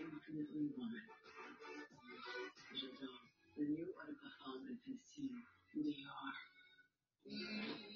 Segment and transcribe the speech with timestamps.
[0.00, 1.02] Infinitely woman.
[2.72, 3.18] Giselle,
[3.56, 5.28] when you are the home and see
[5.74, 7.89] who they are.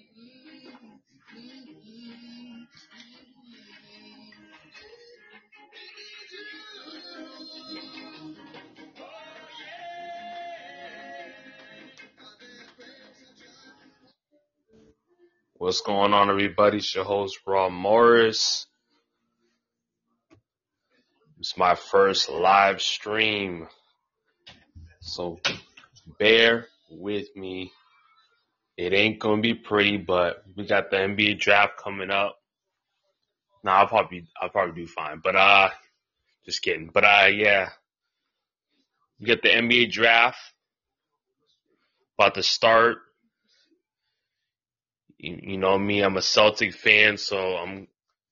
[15.64, 16.76] What's going on, everybody?
[16.76, 18.66] It's your host, Rob Morris.
[21.38, 23.68] It's my first live stream.
[25.00, 25.40] So
[26.18, 27.72] bear with me.
[28.76, 32.36] It ain't gonna be pretty, but we got the NBA draft coming up.
[33.62, 35.22] Nah, I'll probably I'll probably do fine.
[35.24, 35.70] But uh
[36.44, 36.90] just kidding.
[36.92, 37.70] But uh yeah.
[39.18, 40.36] We got the NBA draft
[42.18, 42.98] about to start.
[45.24, 47.88] You, you know me, I'm a Celtic fan, so I'm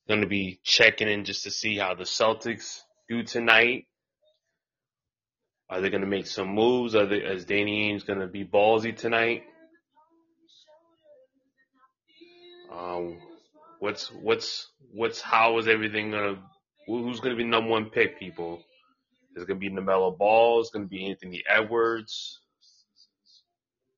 [0.09, 3.87] gonna be checking in just to see how the Celtics do tonight.
[5.71, 6.95] Are they gonna make some moves?
[6.95, 9.45] Are they, is Danny Ainge gonna be ballsy tonight?
[12.71, 13.19] Um,
[13.81, 16.43] what's what's what's how is everything gonna?
[16.87, 18.19] Who's gonna be number one pick?
[18.19, 18.63] People,
[19.35, 20.61] is it gonna be LaMelo Ball?
[20.61, 22.41] Is it gonna be Anthony Edwards?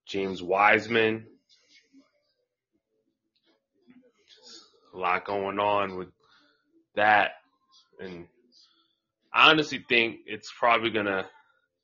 [0.06, 1.27] James Wiseman?
[4.95, 6.09] A lot going on with
[6.95, 7.33] that,
[7.98, 8.27] and
[9.33, 11.27] I honestly think it's probably gonna,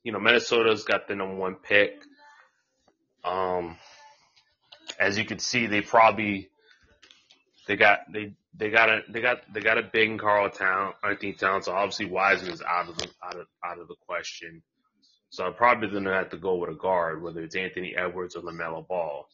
[0.05, 2.01] you know, Minnesota's got the number one pick.
[3.25, 3.77] Um,
[4.99, 6.51] as you can see, they probably
[7.67, 11.33] they got they they got a they got they got a big Karl Town Anthony
[11.33, 14.63] Town, so obviously Wiseman is out of the out of out of the question.
[15.31, 18.43] So I'm probably gonna have to go with a guard, whether it's Anthony Edwards or
[18.43, 19.29] LaMelo Ball.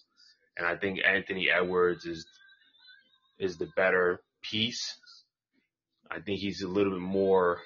[0.56, 2.26] And I think Anthony Edwards is
[3.38, 4.96] is the better piece.
[6.10, 7.60] I think he's a little bit more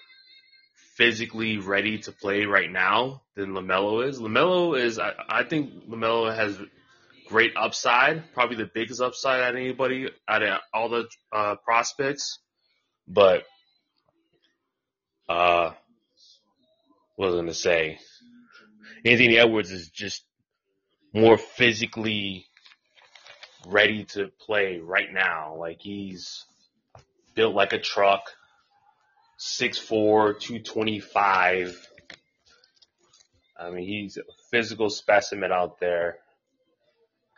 [0.97, 4.19] physically ready to play right now than LaMelo is.
[4.19, 6.59] LaMelo is I, I think LaMelo has
[7.27, 12.39] great upside, probably the biggest upside out of anybody out of all the uh, prospects.
[13.07, 13.45] But
[15.29, 15.73] uh,
[17.17, 17.99] what was I gonna say?
[19.05, 20.23] Anthony Edwards is just
[21.15, 22.47] more physically
[23.67, 25.57] ready to play right now.
[25.57, 26.45] Like he's
[27.35, 28.23] built like a truck,
[29.39, 31.89] 6'4", 225.
[33.59, 36.17] I mean, he's a physical specimen out there.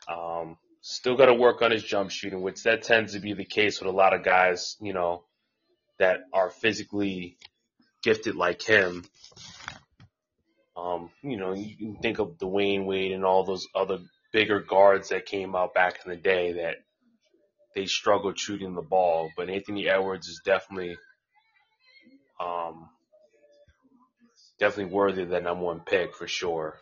[0.08, 3.44] Um, still got to work on his jump shooting, which that tends to be the
[3.44, 5.24] case with a lot of guys, you know,
[5.98, 7.36] that are physically
[8.02, 9.04] gifted like him.
[10.76, 13.98] Um, you know, you can think of Dwyane Wade and all those other
[14.32, 16.76] bigger guards that came out back in the day that
[17.74, 19.30] they struggled shooting the ball.
[19.36, 20.96] But Anthony Edwards is definitely,
[22.40, 22.88] um,
[24.58, 26.78] definitely worthy of that number one pick for sure.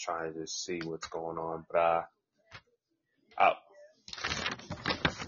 [0.00, 2.02] Trying to see what's going on, but uh,
[3.36, 3.52] uh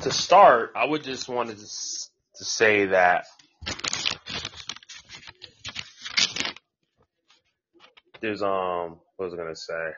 [0.01, 1.67] to start, I would just wanted to
[2.37, 3.27] to say that
[8.23, 9.91] there's um, what was I gonna say?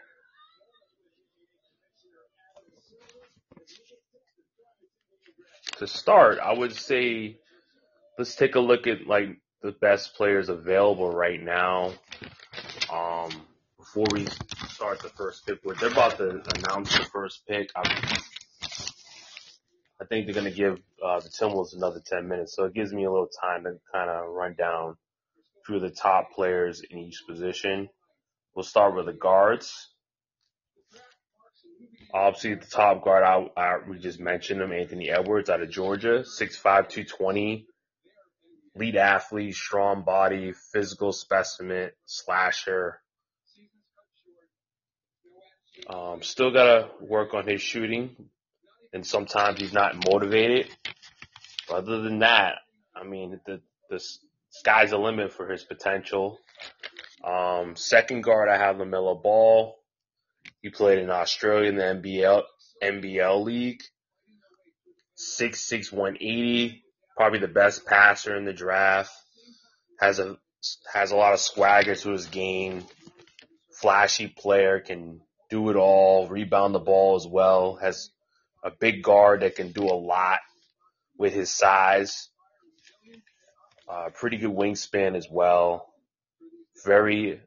[5.79, 7.39] To start, I would say
[8.19, 11.93] let's take a look at like the best players available right now.
[12.93, 13.31] Um,
[13.79, 14.27] before we
[14.85, 17.71] start the first pick, where they're about to announce the first pick.
[17.75, 18.19] I,
[19.99, 22.93] I think they're going to give uh, the Timberwolves another 10 minutes, so it gives
[22.93, 24.97] me a little time to kind of run down
[25.67, 27.89] through the top players in each position.
[28.55, 29.73] We'll start with the guards.
[32.13, 36.25] Obviously, the top guard, I, I, we just mentioned him, Anthony Edwards out of Georgia,
[36.41, 37.67] 6'5", 220,
[38.77, 43.01] lead athlete, strong body, physical specimen, slasher.
[45.89, 48.17] Um, still got to work on his shooting,
[48.93, 50.69] and sometimes he's not motivated.
[51.69, 52.57] But other than that,
[52.95, 53.61] I mean, the
[53.91, 54.03] the
[54.51, 56.39] sky's the limit for his potential.
[57.25, 59.77] Um, second guard, I have LaMelo Ball.
[60.63, 62.43] He played in Australia in the NBL
[62.83, 63.83] NBL league.
[65.17, 66.85] Six six one eighty,
[67.17, 69.13] probably the best passer in the draft.
[70.01, 70.37] Has a
[70.93, 72.85] has a lot of swagger to his game.
[73.81, 75.21] Flashy player, can
[75.55, 77.77] do it all, rebound the ball as well.
[77.77, 78.11] Has
[78.65, 80.41] a big guard that can do a lot
[81.17, 82.29] with his size.
[83.89, 85.95] Uh, pretty good wingspan as well.
[86.85, 87.41] Very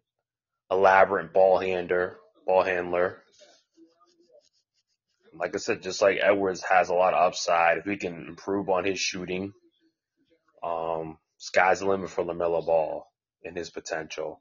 [0.72, 2.16] elaborate ball handler,
[2.46, 3.22] ball handler.
[5.34, 7.80] Like I said, just like Edwards has a lot of upside.
[7.80, 9.52] If he can improve on his shooting,
[10.64, 13.06] um, sky's the limit for LaMelo Ball
[13.44, 14.40] and his potential.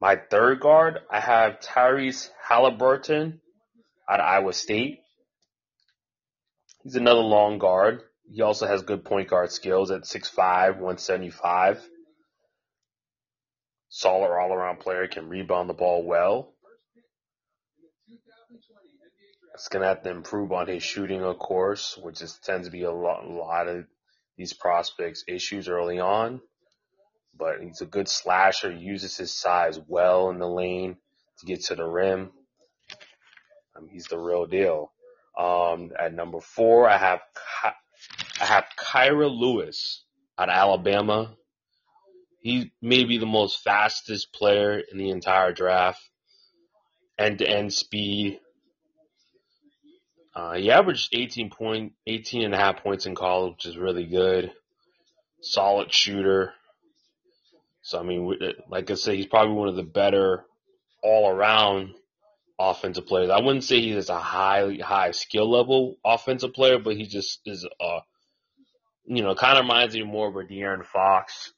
[0.00, 3.40] My third guard, I have Tyrese Halliburton
[4.08, 5.00] out of Iowa State.
[6.84, 8.02] He's another long guard.
[8.30, 11.84] He also has good point guard skills at 6'5", 175.
[13.88, 16.54] Solid all around player, can rebound the ball well.
[19.54, 22.84] It's gonna have to improve on his shooting, of course, which is tends to be
[22.84, 23.86] a lot, a lot of
[24.36, 26.40] these prospects' issues early on.
[27.38, 30.96] But he's a good slasher, uses his size well in the lane
[31.38, 32.30] to get to the rim.
[33.80, 34.92] Mean, he's the real deal.
[35.38, 37.20] Um, at number four, I have
[38.40, 40.04] I have Kira Lewis
[40.38, 41.34] out of Alabama.
[42.40, 46.00] He may be the most fastest player in the entire draft.
[47.18, 48.40] End to end speed.
[50.34, 54.06] Uh, he averaged 18 point, 18 and a half points in college, which is really
[54.06, 54.52] good.
[55.40, 56.52] Solid shooter.
[57.88, 58.30] So I mean,
[58.68, 60.44] like I said, he's probably one of the better
[61.02, 61.94] all around
[62.58, 63.30] offensive players.
[63.30, 67.66] I wouldn't say he's a high high skill level offensive player, but he just is
[67.80, 68.00] a
[69.06, 71.54] you know, kind of reminds me more of De'Aaron Fox.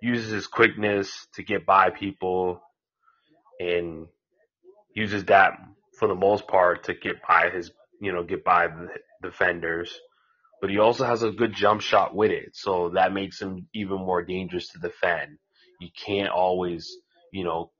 [0.00, 2.62] Uses his quickness to get by people
[3.58, 4.06] and
[4.94, 5.54] uses that
[5.98, 8.86] for the most part to get by his, you know, get by the
[9.24, 9.92] defenders.
[10.60, 12.50] But he also has a good jump shot with it.
[12.54, 15.38] So that makes him even more dangerous to defend.
[15.78, 16.96] You can't always,
[17.32, 17.70] you know,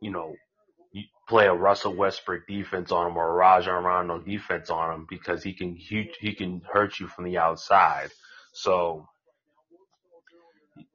[0.00, 0.34] you know,
[0.92, 5.06] you play a Russell Westbrook defense on him or a Rajon Rondo defense on him
[5.08, 8.10] because he can he, he can hurt you from the outside.
[8.52, 9.06] So,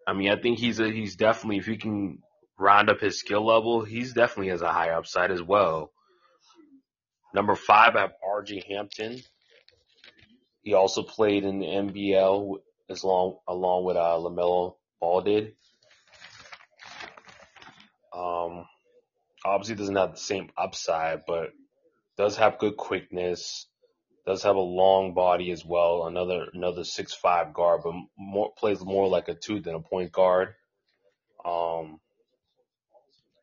[0.08, 2.20] I mean, I think he's a, he's definitely, if he can
[2.58, 5.92] round up his skill level, he's definitely has a high upside as well.
[7.34, 9.22] Number five, I have RJ Hampton.
[10.64, 12.58] He also played in the NBL
[12.90, 15.54] as long, along with, uh, LaMelo Ball did.
[18.18, 18.66] Um,
[19.46, 21.52] obviously doesn't have the same upside, but
[22.18, 23.68] does have good quickness,
[24.26, 26.08] does have a long body as well.
[26.08, 30.12] Another another six five guard, but more plays more like a two than a point
[30.12, 30.56] guard.
[31.46, 32.00] Um,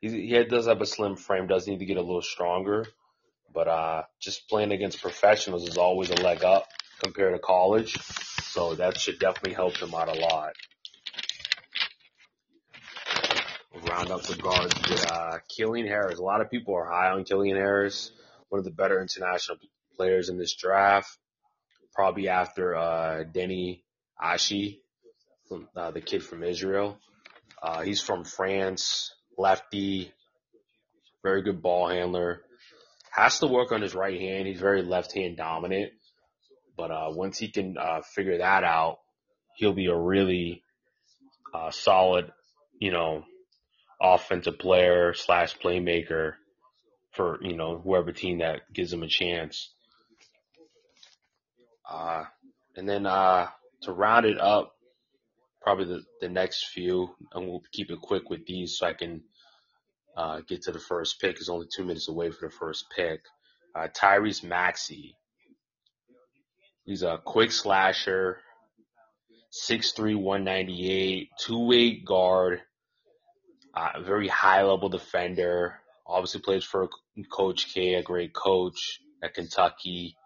[0.01, 1.47] he he does have a slim frame.
[1.47, 2.87] Does need to get a little stronger,
[3.53, 6.67] but uh, just playing against professionals is always a leg up
[7.03, 7.97] compared to college.
[8.43, 10.53] So that should definitely help him out a lot.
[13.83, 16.19] Round up the guards with uh, Killian Harris.
[16.19, 18.11] A lot of people are high on Killian Harris,
[18.49, 19.59] one of the better international
[19.97, 21.19] players in this draft,
[21.93, 23.83] probably after uh, Deni
[24.23, 24.79] Avdija,
[25.49, 26.99] from, uh, the kid from Israel.
[27.63, 30.13] Uh, he's from France, lefty,
[31.23, 32.43] very good ball handler.
[33.11, 34.47] Has to work on his right hand.
[34.47, 35.93] He's very left hand dominant,
[36.77, 38.99] but uh, once he can uh, figure that out,
[39.57, 40.63] he'll be a really
[41.55, 42.33] uh, solid,
[42.79, 43.25] you know,
[44.05, 46.35] offensive player slash playmaker
[47.13, 49.71] for you know whoever team that gives him a chance.
[51.89, 52.25] Uh,
[52.77, 53.49] and then uh,
[53.83, 54.75] to round it up,
[55.63, 59.23] probably the, the next few, and we'll keep it quick with these so I can
[60.17, 61.41] uh, get to the first pick.
[61.41, 63.21] Is only two minutes away for the first pick.
[63.75, 65.17] Uh, Tyrese Maxey.
[66.85, 68.39] He's a quick slasher,
[69.71, 72.61] 6'3", 198, two-way guard,
[73.75, 75.81] uh, very high level defender.
[76.07, 76.89] Obviously plays for
[77.31, 80.17] Coach K, a great coach at Kentucky.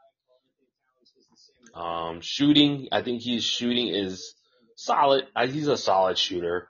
[1.75, 4.35] Um, shooting, I think his shooting is
[4.75, 5.27] solid.
[5.47, 6.69] He's a solid shooter,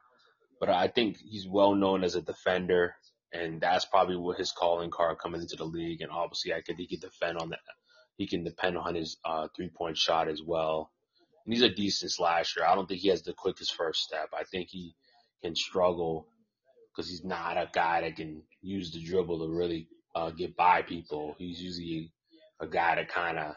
[0.61, 2.95] but I think he's well known as a defender,
[3.33, 6.03] and that's probably what his calling card coming into the league.
[6.03, 7.61] And obviously, I could he can defend on that.
[8.19, 10.91] He can depend on his uh, three point shot as well.
[11.47, 12.67] And he's a decent slasher.
[12.67, 14.29] I don't think he has the quickest first step.
[14.39, 14.95] I think he
[15.43, 16.27] can struggle
[16.99, 19.87] because he's not a guy that can use the dribble to really
[20.17, 21.37] uh, get by people.
[21.39, 22.13] He's usually
[22.59, 23.55] a guy that kind of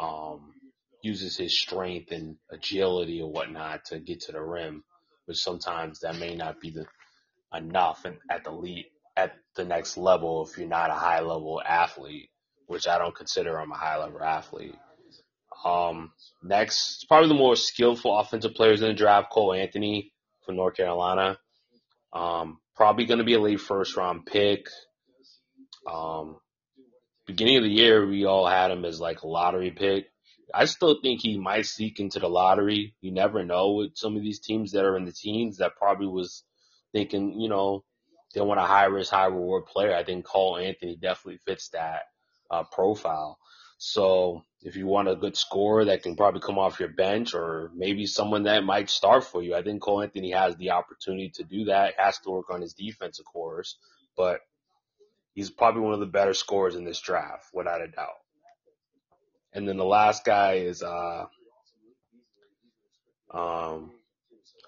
[0.00, 0.54] um,
[1.02, 4.82] uses his strength and agility or whatnot to get to the rim,
[5.26, 6.86] which sometimes that may not be the
[7.54, 12.30] enough at the lead at the next level if you're not a high level athlete,
[12.66, 14.76] which I don't consider I'm a high level athlete.
[15.66, 16.12] Um,
[16.42, 20.12] next, probably the more skillful offensive players in the draft, Cole Anthony
[20.46, 21.36] from North Carolina.
[22.12, 24.66] Um, probably going to be a late first round pick.
[25.90, 26.36] Um,
[27.26, 30.06] beginning of the year, we all had him as like a lottery pick.
[30.54, 32.94] I still think he might sneak into the lottery.
[33.00, 36.06] You never know with some of these teams that are in the teens that probably
[36.06, 36.42] was
[36.92, 37.84] thinking, you know,
[38.34, 39.94] they want a high risk, high reward player.
[39.94, 42.02] I think Cole Anthony definitely fits that
[42.50, 43.38] uh, profile.
[43.78, 47.70] So if you want a good scorer that can probably come off your bench or
[47.74, 51.44] maybe someone that might start for you, I think Cole Anthony has the opportunity to
[51.44, 51.94] do that.
[51.96, 53.78] Has to work on his defense, of course,
[54.16, 54.40] but
[55.32, 58.18] he's probably one of the better scorers in this draft, without a doubt.
[59.52, 61.26] And then the last guy is, uh,
[63.32, 63.92] um,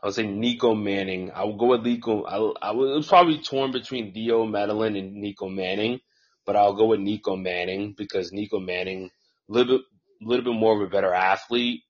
[0.02, 1.32] I would say Nico Mannion.
[1.34, 2.22] I would go with Nico.
[2.22, 6.00] I, I was probably torn between Theo Maledon and Nico Mannion
[6.46, 9.10] but I'll go with Nico Mannion because Nico Mannion
[9.48, 9.86] a little bit,
[10.20, 11.82] little bit more of a better athlete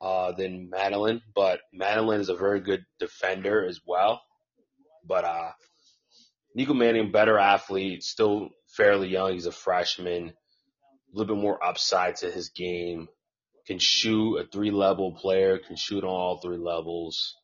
[0.00, 4.20] uh, than Maledon, but Maledon is a very good defender as well.
[5.06, 5.50] But uh,
[6.54, 9.32] Nico Mannion, better athlete, still fairly young.
[9.32, 10.32] He's a freshman, a
[11.16, 13.08] little bit more upside to his game.
[13.66, 17.36] Can shoot a three level player, can shoot on all three levels.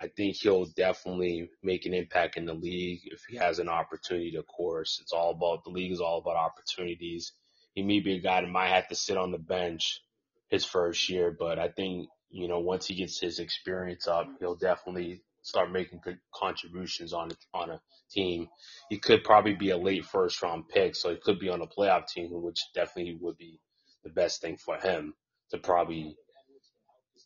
[0.00, 4.36] I think he'll definitely make an impact in the league if he has an opportunity.
[4.36, 7.32] Of course, it's all about the league is all about opportunities.
[7.74, 10.00] He may be a guy that might have to sit on the bench
[10.48, 14.56] his first year, but I think you know once he gets his experience up, he'll
[14.56, 18.48] definitely start making good contributions on on a team.
[18.90, 21.66] He could probably be a late first round pick, so he could be on a
[21.66, 23.60] playoff team, which definitely would be
[24.04, 25.14] the best thing for him
[25.50, 26.16] to probably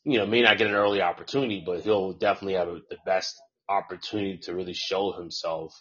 [0.05, 3.41] you know, may not get an early opportunity, but he'll definitely have a, the best
[3.69, 5.75] opportunity to really show himself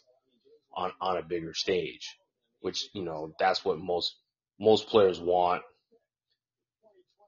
[0.75, 2.15] on, on a bigger stage,
[2.61, 4.15] which, you know, that's what most,
[4.59, 5.61] most players want.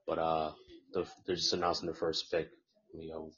[0.06, 0.52] But, uh,
[0.92, 2.48] the, they're just announcing the first pick.
[2.94, 3.30] You know,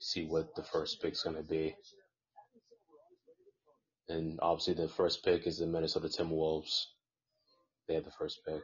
[0.00, 1.74] see what the first pick's going to be.
[4.08, 6.84] And obviously the first pick is the Minnesota Timberwolves.
[7.88, 8.60] They have the first pick.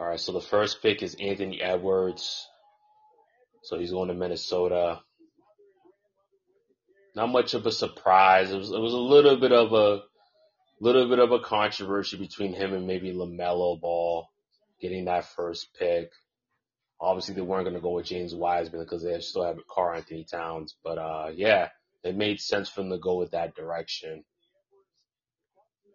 [0.00, 2.46] All right, so the first pick is Anthony Edwards.
[3.62, 5.00] So he's going to Minnesota.
[7.14, 8.50] Not much of a surprise.
[8.50, 10.02] It was it was a little bit of a
[10.80, 14.28] little bit of a controversy between him and maybe LaMelo Ball
[14.80, 16.10] getting that first pick.
[17.00, 20.74] Obviously, they weren't going to go with James Wiseman because they still have Karl-Anthony Towns.
[20.82, 21.68] But uh, yeah,
[22.02, 24.24] it made sense for them to go with that direction.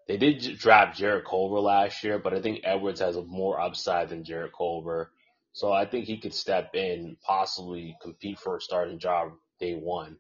[0.08, 4.24] They did draft Jarrett Culver last year, but I think Edwards has more upside than
[4.24, 5.12] Jarrett Culver.
[5.52, 10.18] So I think he could step in, possibly compete for a starting job day one.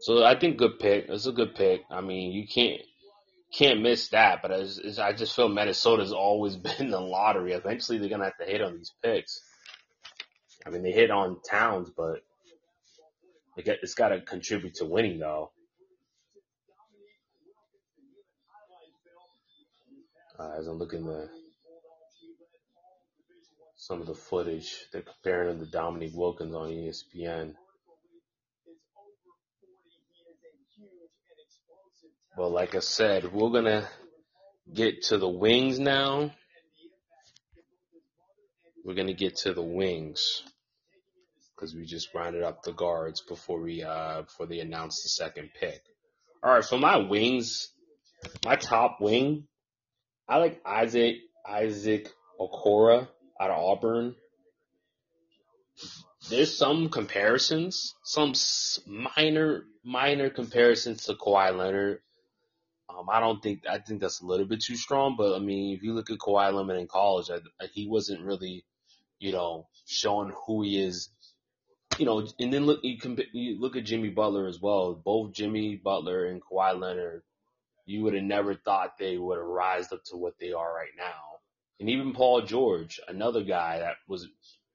[0.00, 1.06] So I think good pick.
[1.08, 1.82] It's a good pick.
[1.90, 2.80] I mean, you can't
[3.52, 4.42] can't miss that.
[4.42, 7.52] But it's, it's, I just feel Minnesota's always been the lottery.
[7.52, 9.40] Eventually, they're gonna have to hit on these picks.
[10.64, 12.22] I mean, they hit on Towns, but
[13.56, 15.50] it's got to contribute to winning though.
[20.40, 21.28] As I'm looking at
[23.76, 27.54] some of the footage, they're comparing him to Dominique Wilkins on ESPN.
[32.36, 33.88] Well, like I said, we're gonna
[34.72, 36.30] get to the wings now.
[38.84, 40.44] We're gonna get to the wings
[41.56, 45.50] because we just rounded up the guards before we uh before they announced the second
[45.58, 45.82] pick.
[46.44, 47.72] All right, so my wings,
[48.44, 49.48] my top wing
[50.28, 51.16] I like Isaac
[51.48, 53.08] Isaac Okoro
[53.40, 54.14] out of Auburn.
[56.28, 58.34] There's some comparisons, some
[58.86, 62.00] minor minor comparisons to Kawhi Leonard.
[62.90, 65.74] Um, I don't think I think that's a little bit too strong, but I mean,
[65.74, 68.66] if you look at Kawhi Leonard in college, I, I, he wasn't really,
[69.18, 71.08] you know, showing who he is.
[71.96, 74.94] You know, and then look you, can, you look at Jimmy Butler as well.
[74.94, 77.22] Both Jimmy Butler and Kawhi Leonard
[77.88, 80.92] you would have never thought they would have rised up to what they are right
[80.96, 81.38] now.
[81.80, 84.28] And even Paul George, another guy that was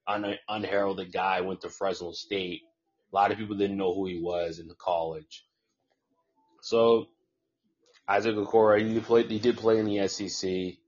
[0.08, 2.62] an unheralded guy, went to Fresno State.
[3.12, 5.46] A lot of people didn't know who he was in the college.
[6.62, 7.06] So
[8.08, 10.80] Isaac Okoro, he played, he did play in the SEC.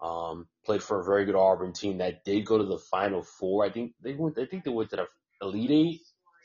[0.00, 3.64] Um, played for a very good Auburn team that did go to the Final Four.
[3.64, 4.36] I think they went.
[4.36, 5.06] I think they went to the
[5.40, 6.00] Elite Eight,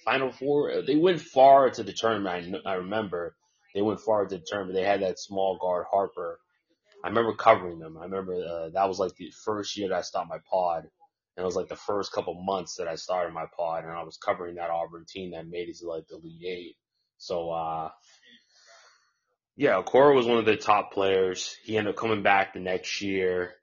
[0.05, 0.83] Final Four.
[0.85, 2.55] They went far to the tournament.
[2.67, 3.35] I, I remember
[3.77, 6.39] they went far to determine they had that small guard Harper.
[7.03, 7.95] I remember covering them.
[7.95, 11.43] I remember uh, that was like the first year that I stopped my pod, and
[11.43, 14.17] it was like the first couple months that I started my pod, and I was
[14.17, 16.75] covering that Auburn team that made it to like the Elite Eight.
[17.19, 17.91] So uh,
[19.55, 21.55] yeah, Okoro was one of the top players.
[21.63, 23.53] He ended up coming back the next year.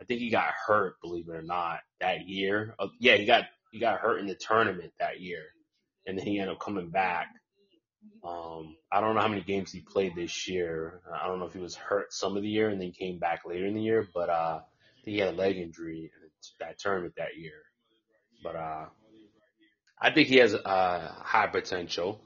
[0.00, 2.76] I think he got hurt, believe it or not, that year.
[2.78, 5.42] Uh, yeah, he got he got hurt in the tournament that year,
[6.06, 7.26] and then he ended up coming back.
[8.24, 11.00] Um, I don't know how many games he played this year.
[11.12, 13.42] I don't know if he was hurt some of the year and then came back
[13.46, 14.60] later in the year, but uh,
[15.04, 17.62] he had a leg injury in that tournament that year.
[18.42, 18.86] But uh,
[20.00, 22.20] I think he has uh, high potential.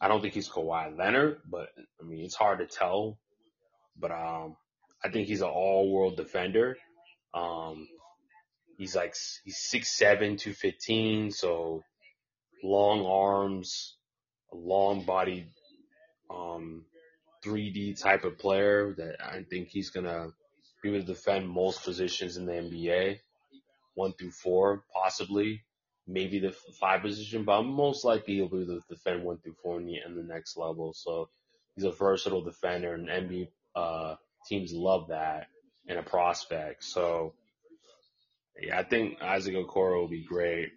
[0.00, 1.68] I don't think he's Kawhi Leonard, but
[2.00, 3.18] I mean it's hard to tell.
[3.98, 4.56] But um,
[5.04, 6.76] I think he's an all-world defender.
[7.34, 7.86] Um,
[8.78, 11.82] he's like he's six seven, two fifteen, so
[12.64, 13.96] long arms,
[14.52, 15.48] long bodied,
[16.30, 16.84] um,
[17.44, 20.28] 3D type of player that I think he's gonna
[20.82, 23.20] be able to defend most positions in the NBA,
[23.94, 25.62] one through four possibly,
[26.06, 29.78] maybe the five position, but most likely he'll be able to defend one through four
[29.78, 30.92] in the, in the next level.
[30.92, 31.28] So
[31.74, 34.16] he's a versatile defender, and NBA uh,
[34.46, 35.46] teams love that
[35.86, 36.84] in a prospect.
[36.84, 37.34] So
[38.60, 40.72] yeah, I think Isaac Okoro will be great.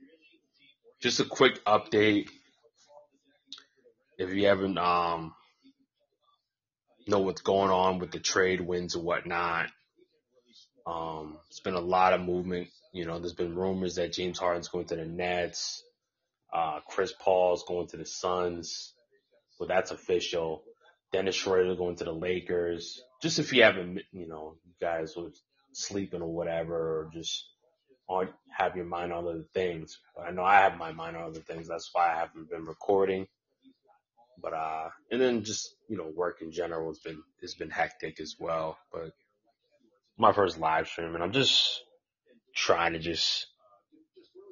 [1.02, 2.30] Just a quick update.
[4.18, 5.34] If you haven't um
[7.08, 9.68] know what's going on with the trade winds and whatnot,
[10.88, 12.70] um, it's been a lot of movement.
[12.94, 15.84] You know, there's been rumors that James Harden's going to the Nets.
[16.54, 18.94] Uh, Chris Paul's going to the Suns.
[19.60, 20.64] Well, that's official.
[21.12, 23.02] Dennis Schroeder going to the Lakers.
[23.22, 25.32] Just if you haven't, you know, you guys were
[25.74, 27.46] sleeping or whatever, or just
[28.58, 30.00] have your mind on other things.
[30.16, 31.68] But I know I have my mind on other things.
[31.68, 33.28] That's why I haven't been recording.
[34.42, 38.20] But uh, and then just you know, work in general has been has been hectic
[38.20, 38.78] as well.
[38.92, 39.12] But
[40.18, 41.84] my first live stream, and I'm just
[42.56, 43.48] trying to just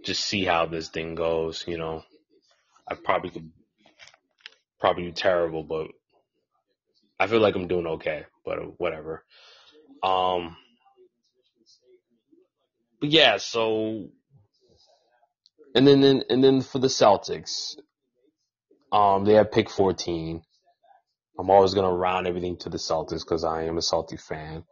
[0.04, 1.64] just see how this thing goes.
[1.68, 2.04] You know,
[2.88, 3.52] I probably could
[4.80, 5.88] probably do terrible, but
[7.20, 8.26] I feel like I'm doing okay.
[8.46, 9.24] But whatever.
[10.02, 10.58] Um,
[13.00, 14.10] but yeah, so
[15.76, 17.76] and then, then and then for the Celtics,
[18.94, 20.42] um, they have pick 14.
[21.40, 24.64] I'm always gonna round everything to the Celtics because I am a Celtic fan.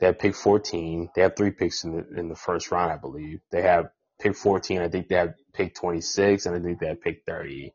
[0.00, 1.10] They have pick 14.
[1.14, 3.40] They have three picks in the in the first round, I believe.
[3.52, 3.86] They have
[4.20, 4.80] pick 14.
[4.80, 7.72] I think they have pick 26, and I think they have pick 30.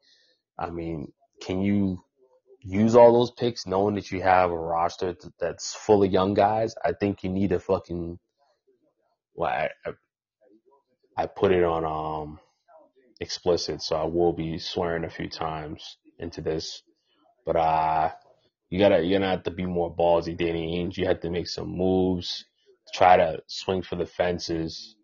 [0.60, 1.12] I mean,
[1.42, 2.04] can you
[2.62, 6.76] use all those picks knowing that you have a roster that's full of young guys?
[6.84, 8.20] I think you need a fucking
[9.36, 9.92] well, I, I,
[11.18, 12.40] I put it on um
[13.22, 16.84] explicit, so I will be swearing a few times into this.
[17.46, 18.12] But uh
[18.70, 20.98] you gotta you're gonna have to be more ballsy, Danny Ainge.
[20.98, 22.46] You have to make some moves,
[22.94, 24.96] try to swing for the fences,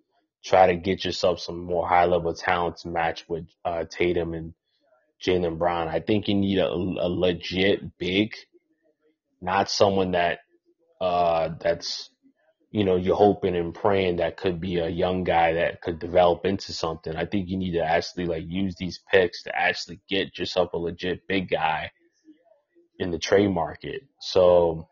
[0.43, 4.53] try to get yourself some more high level talent to match with uh, Tatum and
[5.23, 5.87] Jaylen Brown.
[5.89, 8.33] I think you need a, a legit big,
[9.41, 10.39] not someone that
[11.01, 12.09] uh that's
[12.71, 16.45] you know, you're hoping and praying that could be a young guy that could develop
[16.45, 17.15] into something.
[17.15, 20.77] I think you need to actually like use these picks to actually get yourself a
[20.77, 21.91] legit big guy
[22.99, 24.01] in the trade market.
[24.19, 24.89] So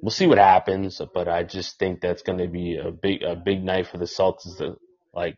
[0.00, 3.34] we'll see what happens, but I just think that's going to be a big a
[3.34, 4.58] big night for the Celtics.
[4.58, 4.76] To,
[5.12, 5.36] like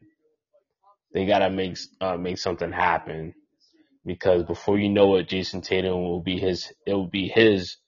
[1.15, 3.35] they got to make uh, make something happen
[4.05, 7.79] because before you know it, Jayson Tatum will be his it will be his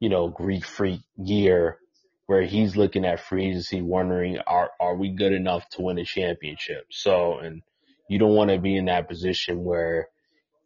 [0.00, 1.78] you know Greek freak year
[2.26, 6.04] where he's looking at free agency wondering, are, are we good enough to win a
[6.04, 6.86] championship?
[6.90, 7.62] So, and
[8.08, 10.08] you don't want to be in that position where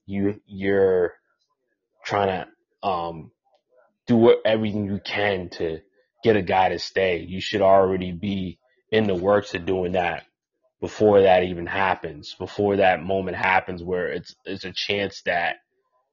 [0.06, 1.14] you, you're
[2.04, 2.46] trying
[2.82, 3.30] to, um,
[4.06, 5.80] do everything you can to
[6.24, 7.20] get a guy to stay.
[7.20, 8.58] You should already be
[8.90, 10.24] in the works of doing that
[10.80, 15.56] before that even happens, before that moment happens where it's, it's a chance that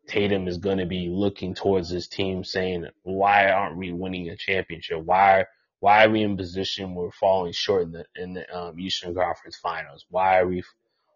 [0.08, 4.38] Tatum is going to be looking towards his team saying, why aren't we winning a
[4.38, 5.04] championship?
[5.04, 5.46] Why,
[5.80, 9.14] why are we in position where we're falling short in the, in the um, Eastern
[9.14, 10.06] Conference finals?
[10.10, 10.64] Why are we,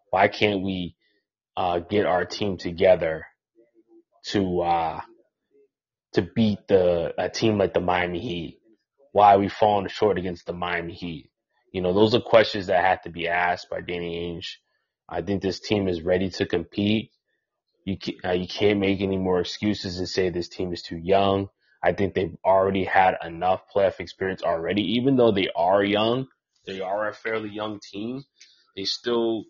[0.10, 0.96] why can't we,
[1.58, 3.26] uh, get our team together
[4.28, 5.02] to, uh,
[6.14, 8.60] to beat the, a team like the Miami Heat?
[9.14, 11.30] Why are we falling short against the Miami Heat?
[11.72, 14.56] You know, those are questions that have to be asked by Danny Ainge.
[15.08, 17.12] I think this team is ready to compete.
[17.86, 21.50] You uh, you can't make any more excuses and say this team is too young.
[21.84, 24.84] I think they've already had enough playoff experience already.
[24.98, 26.28] Even though they are young,
[26.68, 28.24] they are a fairly young team.
[28.76, 29.46] They still,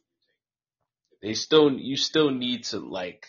[1.22, 3.26] they still, you still need to like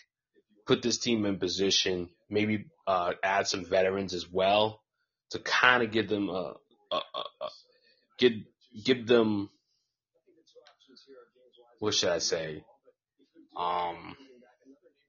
[0.66, 2.10] put this team in position.
[2.30, 4.80] Maybe uh, add some veterans as well
[5.30, 6.54] to kind of give them a,
[6.92, 7.48] a, a, a
[8.18, 8.32] give
[8.84, 9.50] give them
[11.82, 12.62] what should I say?
[13.56, 14.16] Um,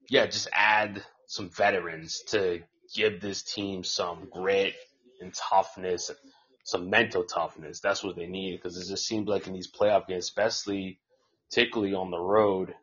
[0.08, 2.60] yeah, just add some veterans to
[2.94, 4.74] give this team some grit
[5.20, 6.10] and toughness,
[6.64, 7.80] some mental toughness.
[7.80, 10.98] That's what they need because it just seems like in these playoff games, especially
[11.50, 12.74] particularly on the road,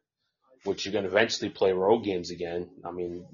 [0.64, 2.70] which you're going to eventually play road games again.
[2.86, 3.26] I mean,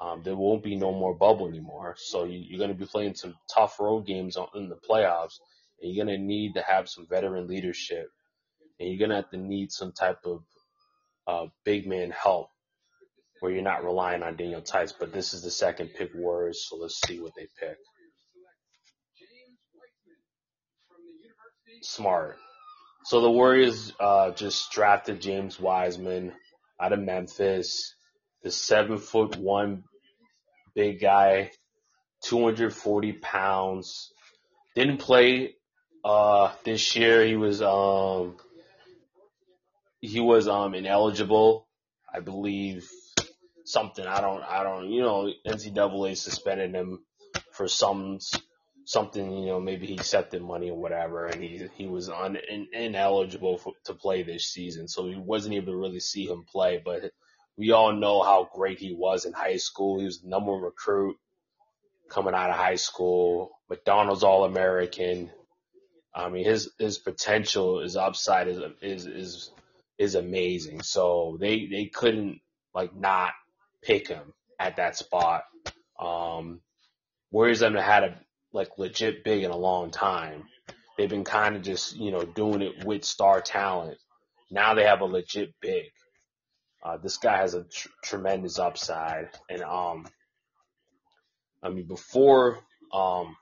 [0.00, 1.96] um, there won't be no more bubble anymore.
[1.98, 5.38] So you, you're going to be playing some tough road games on, in the playoffs,
[5.80, 8.08] and you're going to need to have some veteran leadership,
[8.78, 10.42] and you're going to have to need some type of
[11.26, 12.48] uh, big man help
[13.40, 14.92] where you're not relying on Daniel Theis.
[14.92, 17.76] But this is the second pick Warriors, so let's see what they pick.
[21.82, 22.36] Smart.
[23.04, 26.32] So the Warriors uh, just drafted James Wiseman
[26.78, 27.94] out of Memphis,
[28.42, 29.84] the seven foot one
[30.74, 31.50] big guy,
[32.24, 34.12] 240 pounds.
[34.74, 35.54] Didn't play
[36.04, 37.24] uh, this year.
[37.24, 38.36] He was um,
[40.00, 41.66] he was um, ineligible,
[42.12, 42.88] I believe.
[43.70, 47.04] Something I don't I don't you know NCAA suspended him
[47.52, 48.18] for some
[48.90, 52.66] something, you know, maybe he accepted money or whatever, and he he was un, in,
[52.72, 56.82] ineligible for, to play this season, so he wasn't able to really see him play.
[56.84, 57.12] But
[57.56, 59.98] we all know how great he was in high school.
[60.00, 61.16] He was the number one recruit
[62.08, 65.30] coming out of high school, McDonald's All American.
[66.12, 69.52] I mean, his his potential, his upside is is is
[69.98, 70.82] is amazing.
[70.82, 72.40] So they they couldn't
[72.74, 73.32] like not
[73.82, 75.42] pick him at that spot.
[75.98, 76.60] Um,
[77.30, 78.20] Warriors haven't had a
[78.52, 80.44] like legit big in a long time.
[80.98, 83.96] They've been kind of just, you know, doing it with star talent.
[84.50, 85.86] Now they have a legit big.
[86.82, 89.28] Uh, this guy has a tr- tremendous upside.
[89.48, 90.08] And, um,
[91.62, 92.58] I mean, before,
[92.92, 93.36] um,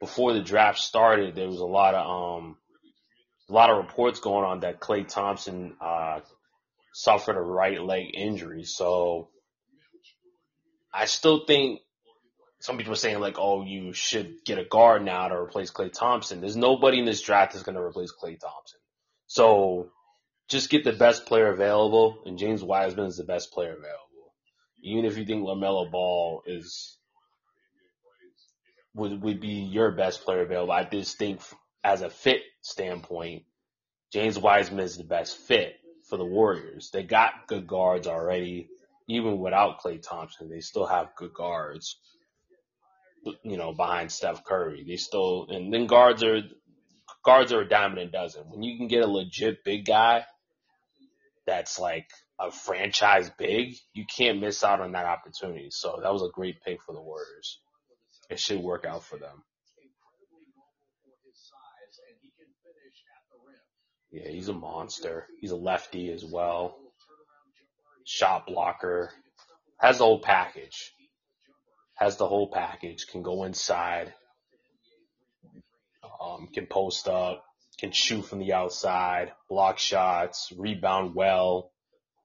[0.00, 2.06] before the draft started, there was a lot of,
[2.40, 2.56] um,
[3.48, 6.20] a lot of reports going on that Klay Thompson, uh,
[6.92, 8.64] suffered a right leg injury.
[8.64, 9.28] So
[10.92, 11.80] I still think
[12.60, 15.92] some people are saying like, oh, you should get a guard now to replace Klay
[15.92, 16.40] Thompson.
[16.40, 18.78] There's nobody in this draft that's going to replace Klay Thompson.
[19.26, 19.90] So
[20.48, 24.34] just get the best player available, and James Wiseman is the best player available.
[24.82, 26.98] Even if you think LaMelo Ball is
[28.94, 31.40] would would be your best player available, I just think
[31.82, 33.44] as a fit standpoint,
[34.12, 35.74] James Wiseman is the best fit
[36.12, 36.90] for the Warriors.
[36.92, 38.68] They got good guards already,
[39.08, 40.50] even without Klay Thompson.
[40.50, 41.96] They still have good guards
[43.42, 44.84] you know, behind Steph Curry.
[44.86, 46.42] They still, and then guards are,
[47.24, 48.42] guards are a dime and dozen.
[48.50, 50.26] When you can get a legit big guy
[51.46, 55.68] that's like a franchise big, you can't miss out on that opportunity.
[55.70, 57.58] So that was a great pick for the Warriors.
[58.28, 59.44] It should work out for them.
[64.12, 65.26] Yeah, he's a monster.
[65.40, 66.76] He's a lefty as well.
[68.04, 69.10] Shot blocker.
[69.78, 70.92] Has the whole package
[72.02, 74.12] has the whole package, can go inside,
[76.20, 77.44] um, can post up,
[77.78, 81.70] can shoot from the outside, block shots, rebound well.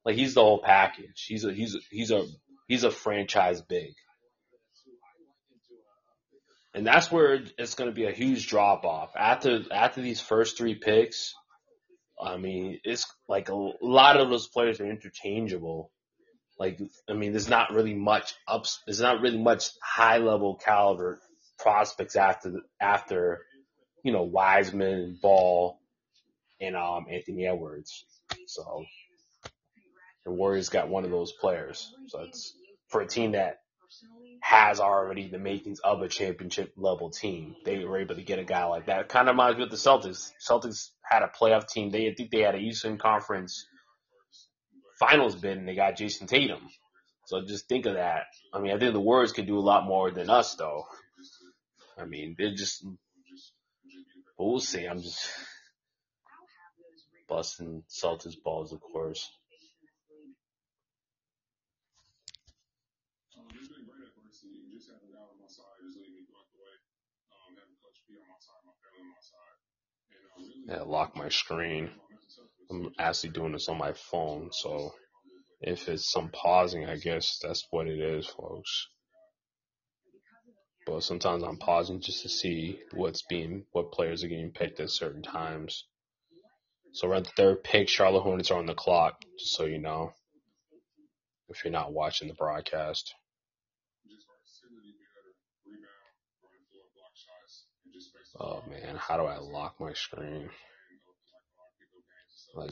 [0.04, 1.26] Like he's the whole package.
[1.28, 2.26] He's a he's a, he's a
[2.68, 3.94] he's a franchise big.
[6.74, 10.58] And that's where it's going to be a huge drop off after after these first
[10.58, 11.34] three picks.
[12.20, 15.92] I mean, it's like a lot of those players are interchangeable.
[16.60, 21.20] Like, I mean, there's not really much ups, there's not really much high level caliber
[21.60, 23.42] prospects after, after,
[24.04, 25.80] you know, Wiseman, Ball,
[26.60, 28.06] and, um, Anthony Edwards.
[28.48, 28.86] So,
[30.26, 31.94] the Warriors got one of those players.
[32.08, 32.54] So it's
[32.90, 33.60] for a team that
[34.48, 37.54] has already the makings of a championship level team.
[37.66, 39.02] They were able to get a guy like that.
[39.02, 40.32] It Kind of reminds me of the Celtics.
[40.40, 41.90] Celtics had a playoff team.
[41.92, 43.66] They I think they had a Eastern Conference
[45.02, 46.62] finals bid and they got Jayson Tatum.
[47.26, 48.28] So just think of that.
[48.54, 50.86] I mean, I think the Warriors could do a lot more than us though.
[51.98, 52.86] I mean, they're just,
[54.38, 54.86] but we'll see.
[54.86, 55.30] I'm just
[57.28, 59.30] busting Celtics balls, of course.
[70.68, 71.90] Yeah, lock my screen.
[72.70, 74.94] I'm actually doing this on my phone, so
[75.62, 78.88] if it's some pausing, I guess that's what it is, folks.
[80.86, 84.90] But sometimes I'm pausing just to see what's being, what players are getting picked at
[84.90, 85.86] certain times.
[86.92, 90.12] So around the third pick, Charlotte Hornets are on the clock, just so you know,
[91.48, 93.14] if you're not watching the broadcast.
[98.40, 100.50] Oh man, how do I lock my screen?
[102.54, 102.72] Like,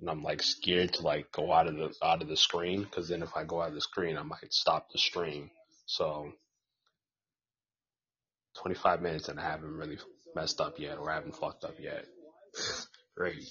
[0.00, 3.08] and I'm like scared to like go out of the out of the screen because
[3.08, 5.50] then if I go out of the screen, I might stop the stream.
[5.86, 6.32] So
[8.62, 9.98] 25 minutes and I haven't really
[10.34, 12.06] messed up yet or I haven't fucked up yet.
[13.16, 13.44] Great.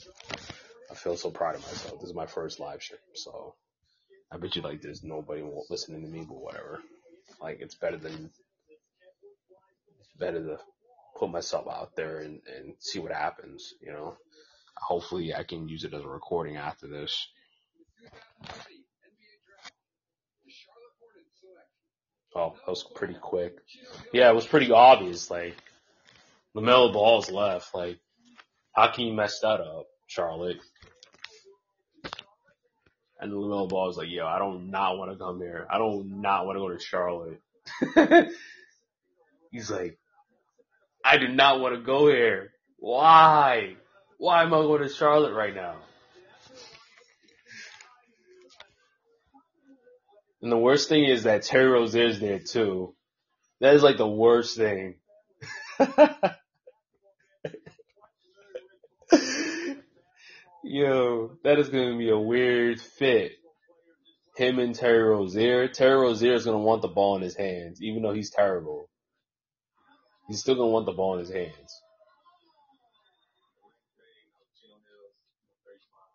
[0.92, 2.00] I feel so proud of myself.
[2.00, 3.56] This is my first live stream, so
[4.32, 6.80] I bet you like there's nobody listening to me, but whatever.
[7.42, 8.32] Like it's better than
[10.20, 10.58] better to
[11.18, 14.16] put myself out there and, and see what happens, you know.
[14.76, 17.28] Hopefully I can use it as a recording after this.
[22.36, 23.58] Oh, that was pretty quick.
[24.14, 25.30] Yeah, it was pretty obvious.
[25.30, 25.56] Like,
[26.56, 27.74] LaMelo Ball's left.
[27.74, 28.00] Like,
[28.74, 30.60] how can you mess that up, Charlotte?
[33.20, 35.68] And LaMelo Ball was like, yo, I don't not want to come here.
[35.70, 37.42] I don't not want to go to Charlotte.
[39.52, 39.99] He's like,
[41.04, 42.52] I do not want to go here.
[42.78, 43.76] Why?
[44.18, 45.76] Why am I going to Charlotte right now?
[50.42, 52.96] And the worst thing is that Terry Rozier's there too.
[53.60, 54.96] That is like the worst thing.
[60.64, 63.34] Yo, that is gonna be a weird fit.
[64.38, 65.68] Him and Terry Rozier.
[65.68, 68.89] Terry Rozier is gonna want the ball in his hands, even though he's terrible.
[70.30, 71.82] He's still gonna want the ball in his hands.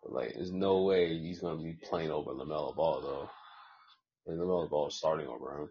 [0.01, 3.29] But like, there's no way he's gonna be playing over Lamelo Ball though.
[4.25, 5.69] And Lamelo Ball is starting over him.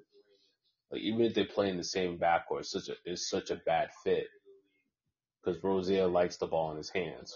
[0.92, 3.56] Like even if they play in the same backcourt, it's such a it's such a
[3.56, 4.26] bad fit
[5.42, 7.34] because Rozier likes the ball in his hands.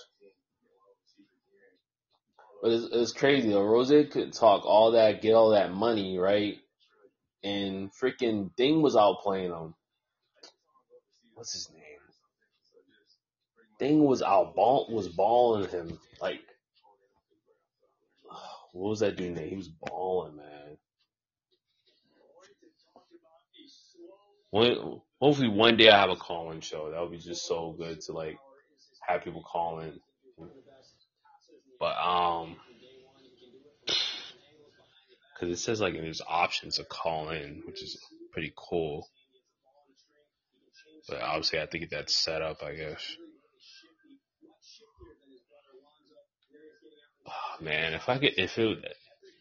[2.62, 3.64] But it's, it's crazy though.
[3.64, 6.58] Rozier could talk all that, get all that money, right?
[7.42, 9.74] And freaking Ding was out playing him.
[11.38, 11.82] What's his name?
[13.78, 16.40] Thing was out ball was balling him like.
[18.72, 19.48] What was that dude name?
[19.48, 20.76] He was balling, man.
[24.50, 26.90] One, hopefully one day I have a call-in show.
[26.90, 28.36] That would be just so good to like
[29.06, 29.92] have people call in.
[31.78, 32.56] But um,
[33.86, 37.96] because it says like there's options to call in, which is
[38.32, 39.06] pretty cool.
[41.08, 43.16] But obviously I have to get that set up, I guess.
[47.26, 48.78] Oh, man, if I could, if it,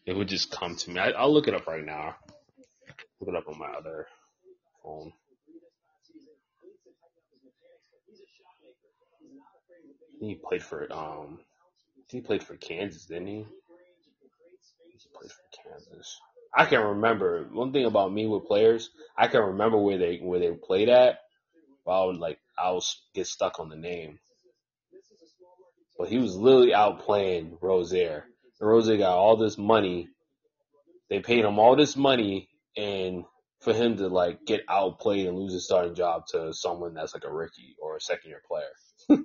[0.06, 1.00] it would just come to me.
[1.00, 2.16] I, I'll look it up right now.
[3.20, 4.06] Look it up on my other
[4.82, 5.12] phone.
[10.20, 11.38] He played for um
[12.08, 13.36] he played for Kansas, didn't he?
[13.36, 16.20] He played for Kansas.
[16.54, 18.90] I can remember one thing about me with players.
[19.16, 21.18] I can remember where they where they played at,
[21.92, 22.82] I would like I would
[23.14, 24.18] get stuck on the name.
[25.98, 28.24] But he was literally out playing Rozier.
[28.60, 30.08] And Rozier got all this money.
[31.10, 33.24] They paid him all this money, and
[33.60, 37.24] for him to like get outplayed and lose his starting job to someone that's like
[37.24, 38.64] a rookie or a second year player.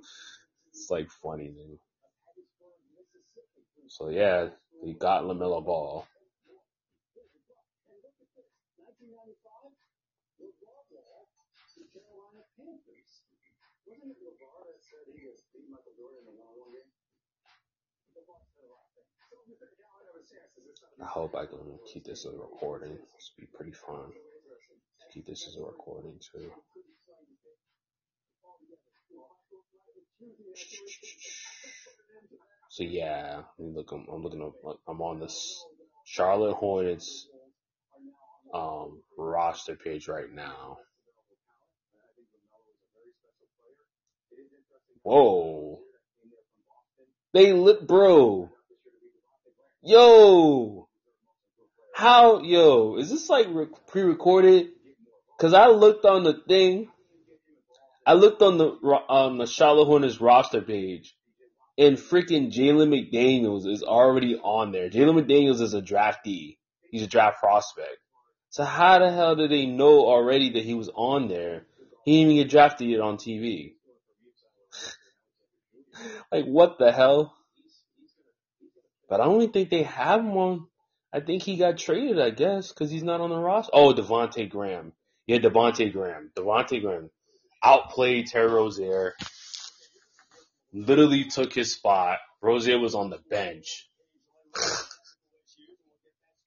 [0.68, 1.78] it's like funny, dude.
[3.88, 4.48] So yeah,
[4.82, 6.06] he got Lamelo Ball.
[21.00, 22.96] I hope I can keep this as a recording.
[23.16, 26.50] It's be pretty fun to keep this as a recording too.
[32.70, 34.78] So yeah, look, I'm, I'm looking up.
[34.88, 35.64] I'm on this
[36.06, 37.28] Charlotte Hornets
[38.52, 40.78] um, roster page right now.
[45.04, 45.80] Whoa,
[47.34, 48.50] they lit, bro.
[49.82, 50.88] Yo,
[51.94, 54.70] how yo is this like re- pre-recorded?
[55.38, 56.88] Cause I looked on the thing.
[58.06, 58.70] I looked on the
[59.10, 61.14] um the Charlotte Hornets roster page,
[61.76, 64.88] and freaking Jalen McDaniels is already on there.
[64.88, 66.56] Jalen McDaniels is a draftee.
[66.90, 67.98] He's a draft prospect.
[68.48, 71.66] So how the hell did they know already that he was on there?
[72.06, 73.74] He didn't even get drafted yet on TV.
[76.32, 77.34] Like what the hell?
[79.08, 80.66] But I don't even think they have him on.
[81.12, 83.70] I think he got traded, I guess, because he's not on the roster.
[83.72, 84.92] Oh, Devonte Graham.
[85.26, 86.30] Yeah, Devonte Graham.
[86.36, 87.10] Devonte Graham
[87.62, 89.14] outplayed Terry Rozier.
[90.72, 92.18] Literally took his spot.
[92.42, 93.88] Rozier was on the bench.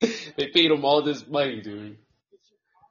[0.00, 1.98] they paid him all this money, dude.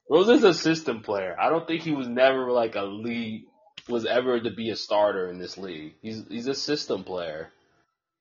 [0.10, 1.36] Rozier's a system player.
[1.39, 3.43] I don't think he was never like a league
[3.88, 5.93] was ever to be a starter in this league.
[6.02, 7.52] He's he's a system player.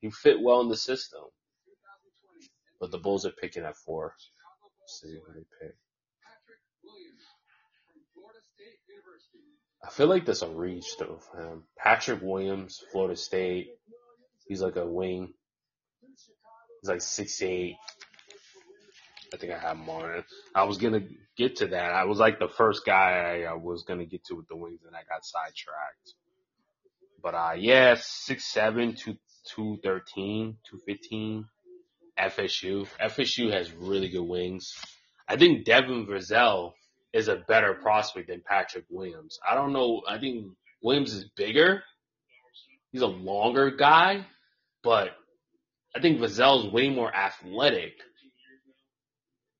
[0.00, 1.22] He fit well in the system.
[2.80, 4.14] But the Bulls are picking at four.
[4.86, 5.74] See who they pick.
[9.84, 11.64] I feel like that's a reach though for him.
[11.78, 13.68] Patrick Williams, Florida State.
[14.48, 15.32] He's like a wing.
[16.80, 17.76] He's like six eight.
[19.36, 20.24] I think I have on.
[20.54, 21.02] I was gonna
[21.36, 21.92] get to that.
[21.92, 24.80] I was like the first guy I, I was gonna get to with the wings,
[24.86, 26.14] and I got sidetracked.
[27.22, 29.16] But uh, yeah, six seven, two
[29.54, 31.46] two thirteen, two fifteen.
[32.18, 32.88] FSU.
[32.98, 34.72] FSU has really good wings.
[35.28, 36.72] I think Devin Vassell
[37.12, 39.38] is a better prospect than Patrick Williams.
[39.46, 40.00] I don't know.
[40.08, 40.46] I think
[40.82, 41.82] Williams is bigger.
[42.90, 44.24] He's a longer guy,
[44.82, 45.10] but
[45.94, 47.92] I think Vassell's way more athletic.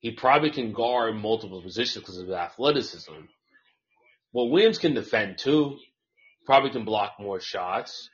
[0.07, 3.11] He probably can guard multiple positions because of his athleticism.
[4.33, 5.79] Well, Williams can defend too.
[6.45, 8.09] Probably can block more shots.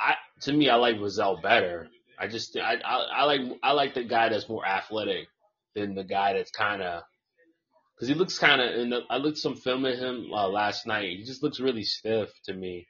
[0.00, 1.88] I, to me, I like Vassell better.
[2.18, 5.28] I just, I, I, I like, I like the guy that's more athletic
[5.74, 7.02] than the guy that's kind of,
[7.94, 8.74] because he looks kind of.
[8.74, 11.18] And I looked some film at him uh, last night.
[11.18, 12.86] He just looks really stiff to me.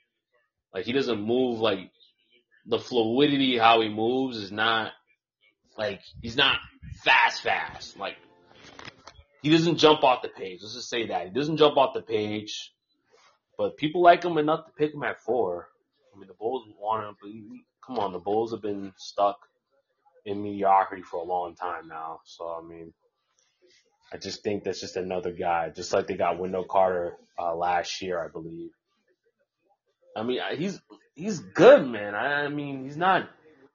[0.72, 1.90] Like he doesn't move like
[2.64, 4.92] the fluidity how he moves is not
[5.76, 6.60] like he's not
[7.02, 7.98] fast fast.
[7.98, 8.16] Like
[9.42, 10.60] he doesn't jump off the page.
[10.62, 12.72] Let's just say that he doesn't jump off the page.
[13.58, 15.68] But people like him enough to pick him at four.
[16.14, 19.38] I mean, the Bulls want him, but he, come on, the Bulls have been stuck
[20.24, 22.20] in mediocrity for a long time now.
[22.24, 22.92] So I mean,
[24.12, 28.02] I just think that's just another guy, just like they got Wendell Carter uh, last
[28.02, 28.70] year, I believe.
[30.14, 30.80] I mean, he's
[31.14, 32.14] he's good, man.
[32.14, 33.28] I, I mean, he's not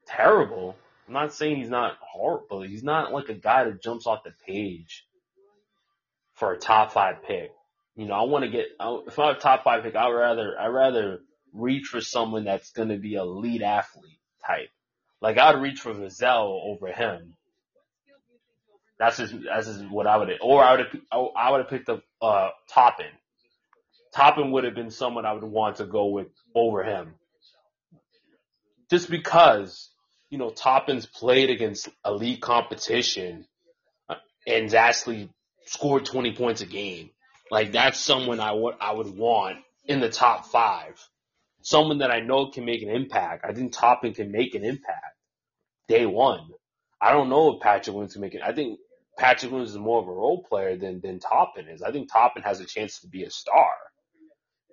[0.05, 0.75] terrible.
[1.07, 2.61] I'm not saying he's not horrible.
[2.61, 5.05] He's not like a guy that jumps off the page
[6.33, 7.51] for a top five pick.
[7.95, 8.65] You know, I want to get
[9.07, 11.19] if I have a top five pick, I'd rather I'd rather
[11.53, 14.69] reach for someone that's going to be a lead athlete type.
[15.21, 17.33] Like I'd reach for Vassell over him.
[18.99, 21.89] That's just that's just what I would or I would have I would have picked
[21.89, 23.07] up uh Toppin.
[24.13, 27.13] Toppin would have been someone I would want to go with over him.
[28.89, 29.89] Just because,
[30.29, 33.45] you know, Toppin's played against elite competition
[34.09, 35.29] uh, and actually
[35.65, 37.09] scored 20 points a game.
[37.49, 40.99] Like that's someone I would I would want in the top five.
[41.61, 43.45] Someone that I know can make an impact.
[43.47, 45.15] I think Toppin can make an impact
[45.87, 46.47] day one.
[47.01, 48.41] I don't know if Patrick Williams can make it.
[48.43, 48.79] I think
[49.17, 51.81] Patrick Williams is more of a role player than than Toppin is.
[51.81, 53.71] I think Toppin has a chance to be a star.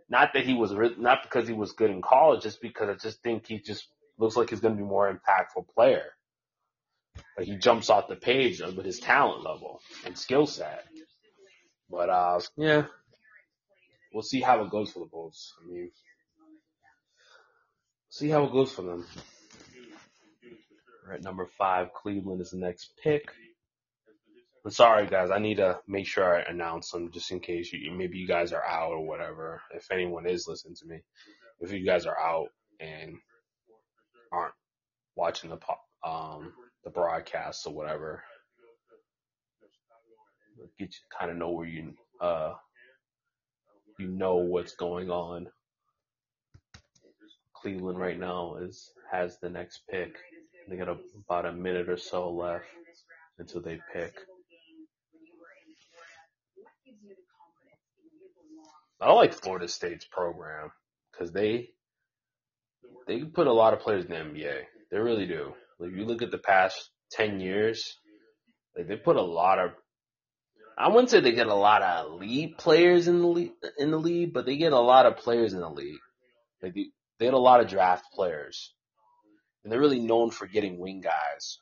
[0.08, 3.22] Not that he was not because he was good in college, just because I just
[3.22, 3.86] think he just
[4.18, 6.04] looks like he's going to be more impactful player.
[7.38, 10.84] Like he jumps off the page with his talent level and skill set.
[11.90, 12.86] But uh, yeah,
[14.12, 15.54] we'll see how it goes for the Bulls.
[15.62, 15.90] I mean,
[18.10, 19.06] see how it goes for them.
[21.04, 23.30] All right, number five, Cleveland is the next pick.
[24.64, 25.30] I'm sorry, guys.
[25.30, 28.52] I need to make sure I announce them just in case you, maybe you guys
[28.52, 29.60] are out or whatever.
[29.74, 31.00] If anyone is listening to me,
[31.60, 32.48] if you guys are out
[32.80, 33.18] and
[34.34, 34.54] aren't
[35.16, 35.58] watching the
[36.08, 36.52] um
[36.84, 38.22] the broadcast or whatever,
[40.78, 42.52] get you kind of know where you uh
[43.98, 45.46] you know what's going on.
[47.54, 50.16] Cleveland right now is has the next pick.
[50.68, 52.66] They got a, about a minute or so left
[53.38, 54.14] until they pick.
[59.00, 60.70] I like Florida State's program
[61.12, 61.70] because they
[63.06, 64.62] they put a lot of players in the NBA.
[64.90, 65.54] They really do.
[65.78, 67.96] Like you look at the past ten years,
[68.76, 69.70] like they put a lot of.
[70.76, 73.98] I wouldn't say they get a lot of elite players in the league, in the
[73.98, 76.00] league, but they get a lot of players in the league.
[76.62, 76.86] Like they,
[77.18, 78.74] they get a lot of draft players,
[79.62, 81.58] and they're really known for getting wing guys.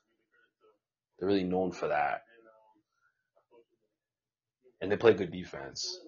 [1.18, 2.22] They're really known for that,
[4.80, 5.98] and they play good defense.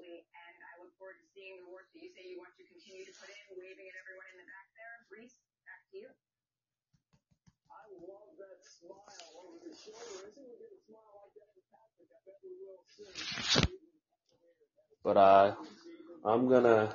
[15.02, 15.54] But uh,
[16.24, 16.94] I'm gonna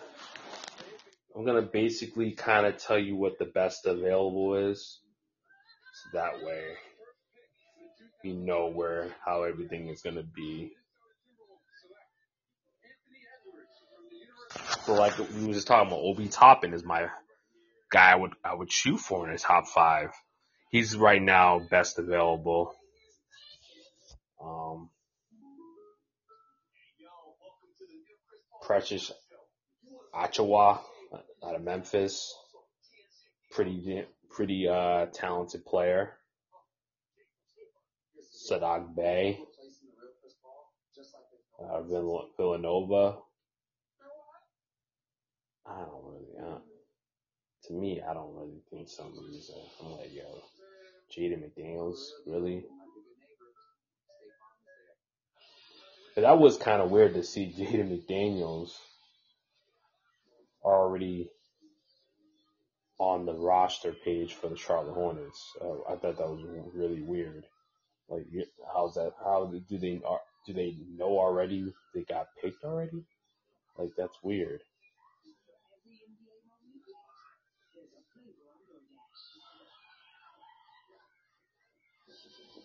[1.36, 5.00] I'm gonna basically kind of tell you what the best available is,
[5.94, 6.74] so that way
[8.24, 10.72] you know where how everything is gonna be.
[14.86, 17.10] So like we were just talking about, Obi Toppin is my
[17.92, 20.12] guy I would I would shoot for in the top five.
[20.72, 22.74] He's right now best available.
[24.44, 24.90] Um,
[28.70, 29.12] Precious
[30.14, 30.80] Achiuwa
[31.44, 32.32] out of Memphis.
[33.50, 36.12] Pretty pretty uh, talented player.
[38.48, 39.40] Saddiq Bey,
[41.60, 41.82] uh,
[42.38, 43.18] Villanova.
[45.66, 46.60] I don't really, uh,
[47.64, 50.44] to me, I don't really think some of these are, I'm like, yo,
[51.12, 51.98] Jaden McDaniels,
[52.28, 52.66] really?
[56.22, 58.72] That was kind of weird to see Jaden McDaniels
[60.64, 61.30] already
[63.00, 65.42] on the roster page for the Charlotte Hornets.
[65.62, 66.44] Uh, I thought that was
[66.74, 67.46] really weird.
[68.10, 68.26] Like,
[68.74, 69.14] how's that?
[69.24, 70.02] How do they
[70.48, 73.04] do they know already they got picked already?
[73.78, 74.62] Like, that's weird.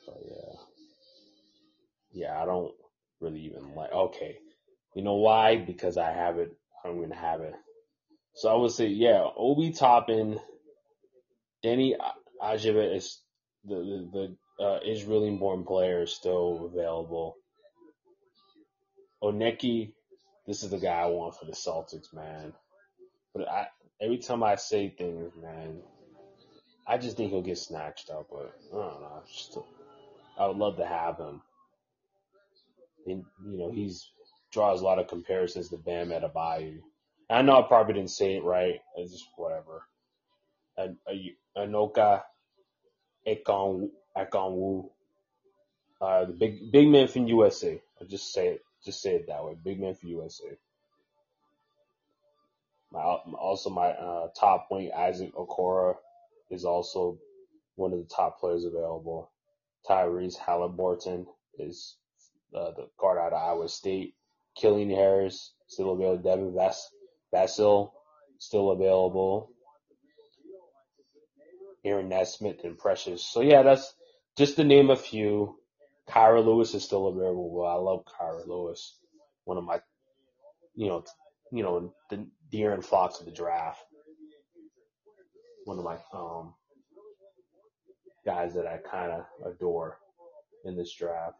[0.06, 0.54] But yeah,
[2.12, 2.72] yeah, I don't
[3.24, 3.92] really even like.
[3.92, 4.36] Okay,
[4.94, 5.56] you know why?
[5.56, 6.52] Because I have it.
[6.84, 7.54] I'm gonna have it.
[8.34, 10.38] So I would say, yeah, Obi Toppin,
[11.64, 11.94] Deni
[12.42, 13.20] Avdija is
[13.64, 17.36] the the, the uh, Israeli born player is still available.
[19.22, 19.92] Onyeka,
[20.46, 22.52] this is the guy I want for the Celtics, man.
[23.34, 23.68] But I
[24.00, 25.80] every time I say things, man,
[26.86, 28.28] I just think he'll get snatched up.
[28.30, 29.22] But I don't know.
[29.26, 29.58] Just,
[30.38, 31.42] I would love to have him.
[33.06, 34.10] And, you know, he's
[34.54, 36.78] draws a lot of comparisons to Bam Adebayo.
[37.28, 38.80] I know I probably didn't say it right.
[38.96, 39.82] It's just whatever.
[41.56, 42.22] Anoka
[43.26, 44.90] Ekon Ekonwu,
[46.00, 47.80] uh, the big big man from USA.
[48.00, 49.56] I just say it, just say it that way.
[49.62, 50.56] Big man for USA.
[52.92, 55.96] My also my uh, top wing Isaac Okoro
[56.50, 57.18] is also
[57.74, 59.30] one of the top players available.
[59.88, 61.26] Tyrese Haliburton
[61.58, 61.96] is
[62.54, 64.14] uh, the guard out of Iowa State.
[64.56, 66.22] Killian Harris still available.
[66.22, 66.90] Devin Vass-
[67.34, 67.90] Vassell
[68.38, 69.50] still available.
[71.84, 73.24] Aaron Nesmith and Precious.
[73.24, 73.94] So yeah, that's
[74.36, 75.58] just to name a few.
[76.08, 77.64] Kira Lewis is still available.
[77.66, 78.98] I love Kira Lewis.
[79.44, 79.80] One of my,
[80.74, 81.04] you know,
[81.52, 83.82] you know, the De'Aaron Fox of the draft.
[85.64, 86.54] One of my um
[88.26, 89.24] guys that I kind of
[89.54, 89.98] adore
[90.64, 91.36] in this draft.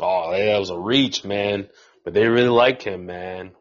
[0.00, 1.68] Oh, yeah, that was a reach, man.
[2.04, 3.52] But they really like him, man.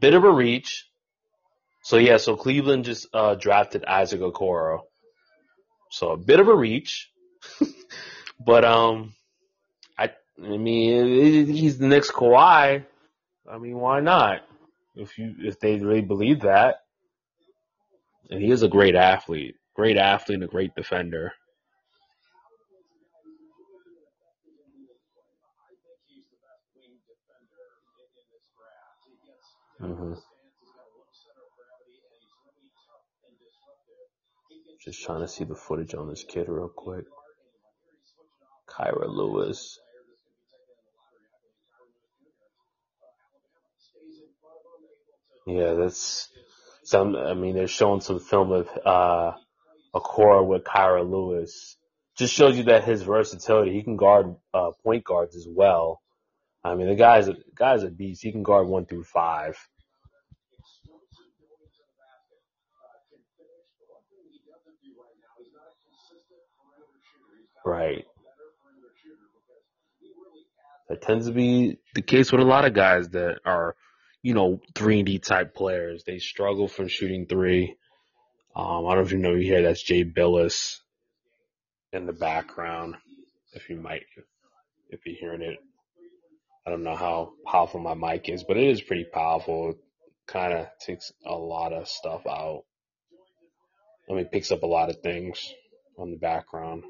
[0.00, 0.88] Bit of a reach.
[1.84, 4.80] So yeah, so Cleveland just uh, drafted Isaac Okoro.
[5.90, 7.10] So a bit of a reach,
[8.44, 9.14] but um,
[9.98, 10.10] I
[10.42, 12.84] I mean he's the next Kawhi.
[13.48, 14.40] I mean why not?
[14.96, 16.76] If you if they really believe that,
[18.30, 21.32] and he is a great athlete, great athlete and a great defender.
[29.80, 30.14] Mm-hmm.
[34.84, 37.04] Just trying to see the footage on this kid real quick.
[38.68, 39.78] Kira Lewis.
[45.46, 46.28] Yeah, that's
[46.84, 47.16] some.
[47.16, 49.32] I mean, they're showing some film of uh,
[49.94, 51.76] Okoro with Kira Lewis.
[52.16, 53.72] Just shows you that his versatility.
[53.72, 56.00] He can guard uh, point guards as well.
[56.62, 58.22] I mean, the guy's a guy's a beast.
[58.22, 59.56] He can guard one through five.
[67.64, 68.04] Right.
[70.88, 73.74] That tends to be the case with a lot of guys that are,
[74.24, 76.02] you know, three and D type players.
[76.04, 77.76] They struggle from shooting three.
[78.56, 80.78] Um, I don't know if you know you hear that's Jay Bilas
[81.92, 82.96] in the background.
[83.52, 84.04] If you might,
[84.88, 85.58] if you're hearing it,
[86.66, 89.74] I don't know how powerful my mic is, but it is pretty powerful.
[90.26, 92.62] Kind of takes a lot of stuff out.
[94.08, 95.52] I mean, picks up a lot of things
[95.98, 96.84] on the background.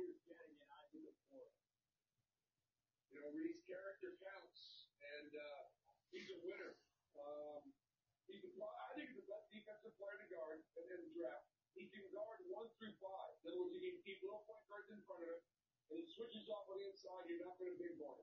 [15.94, 18.18] And he switches off on the inside, you're not going to him.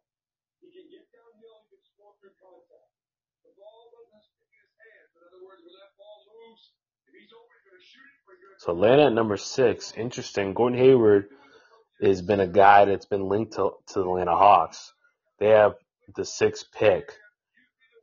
[0.60, 2.92] He can get downhill, he can score through contact.
[3.48, 5.10] The ball doesn't stick in his hands.
[5.16, 6.62] In other words, when that ball moves,
[7.08, 8.60] if he's he's going to shoot it.
[8.60, 10.54] So Atlanta at number six, interesting.
[10.54, 11.32] Gordon Hayward
[12.04, 14.94] has been a guy that's been linked to, to the Atlanta Hawks.
[15.40, 15.74] They have
[16.16, 17.10] the sixth pick.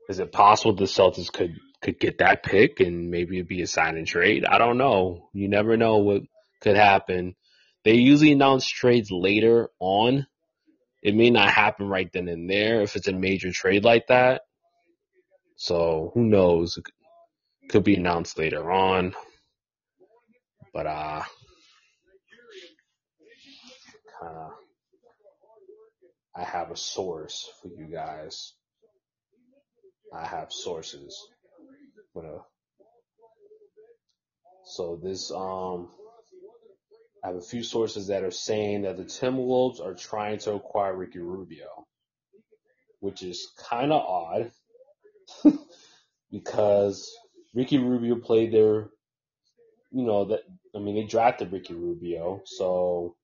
[0.09, 3.67] Is it possible the Celtics could could get that pick and maybe it'd be a
[3.67, 4.45] sign and trade.
[4.45, 5.29] I don't know.
[5.33, 6.23] You never know what
[6.61, 7.37] could happen.
[7.85, 10.27] They usually announce trades later on.
[11.03, 14.43] It may not happen right then and there if it's a major trade like that.
[15.57, 16.77] So who knows?
[16.77, 16.85] It
[17.69, 19.15] could be announced later on.
[20.75, 21.23] But uh
[24.21, 24.49] kinda
[26.37, 28.55] I have a source for you guys.
[30.15, 31.29] I have sources.
[34.65, 35.89] So this um
[37.25, 40.95] I have a few sources that are saying that the Timberwolves are trying to acquire
[40.95, 41.87] Ricky Rubio,
[43.01, 44.53] which is kind of odd
[46.31, 47.13] because
[47.55, 48.91] Ricky Rubio played there.
[49.91, 50.41] You know that
[50.77, 53.17] I mean they drafted Ricky Rubio, so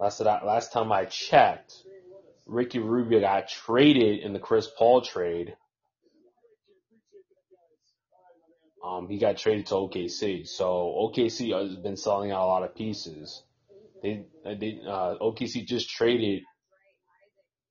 [0.00, 1.72] last last time I checked,
[2.46, 5.56] Ricky Rubio got traded in the Chris Paul trade
[8.84, 10.46] Um, he got traded to OKC.
[10.46, 13.42] So OKC has been selling out a lot of pieces.
[14.02, 16.42] They, they, uh, OKC just traded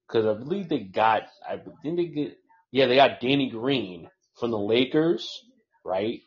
[0.08, 2.38] because I believe they got, I think they get,
[2.72, 4.10] yeah, they got Danny Green
[4.40, 5.44] from the Lakers,
[5.86, 6.22] right?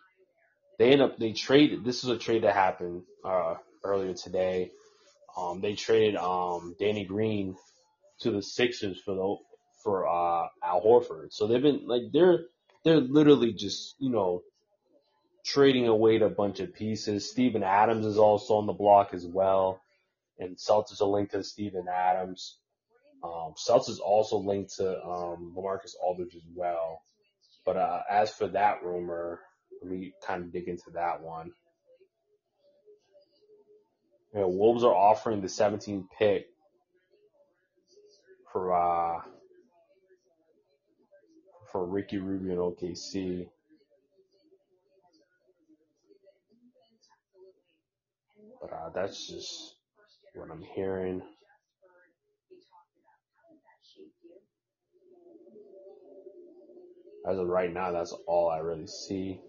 [0.78, 4.70] They end up, they traded, this is a trade that happened, uh, earlier today.
[5.36, 7.56] Um, they traded, um, Danny Green
[8.20, 9.36] to the Sixers for the,
[9.82, 11.32] for, uh, Al Horford.
[11.32, 12.44] So they've been, like, they're,
[12.84, 14.42] they're literally just, you know,
[15.46, 17.30] trading away a bunch of pieces.
[17.30, 19.80] Steven Adams is also on the block as well.
[20.38, 22.58] And Celtics are linked to Steven Adams.
[23.22, 27.00] Um, Celtics also linked to um, LaMarcus Aldridge as well.
[27.64, 29.40] But uh, as for that rumor,
[29.80, 31.52] let me kind of dig into that one.
[34.34, 36.48] You know, Wolves are offering the 17th pick
[38.52, 39.22] for uh,
[41.72, 43.48] for Ricky Rubio and OKC.
[48.60, 49.76] But uh, that's just
[50.34, 51.22] what I'm hearing.
[57.28, 59.40] As of right now, that's all I really see.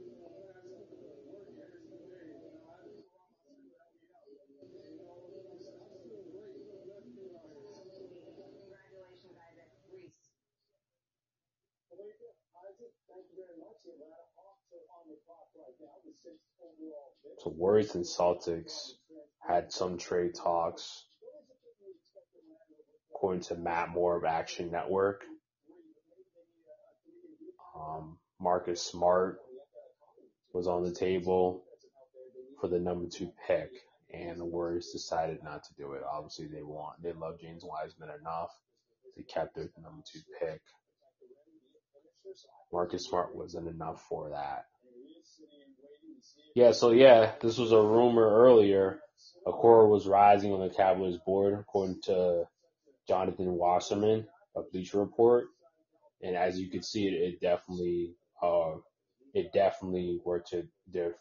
[17.39, 18.91] So Warriors and Celtics
[19.47, 21.05] had some trade talks,
[23.11, 25.23] according to Matt Moore of Action Network.
[27.75, 29.39] Um, Marcus Smart
[30.53, 31.63] was on the table
[32.59, 33.69] for the number two pick,
[34.11, 36.01] and the Warriors decided not to do it.
[36.11, 38.49] Obviously, they want they love James Wiseman enough.
[39.15, 40.61] They kept their number two pick.
[42.71, 44.65] Marcus Smart wasn't enough for that.
[46.55, 48.99] Yeah, so yeah, this was a rumor earlier.
[49.45, 52.45] Okoro was rising on the Cowboys board, according to
[53.07, 55.45] Jonathan Wasserman of Bleacher Report.
[56.21, 58.71] And as you can see, it, it definitely, uh,
[59.33, 61.15] it definitely worked to their,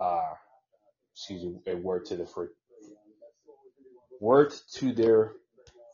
[0.00, 0.34] uh,
[1.14, 2.26] excuse me, it worked to the,
[4.20, 5.32] worked to their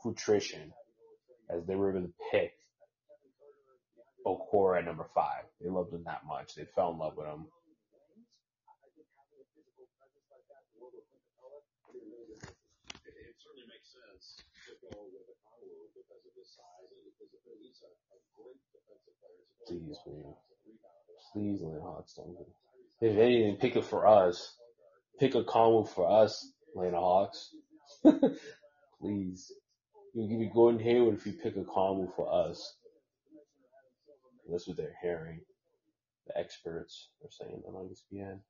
[0.03, 0.73] fruition
[1.51, 2.53] as they were able to pick
[4.27, 5.45] Okoro at number five.
[5.61, 6.55] They loved him that much.
[6.55, 7.47] They fell in love with him.
[19.67, 20.35] Please, man.
[21.33, 22.37] Please, Lane Hawks, don't
[23.01, 24.57] If anything, pick it for us.
[25.21, 27.55] Pick a combo for us, Atlanta Hawks.
[29.01, 29.53] Please.
[30.15, 32.77] You'll give me Gordon Hayward if you pick a combo for us.
[34.51, 35.41] That's what they're hearing.
[36.27, 38.41] The experts are saying on ESPN.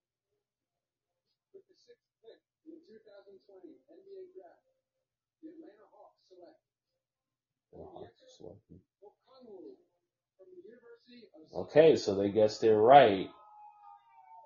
[11.54, 13.28] Okay, so they guess they're right.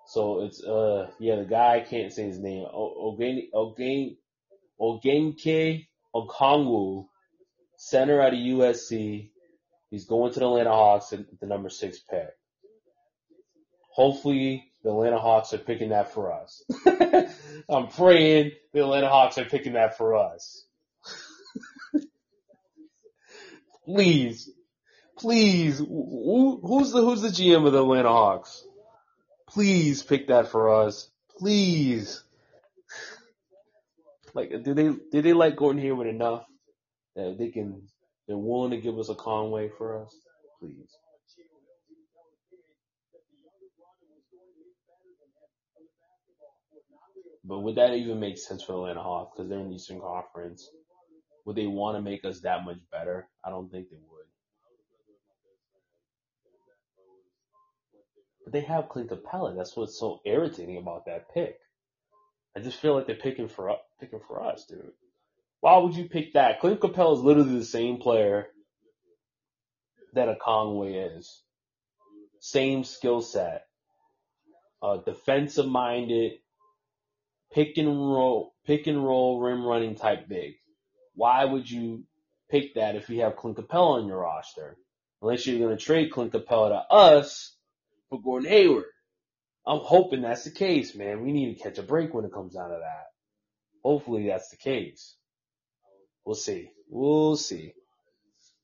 [0.06, 4.16] So it's uh yeah the guy I can't say his name Ogeni Ogeni
[4.80, 7.06] Ogenke Okongwu,
[7.76, 9.30] center out of USC.
[9.90, 12.28] He's going to the Atlanta Hawks at the number six pick.
[13.90, 16.62] Hopefully the Atlanta Hawks are picking that for us.
[17.68, 20.64] I'm praying the Atlanta Hawks are picking that for us.
[23.84, 24.48] Please,
[25.18, 28.64] please, who, who's the who's the GM of the Atlanta Hawks?
[29.48, 31.08] Please pick that for us.
[31.38, 32.22] Please.
[34.34, 36.44] Like, do they do they like Gordon Hayward enough
[37.16, 37.82] that they can
[38.26, 40.14] they're willing to give us Okongwu for us?
[40.60, 40.96] Please.
[47.44, 50.68] But would that even make sense for Atlanta Hawks because they're in the Eastern Conference?
[51.44, 53.28] Would they want to make us that much better?
[53.44, 54.26] I don't think they would.
[58.44, 59.56] But they have Clint Capela.
[59.56, 61.58] That's what's so irritating about that pick.
[62.56, 64.92] I just feel like they're picking for picking for us, dude.
[65.60, 66.60] Why would you pick that?
[66.60, 68.48] Clint Capela is literally the same player
[70.14, 71.42] that Okongwu is.
[72.40, 73.66] Same skill set.
[74.82, 76.32] Uh, defensive minded,
[77.52, 80.54] pick and roll, pick and roll, rim running type big.
[81.14, 82.04] Why would you
[82.50, 84.76] pick that if you have Clint Capela on your roster?
[85.20, 87.54] Unless you're going to trade Clint Capela to us
[88.08, 88.86] for Gordon Hayward.
[89.66, 91.22] I'm hoping that's the case, man.
[91.22, 93.06] We need to catch a break when it comes down to that.
[93.84, 95.16] Hopefully that's the case.
[96.24, 96.70] We'll see.
[96.88, 97.74] We'll see.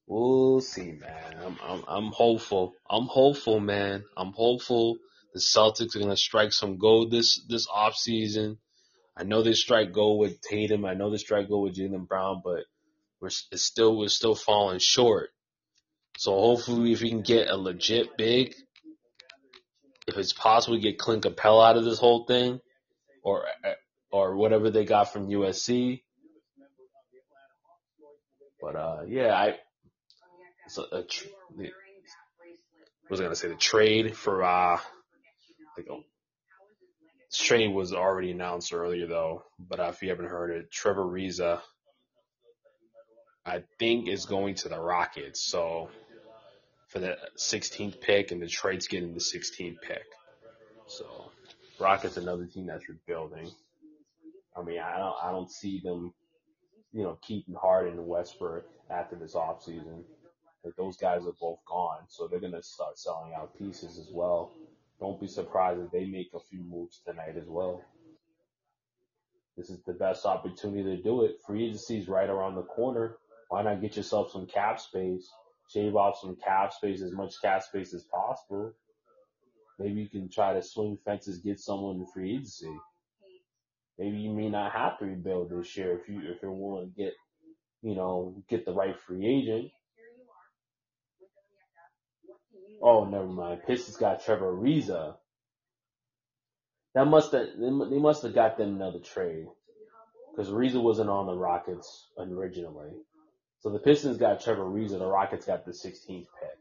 [0.06, 1.36] We'll see, man.
[1.44, 2.74] I'm I'm I'm hopeful.
[2.88, 4.04] I'm hopeful, man.
[4.16, 4.96] I'm hopeful
[5.34, 8.58] the Celtics are gonna strike some gold this this off season.
[9.18, 10.84] I know they strike gold with Tatum.
[10.84, 12.64] I know they strike gold with Jaylen Brown, but
[13.20, 15.30] we're it's still we're still falling short.
[16.18, 18.54] So hopefully, if we can get a legit big,
[20.06, 22.60] if it's possible get Clint Capela out of this whole thing,
[23.24, 23.44] or
[24.12, 26.02] or whatever they got from USC.
[28.60, 29.56] But uh, yeah, I
[30.68, 31.26] so a tr-
[33.10, 34.78] was gonna say the trade for uh,
[35.76, 36.04] like this
[37.32, 39.44] trade was already announced earlier though.
[39.58, 41.60] But if you haven't heard it, Trevor Ariza,
[43.44, 45.42] I think is going to the Rockets.
[45.42, 45.90] So
[46.88, 50.04] for the 16th pick, and the trade's getting the 16th pick.
[50.86, 51.30] So
[51.78, 53.50] Rockets another team that's rebuilding.
[54.56, 56.12] I mean, I don't I don't see them,
[56.92, 60.02] you know, keeping Harden and Westbrook after this offseason.
[60.64, 64.52] Like those guys are both gone, so they're gonna start selling out pieces as well.
[65.00, 67.82] Don't be surprised if they make a few moves tonight as well.
[69.56, 71.36] This is the best opportunity to do it.
[71.46, 73.16] Free agency is right around the corner.
[73.48, 75.28] Why not get yourself some cap space?
[75.72, 78.72] Shave off some cap space, as much cap space as possible.
[79.78, 82.72] Maybe you can try to swing fences, get someone in free agency.
[83.98, 86.96] Maybe you may not have to rebuild this year if you if you're willing to
[86.96, 87.14] get,
[87.82, 89.70] you know, get the right free agent.
[92.82, 93.62] Oh, never mind.
[93.66, 95.16] Pistons got Trevor Ariza.
[96.94, 99.46] That must have they must have got them another trade
[100.36, 102.92] because Ariza wasn't on the Rockets originally.
[103.60, 104.98] So the Pistons got Trevor Ariza.
[104.98, 106.58] The Rockets got the 16th pick.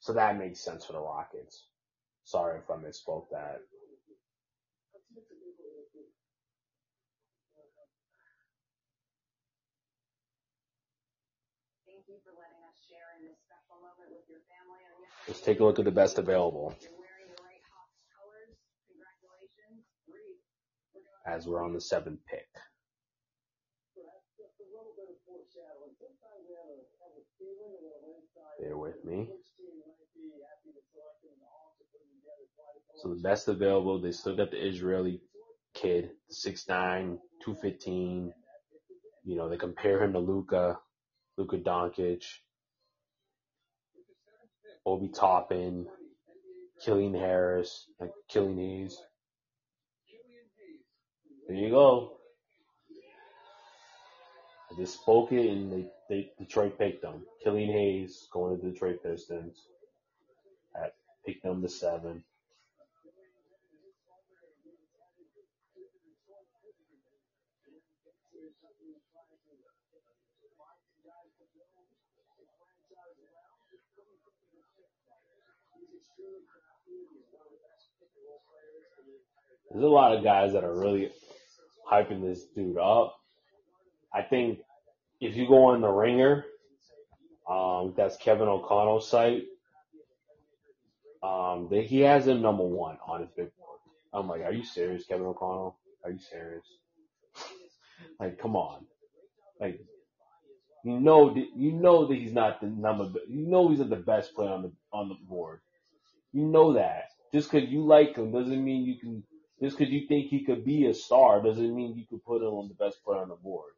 [0.00, 1.66] So that makes sense for the Rockets.
[2.24, 3.60] Sorry if I misspoke that.
[15.28, 16.74] Let's take a look at the best available.
[21.26, 22.48] As we're on the seventh pick.
[28.60, 29.28] Bear with me.
[32.96, 35.20] So the best available, they still got the Israeli
[35.74, 36.66] kid, 6'9",
[37.44, 38.32] 215.
[39.24, 40.78] You know, they compare him to Luka,
[41.38, 42.24] Luka Doncic,
[44.84, 45.86] Obi Toppin,
[46.84, 48.98] Killian Harris, like Killian Hayes.
[51.46, 52.16] There you go.
[54.70, 57.24] I just spoke it and they, they Detroit picked them.
[57.44, 59.66] Killian Hayes going to the Detroit Pistons
[60.74, 60.94] at
[61.26, 62.24] pick number seven.
[79.70, 81.10] There's a lot of guys that are really
[81.90, 83.16] hyping this dude up.
[84.14, 84.60] I think
[85.20, 86.44] if you go on the ringer,
[87.48, 89.44] um, that's Kevin O'Connell's site.
[91.22, 93.78] Um, they, he has him number one on his big board.
[94.12, 95.78] I'm like, are you serious, Kevin O'Connell?
[96.04, 96.64] Are you serious?
[98.20, 98.84] like, come on.
[99.60, 99.80] Like,
[100.84, 103.04] you know, that- you know that he's not the number.
[103.28, 105.60] You know he's not the best player on the on the board.
[106.32, 107.10] You know that.
[107.32, 109.22] Just because you like him doesn't mean you can.
[109.62, 112.48] Just because you think he could be a star doesn't mean you could put him
[112.48, 113.70] on the best player on the board.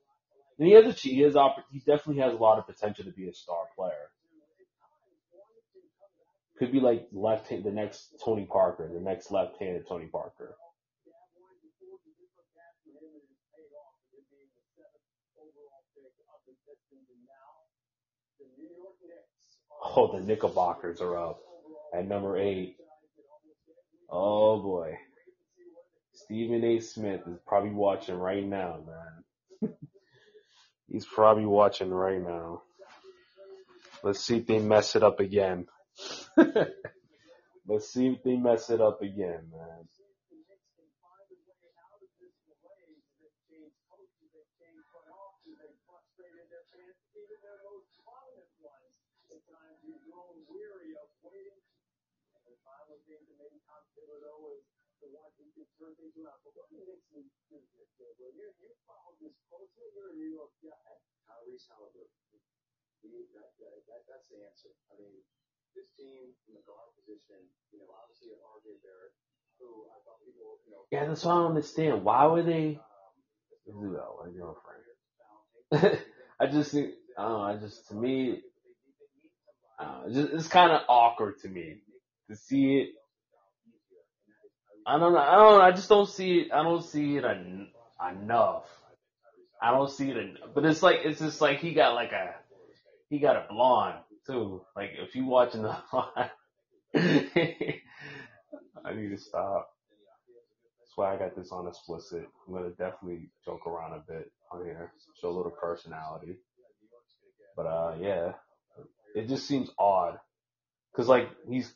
[0.58, 1.34] And he has a he has
[1.70, 4.10] he definitely has a lot of potential to be a star player.
[6.58, 10.54] Could be like left hand, the next Tony Parker, the next left-handed Tony Parker.
[19.96, 21.40] Oh, the Knickerbockers are up
[21.92, 22.76] at number eight.
[24.08, 24.96] Oh boy,
[26.24, 26.80] Stephen A.
[26.80, 29.72] Smith is probably watching right now, man.
[30.90, 32.62] He's probably watching right now.
[34.02, 35.66] Let's see if they mess it up again.
[37.66, 39.88] Let's see if they mess it up again, man.
[61.28, 62.40] Tyrese Haliburton.
[63.02, 64.72] He, that, that, that, that's the answer.
[64.88, 65.12] I mean,
[65.76, 67.36] this team in the guard position,
[67.72, 69.12] you know, obviously you have RJ Barrett,
[69.60, 72.04] who I thought people, you know, Yeah, that's what I don't understand.
[72.04, 72.80] Why were they?
[73.66, 74.84] Do that, my girlfriend.
[76.40, 78.40] I just think, I don't know, I just, to me,
[79.78, 81.80] uh, it's, just, it's kind of awkward to me
[82.30, 82.88] to see it.
[84.86, 87.68] I don't know, I don't I just don't see it, I don't see it en-
[88.10, 88.64] enough.
[89.62, 92.34] I don't see it, en- but it's like, it's just like he got like a,
[93.08, 94.62] he got a blonde too.
[94.76, 95.76] Like if you watching the
[98.84, 99.70] I need to stop.
[100.80, 102.26] That's why I got this on explicit.
[102.46, 106.36] I'm gonna definitely joke around a bit on here, show a little personality.
[107.56, 108.32] But uh, yeah,
[109.14, 110.18] it just seems odd,
[110.94, 111.72] cause like he's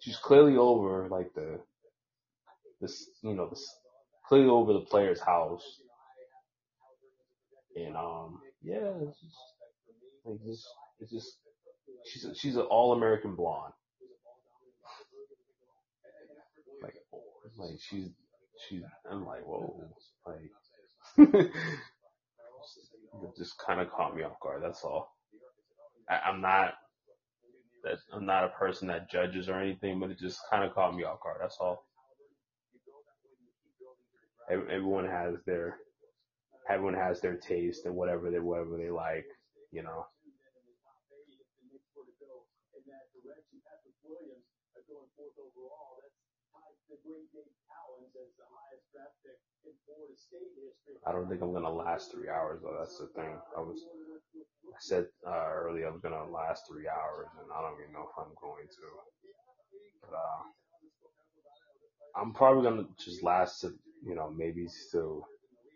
[0.00, 1.60] she's clearly over like the
[2.84, 3.68] this you know this
[4.28, 5.64] clearly over the player's house,
[7.76, 9.36] and um yeah, it's just
[10.24, 10.66] like this
[11.00, 11.38] it's just
[12.06, 13.74] she's a, she's an all American blonde.
[16.82, 16.94] Like
[17.58, 18.10] like she's
[18.68, 19.88] she's I'm like whoa
[20.26, 20.50] like
[21.18, 21.52] it
[23.38, 24.62] just kind of caught me off guard.
[24.64, 25.14] That's all.
[26.10, 26.74] I, I'm not
[27.84, 30.96] that I'm not a person that judges or anything, but it just kind of caught
[30.96, 31.38] me off guard.
[31.42, 31.86] That's all.
[34.50, 35.78] Ev- Everyone has their
[36.70, 39.26] everyone has their taste and whatever they whatever they like,
[39.72, 40.06] you know.
[51.06, 52.76] I don't think I'm gonna last three hours though.
[52.78, 53.36] That's the thing.
[53.56, 53.80] I was
[54.72, 58.08] I said uh, earlier I was gonna last three hours, and I don't even know
[58.10, 58.88] if I'm going to.
[60.02, 60.62] But uh,
[62.22, 63.74] I'm probably gonna just last to
[64.06, 65.22] you know maybe to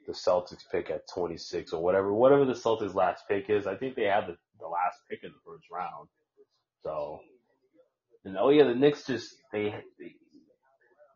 [0.07, 3.67] the Celtics pick at 26 or whatever whatever the Celtics last pick is.
[3.67, 6.09] I think they have the, the last pick in the first round.
[6.83, 7.21] So
[8.25, 10.15] and oh yeah, the Knicks just they they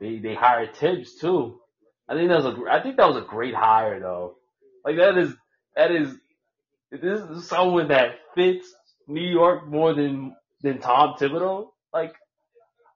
[0.00, 1.60] they, they hired Thibs too.
[2.08, 4.36] I think that was a I think that was a great hire though.
[4.84, 5.34] Like that is
[5.76, 6.14] that is
[6.90, 8.66] this is someone that fits
[9.08, 11.68] New York more than than Tom Thibodeau.
[11.92, 12.14] Like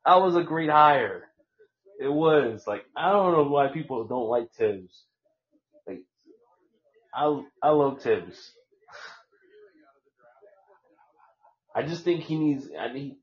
[0.04, 1.24] that was a great hire.
[1.98, 5.04] It was like I don't know why people don't like Thibs.
[5.86, 6.02] Like
[7.14, 8.52] I I love Thibs.
[11.74, 12.68] I just think he needs.
[12.78, 13.14] I think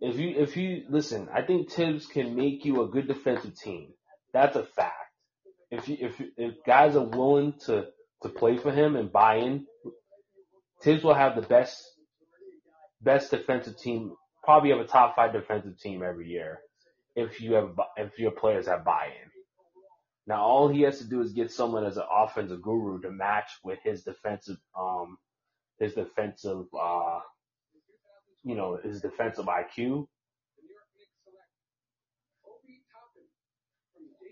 [0.00, 3.92] if you if you listen, I think Thibs can make you a good defensive team.
[4.32, 4.94] That's a fact.
[5.70, 7.86] If you if if guys are willing to
[8.22, 9.66] to play for him and buy in,
[10.82, 11.82] Thibs will have the best
[13.00, 14.14] best defensive team.
[14.44, 16.60] Probably have a top five defensive team every year
[17.16, 19.30] if you have if your players have buy-in.
[20.26, 23.50] Now all he has to do is get someone as an offensive guru to match
[23.64, 25.18] with his defensive um
[25.78, 27.20] his defensive uh
[28.44, 30.06] you know his defensive IQ.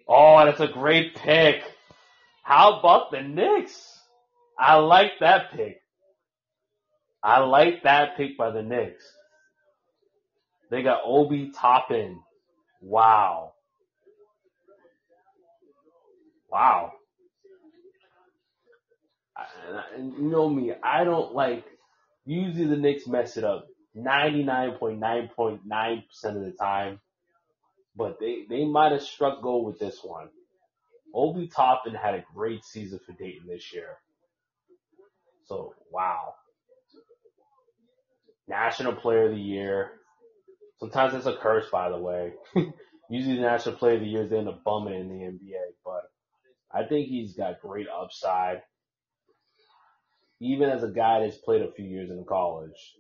[0.09, 1.63] Oh, that's a great pick.
[2.43, 3.99] How about the Knicks?
[4.59, 5.83] I like that pick.
[7.23, 9.05] I like that pick by the Knicks.
[10.71, 12.21] They got Obi Toppin.
[12.81, 13.53] Wow.
[16.51, 16.93] Wow.
[19.99, 21.65] Know me, I don't like,
[22.27, 23.67] usually the Knicks mess it up
[23.97, 27.01] 99.9.9% of the time,
[27.97, 30.29] but they, they might have struck gold with this one.
[31.15, 33.97] Obi Toppin had a great season for Dayton this year.
[35.47, 36.35] So, wow.
[38.49, 39.93] National Player of the Year.
[40.79, 42.33] Sometimes it's a curse, by the way.
[43.11, 46.11] Usually the National Player of the Year is in a bumming in the NBA, but
[46.73, 48.63] I think he's got great upside.
[50.41, 52.95] Even as a guy that's played a few years in college,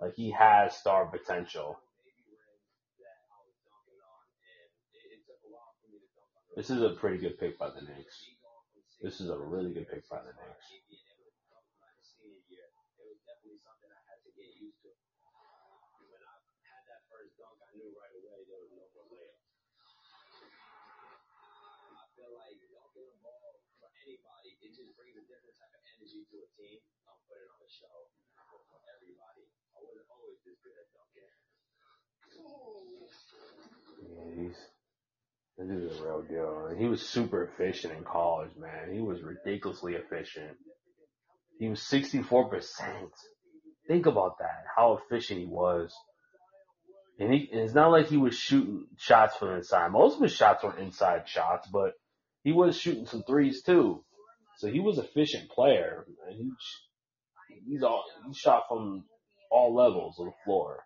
[0.00, 1.78] like he has star potential.
[6.54, 8.26] This is a pretty good pick by the Knicks.
[9.00, 11.11] This is a really good pick by the Knicks.
[24.72, 26.80] Just brings a different type of energy to a team.
[27.06, 27.96] Um, put it on the show
[28.48, 29.44] for for everybody.
[29.76, 31.32] I wasn't always this good at dunking.
[34.00, 34.58] Yeah, he's
[35.60, 36.74] this is a real deal.
[36.74, 38.90] He was super efficient in college, man.
[38.92, 40.56] He was ridiculously efficient.
[41.60, 42.48] He was 64%.
[43.86, 45.92] Think about that, how efficient he was.
[47.22, 49.92] And, he, and it's not like he was shooting shots from inside.
[49.92, 51.92] Most of his shots were inside shots, but
[52.42, 54.02] he was shooting some threes too.
[54.58, 56.04] So he was efficient player.
[56.28, 56.50] And he,
[57.64, 59.04] he's all, he shot from
[59.52, 60.80] all levels of the floor.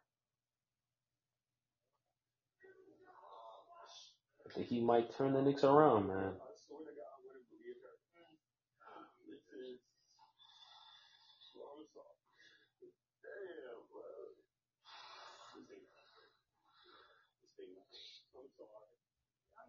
[4.46, 6.32] I think he might turn the Knicks around, man.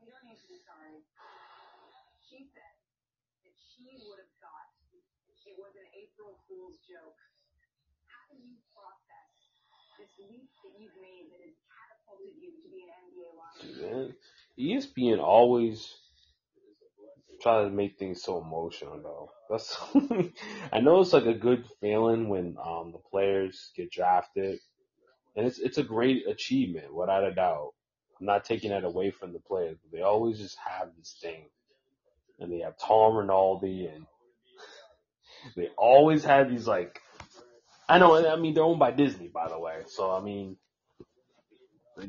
[0.07, 1.03] You don't need to be sorry.
[2.28, 2.75] She said
[3.47, 4.67] that she would have thought
[5.47, 7.15] it was an April Fool's joke.
[8.11, 9.32] How do you process
[9.97, 14.13] this leap that you've made that has catapulted you to be an NBA lottery?
[14.59, 15.95] ESPN always
[17.41, 19.32] try to make things so emotional though.
[19.49, 19.78] That's
[20.73, 24.59] I know it's like a good feeling when um the players get drafted.
[25.36, 27.73] And it's it's a great achievement, without a doubt.
[28.19, 31.45] I'm not taking that away from the players, but they always just have this thing.
[32.40, 34.06] And they have Tom Rinaldi and
[35.56, 37.02] they always have these like
[37.90, 39.82] I know I mean they're owned by Disney by the way.
[39.88, 40.58] So I mean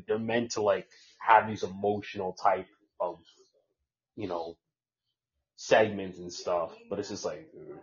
[0.07, 0.87] they're meant to like
[1.19, 2.67] have these emotional type
[2.99, 3.19] of
[4.15, 4.57] you know
[5.55, 6.71] segments and stuff.
[6.89, 7.79] But it's just like to you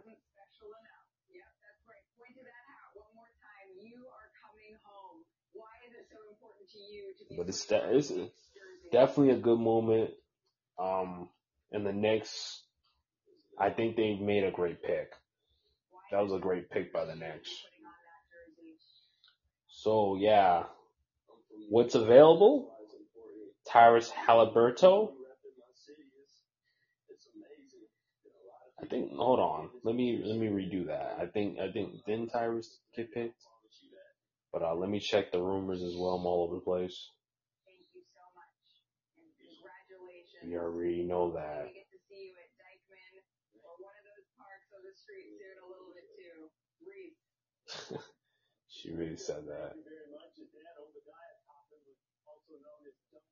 [7.37, 8.13] but it's it's
[8.93, 10.11] definitely a good moment.
[10.79, 11.29] Um,
[11.73, 12.63] and the Knicks,
[13.59, 15.11] I think they made a great pick.
[16.13, 17.51] That was a great pick by the Knicks.
[19.69, 20.65] So yeah,
[21.69, 22.73] what's available?
[23.71, 25.11] Tyrus Haliburton.
[28.81, 29.11] I think.
[29.17, 29.71] Hold on.
[29.85, 31.17] Let me let me redo that.
[31.21, 33.41] I think I think didn't Tyrus get picked?
[34.53, 36.15] But uh, let me check the rumors as well.
[36.15, 37.11] I'm all over the place.
[37.67, 38.57] Thank you so much.
[39.19, 40.36] And congratulations.
[40.47, 41.75] You already know that.
[41.75, 43.19] Get to see you at Dyckman
[43.67, 46.39] or one of those parks on the street soon a little bit too.
[46.87, 47.99] Reese.
[48.69, 49.73] She really said that.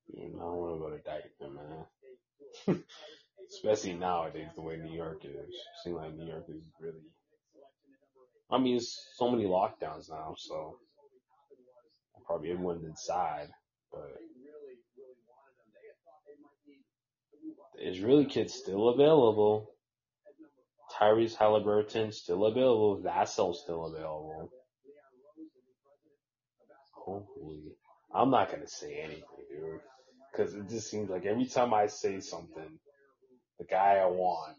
[0.08, 1.54] You know, I don't want to go to Dyckman,
[2.66, 2.82] man.
[3.50, 5.54] Especially nowadays, the way New York is.
[5.84, 7.04] Seems like New York is really.
[8.50, 10.78] I mean, it's so many lockdowns now, so
[12.26, 13.48] probably everyone's inside.
[13.92, 14.16] But
[17.76, 19.70] the Israeli kid's still available.
[21.00, 23.02] Tyrese Haliburton still available.
[23.02, 24.50] Vassell's still available.
[26.94, 27.72] Hopefully,
[28.14, 29.80] I'm not gonna say anything, dude,
[30.32, 32.78] because it just seems like every time I say something,
[33.58, 34.56] the guy I want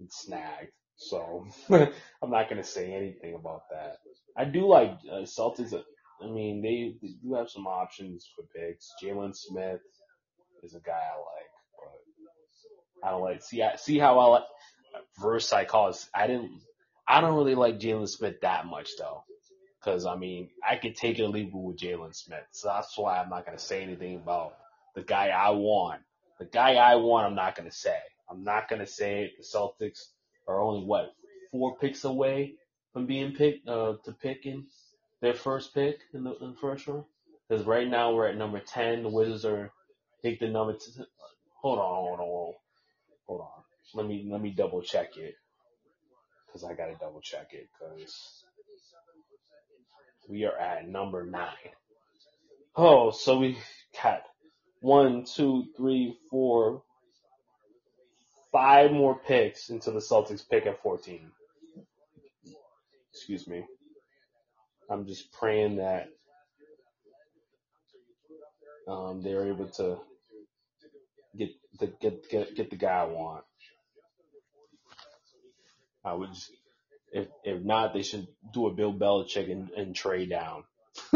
[0.00, 0.72] gets snagged.
[0.96, 3.98] So I'm not gonna say anything about that.
[4.36, 5.74] I do like uh, Celtics.
[5.74, 5.82] uh,
[6.22, 8.92] I mean, they, they do have some options for picks.
[9.02, 9.80] Jalen Smith
[10.62, 11.55] is a guy I like,
[13.06, 13.42] I don't like.
[13.42, 14.44] See, see how I like
[15.18, 16.00] reverse psychology.
[16.14, 16.52] I didn't.
[17.08, 19.24] I don't really like Jalen Smith that much though.
[19.84, 22.44] Cause I mean, I could take it or leave it with Jalen Smith.
[22.52, 24.56] So that's why I'm not gonna say anything about
[24.96, 26.02] the guy I want.
[26.40, 27.96] The guy I want, I'm not gonna say.
[28.30, 29.32] I'm not gonna say it.
[29.38, 30.00] The Celtics
[30.48, 31.14] are only what
[31.52, 32.54] four picks away
[32.92, 34.66] from being picked uh, to picking
[35.22, 37.04] their first pick in the, in the first round.
[37.48, 39.04] Because right now we're at number ten.
[39.04, 39.72] The Wizards are
[40.22, 40.74] pick the number.
[40.74, 41.04] T-
[41.62, 42.54] hold on, hold on, hold on.
[43.94, 45.34] Let me let me double check it.
[46.52, 47.68] Cause I gotta double check it.
[47.78, 48.44] Cause
[50.28, 51.72] we are at number nine.
[52.74, 53.58] Oh, so we
[54.02, 54.22] got
[54.80, 56.82] one, two, three, four,
[58.52, 61.30] five more picks until the Celtics pick at 14.
[63.12, 63.64] Excuse me.
[64.90, 66.08] I'm just praying that
[68.86, 69.98] um, they're able to
[71.78, 73.44] the get get get the guy I want.
[76.04, 76.52] I would just,
[77.12, 80.64] if if not, they should do a Bill Belichick and, and trade down.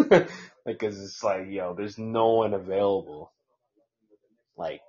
[0.67, 3.33] because it's like, yo, there's no one available.
[4.57, 4.81] Like,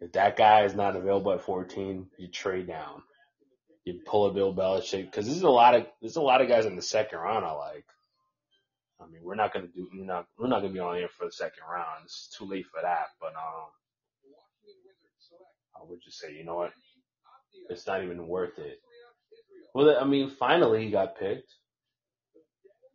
[0.00, 3.02] if that guy is not available at 14, you trade down.
[3.84, 6.66] You pull a Bill Belichick because there's a lot of there's a lot of guys
[6.66, 7.84] in the second round I like.
[9.00, 11.26] I mean, we're not gonna do we're not we're not gonna be on here for
[11.26, 12.04] the second round.
[12.04, 13.08] It's too late for that.
[13.20, 13.68] But um,
[15.76, 16.72] I would just say, you know what?
[17.68, 18.80] it's not even worth it.
[19.74, 21.50] Well, I mean, finally he got picked.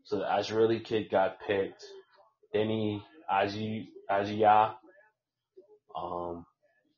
[0.03, 1.83] So the Israeli kid got picked.
[2.53, 4.75] Denny Aji Ajia.
[5.95, 6.45] Um,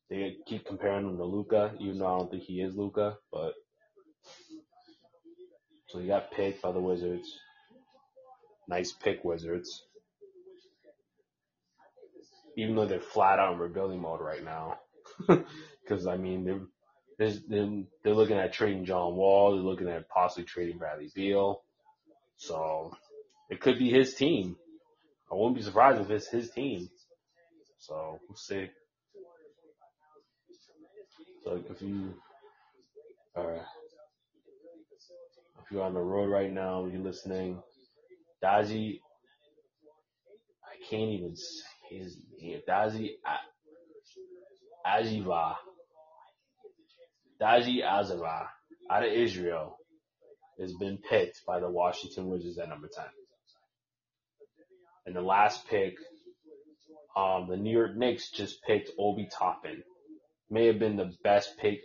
[0.09, 3.17] they keep comparing him to Luka, even though I don't think he is Luka.
[3.31, 3.53] But
[5.87, 7.27] so he got picked by the Wizards.
[8.67, 9.83] Nice pick, Wizards.
[12.57, 14.77] Even though they're flat out in rebuilding mode right now,
[15.27, 16.61] because I mean they're
[17.49, 19.53] they're, they're looking at trading John Wall.
[19.53, 21.61] They're looking at possibly trading Bradley Beal.
[22.37, 22.95] So
[23.49, 24.55] it could be his team.
[25.31, 26.89] I wouldn't be surprised if it's his team.
[27.79, 28.69] So we'll see.
[31.43, 32.13] So if you
[33.35, 33.55] are
[35.61, 37.61] if you're on the road right now, you're listening,
[38.43, 38.99] Daji,
[40.63, 42.61] I can't even say his name.
[42.67, 43.11] Daji
[44.85, 45.55] A- Ajiva.
[47.41, 48.47] Daji Azava
[48.89, 49.77] out of Israel
[50.59, 53.05] has been picked by the Washington Wizards at number 10.
[55.05, 55.95] And the last pick,
[57.15, 59.83] um, the New York Knicks just picked Obi Toppin.
[60.49, 61.81] May have been the best pick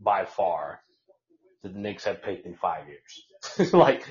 [0.00, 0.80] by far
[1.62, 3.72] that the Knicks have picked in five years.
[3.72, 4.04] like,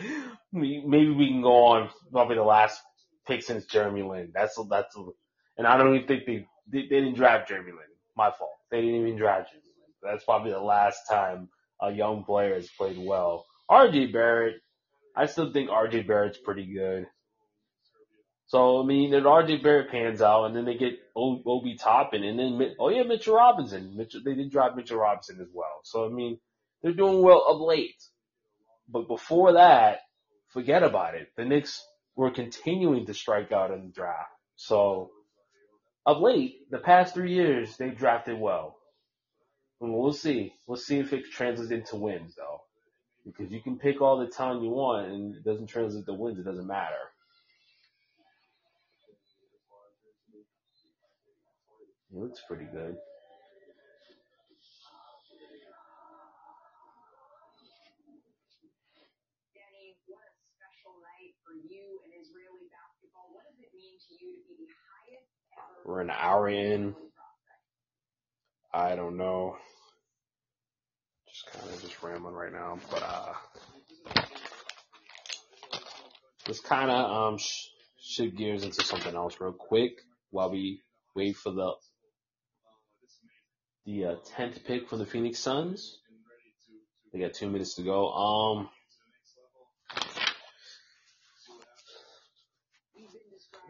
[0.53, 2.82] maybe we can go on probably the last
[3.28, 4.32] pick since Jeremy Lin.
[4.34, 4.95] That's, that's,
[5.57, 7.88] and I don't even think they, they, they didn't draft Jeremy Lin.
[8.20, 8.57] My fault.
[8.70, 9.63] They didn't even draft Lin.
[10.03, 11.47] That's probably the last time
[11.82, 13.45] a young player has played well.
[13.72, 14.55] RJ Barrett,
[15.15, 17.05] I still think RJ Barrett's pretty good.
[18.47, 22.38] So I mean, then RJ Barrett pans out, and then they get Obi Toppin, and
[22.38, 23.95] then oh yeah, Mitchell Robinson.
[23.95, 25.80] Mitchell, they did drop Mitchell Robinson as well.
[25.86, 26.39] So I mean,
[26.84, 28.03] they're doing well of late.
[28.89, 29.99] But before that,
[30.49, 31.30] forget about it.
[31.38, 31.82] The Knicks
[32.17, 34.32] were continuing to strike out in the draft.
[34.57, 35.11] So
[36.06, 38.78] of late, the past three years, they've drafted well.
[39.80, 40.54] We'll see.
[40.68, 42.62] We'll see if it translates into wins though.
[43.26, 46.39] Because you can pick all the time you want and it doesn't translate to wins,
[46.39, 47.14] it doesn't matter.
[52.14, 52.97] It looks pretty good.
[59.56, 63.32] Danny, what a special night for you and Israeli basketball.
[63.36, 66.93] What does it mean to you to be the highest ever We're an hour in.
[68.71, 69.57] I don't know.
[71.27, 73.33] Just kind of just rambling right now, but uh,
[76.47, 77.69] let's kind of um sh-
[77.99, 79.93] shift gears into something else real quick
[80.29, 80.83] while we
[81.15, 81.71] wait for the
[83.87, 85.97] the uh, tenth pick for the Phoenix Suns.
[87.11, 88.11] They got two minutes to go.
[88.11, 88.69] Um,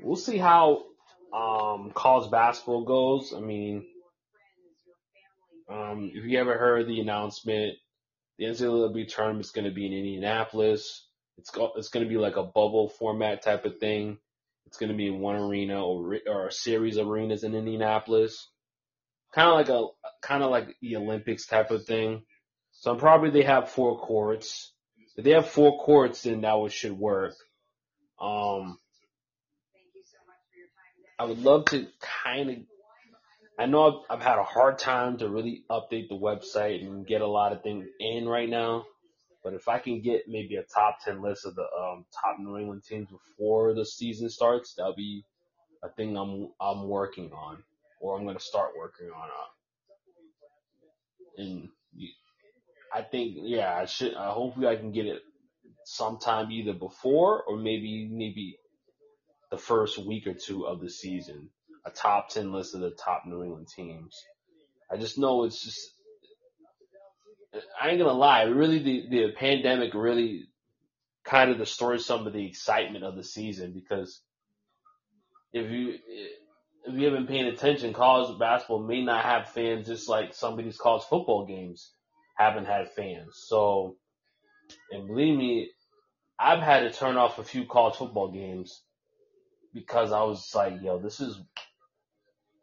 [0.01, 0.84] we'll see how
[1.34, 3.34] um college basketball goes.
[3.36, 3.86] I mean,
[5.70, 7.76] um, if you ever heard the announcement,
[8.38, 11.06] the NCAA tournament is going to be in Indianapolis.
[11.38, 14.18] It's go, it's going to be like a bubble format type of thing.
[14.66, 18.50] It's going to be in one arena or or a series of arenas in Indianapolis,
[19.34, 19.88] kind of like a
[20.22, 22.24] kind of like the Olympics type of thing.
[22.72, 24.74] So probably they have four courts.
[25.18, 27.36] If they have four courts, then that would should work.
[28.22, 28.80] Um,
[29.74, 31.09] Thank you so much for your time, Danny.
[31.20, 31.88] I would love to
[32.24, 32.57] kind of.
[33.59, 37.20] I know I've, I've had a hard time to really update the website and get
[37.20, 38.86] a lot of things in right now.
[39.43, 42.57] But if I can get maybe a top ten list of the um, top New
[42.57, 45.26] England teams before the season starts, that'll be
[45.84, 47.63] a thing I'm I'm working on,
[47.99, 49.30] or I'm gonna start working on.
[49.30, 49.51] Uh,
[51.38, 51.70] and
[52.93, 54.13] I think, yeah, I should.
[54.13, 55.22] Uh, hopefully, I can get it
[55.84, 58.57] sometime either before or maybe maybe
[59.52, 61.50] the first week or two of the season.
[61.86, 64.16] A top ten list of the top New England teams.
[64.91, 65.80] I just know it's just.
[67.82, 68.43] I ain't gonna lie.
[68.43, 70.50] Really, the the pandemic really
[71.24, 74.22] kind of destroyed some of the excitement of the season because
[75.54, 75.95] if you
[76.86, 80.66] if you haven't paying attention, college basketball may not have fans just like some of
[80.66, 81.91] these college football games
[82.36, 83.43] haven't had fans.
[83.47, 83.95] So,
[84.91, 85.70] and believe me,
[86.38, 88.82] I've had to turn off a few college football games
[89.74, 91.39] because I was like, yo, this is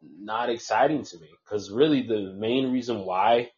[0.01, 1.29] not exciting to me.
[1.43, 3.51] Because really, the main reason why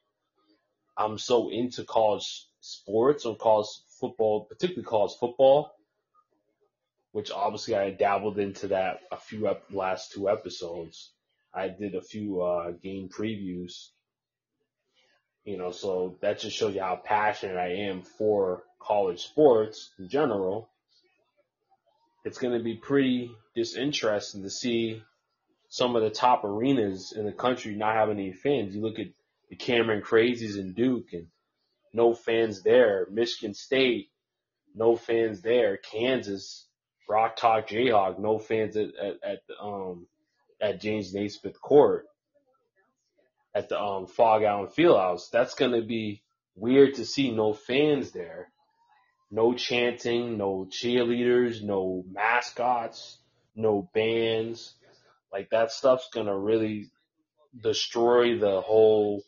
[0.98, 3.68] I'm so into college sports or college
[4.00, 5.74] football, particularly college football,
[7.12, 11.12] which obviously I dabbled into that a few ep- last two episodes.
[11.54, 13.90] I did a few uh, game previews,
[15.44, 20.08] you know, so that just shows you how passionate I am for college sports in
[20.08, 20.70] general.
[22.26, 25.02] It's going to be pretty disinteresting to see
[25.70, 28.76] some of the top arenas in the country not having any fans.
[28.76, 29.08] You look at
[29.50, 31.28] the Cameron Crazies in Duke and
[31.94, 33.08] no fans there.
[33.12, 34.10] Michigan State,
[34.76, 35.78] no fans there.
[35.78, 36.68] Kansas,
[37.08, 40.08] Rock Chalk Jayhawk, no fans at, at, at um,
[40.62, 42.06] at James Naismith Court
[43.56, 45.30] at the um, Phog Allen Fieldhouse.
[45.32, 46.22] That's going to be
[46.56, 48.52] weird to see no fans there.
[49.32, 53.20] No chanting, no cheerleaders, no mascots,
[53.56, 54.74] no bands.
[55.32, 56.90] Like that stuff's to really
[57.62, 59.24] destroy the whole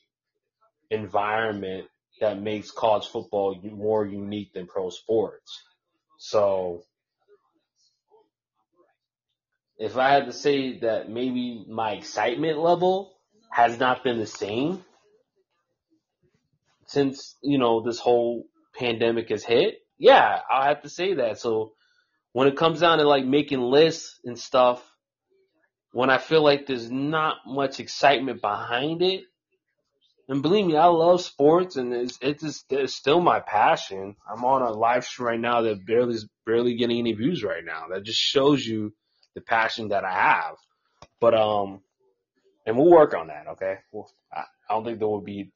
[0.90, 1.88] environment
[2.20, 5.64] that makes college football more unique than pro sports.
[6.18, 6.84] So
[9.78, 13.14] if I had to say that maybe my excitement level
[13.50, 14.84] has not been the same
[16.86, 18.46] since, you know, this whole
[18.78, 21.38] pandemic has hit, yeah, I'll have to say that.
[21.38, 21.74] So
[22.34, 24.84] when it comes down to like making lists and stuff,
[25.92, 29.26] when I feel like there's not much excitement behind it,
[30.28, 34.16] and believe me, I love sports and it's, it's just, it's still my passion.
[34.28, 37.64] I'm on a live stream right now that barely is barely getting any views right
[37.64, 37.88] now.
[37.92, 38.94] That just shows you
[39.36, 40.56] the passion that I have.
[41.20, 41.82] But, um,
[42.66, 43.48] and we'll work on that.
[43.50, 43.76] Okay.
[43.92, 45.52] Well, I, I don't think there will be,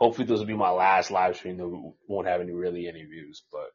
[0.00, 3.42] hopefully this will be my last live stream that won't have any really any views,
[3.52, 3.70] but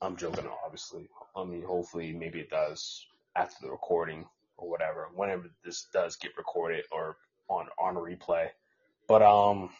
[0.00, 1.08] I'm joking obviously.
[1.36, 3.04] I mean, hopefully maybe it does
[3.36, 4.24] after the recording
[4.56, 7.16] or whatever, whenever this does get recorded or
[7.48, 8.48] on, on replay.
[9.08, 9.70] But um,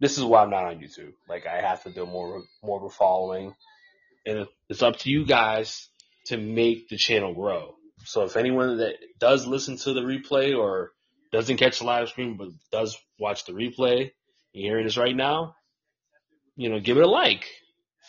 [0.00, 1.14] this is why I'm not on YouTube.
[1.28, 3.54] Like I have to do more more of a following,
[4.26, 5.88] and it's up to you guys
[6.26, 7.74] to make the channel grow.
[8.04, 10.92] So if anyone that does listen to the replay or
[11.32, 14.10] doesn't catch the live stream but does watch the replay,
[14.62, 15.56] hearing this right now,
[16.56, 17.46] you know, give it a like,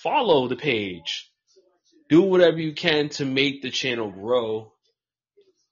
[0.03, 1.29] follow the page,
[2.09, 4.71] do whatever you can to make the channel grow.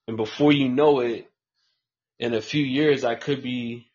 [0.07, 1.29] And before you know it,
[2.19, 3.87] in a few years, I could be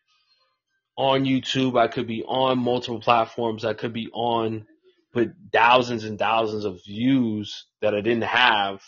[0.97, 1.79] on YouTube.
[1.79, 3.65] I could be on multiple platforms.
[3.65, 4.65] I could be on
[5.13, 8.81] with thousands and thousands of views that I didn't have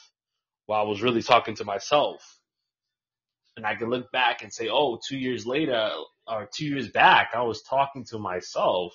[0.66, 2.40] while I was really talking to myself.
[3.58, 5.92] And I can look back and say, oh, two years later
[6.28, 8.94] or two years back, I was talking to myself.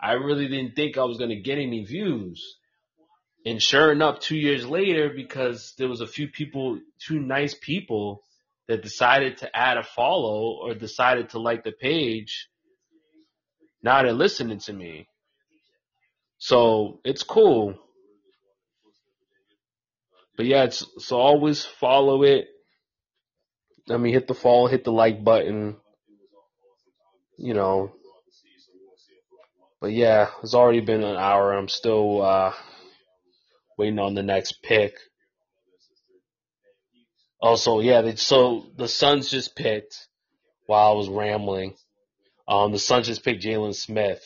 [0.00, 2.56] I really didn't think I was going to get any views.
[3.44, 8.22] And sure enough, two years later, because there was a few people, two nice people
[8.66, 12.48] that decided to add a follow or decided to like the page,
[13.82, 15.08] now they're listening to me.
[16.38, 17.74] So it's cool.
[20.36, 22.48] But yeah, it's so always follow it.
[23.88, 25.76] I mean, hit the follow, hit the like button.
[27.38, 27.92] You know.
[29.80, 31.52] But yeah, it's already been an hour.
[31.52, 32.52] I'm still uh,
[33.76, 34.94] waiting on the next pick.
[37.40, 40.08] Also, yeah, they, so the Suns just picked
[40.66, 41.74] while I was rambling.
[42.48, 44.22] Um, the Suns just picked Jalen Smith.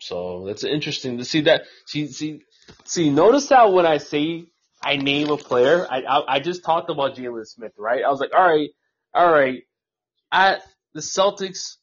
[0.00, 1.62] So that's interesting to see that.
[1.86, 2.40] See, see,
[2.84, 3.10] see.
[3.10, 4.46] Notice how when I say
[4.82, 8.04] I name a player, I I, I just talked about Jalen Smith, right?
[8.04, 8.70] I was like, all right,
[9.14, 9.62] all right.
[10.32, 10.58] I
[10.94, 11.76] the Celtics.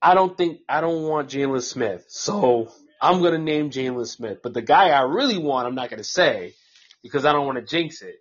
[0.00, 4.38] I don't think I don't want Jalen Smith, so I'm gonna name Jalen Smith.
[4.42, 6.54] But the guy I really want, I'm not gonna say
[7.02, 8.16] because I don't want to jinx it.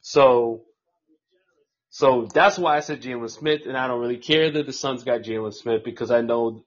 [0.00, 0.62] So,
[1.90, 5.04] so that's why I said Jalen Smith, and I don't really care that the Suns
[5.04, 6.64] got Jalen Smith because I know,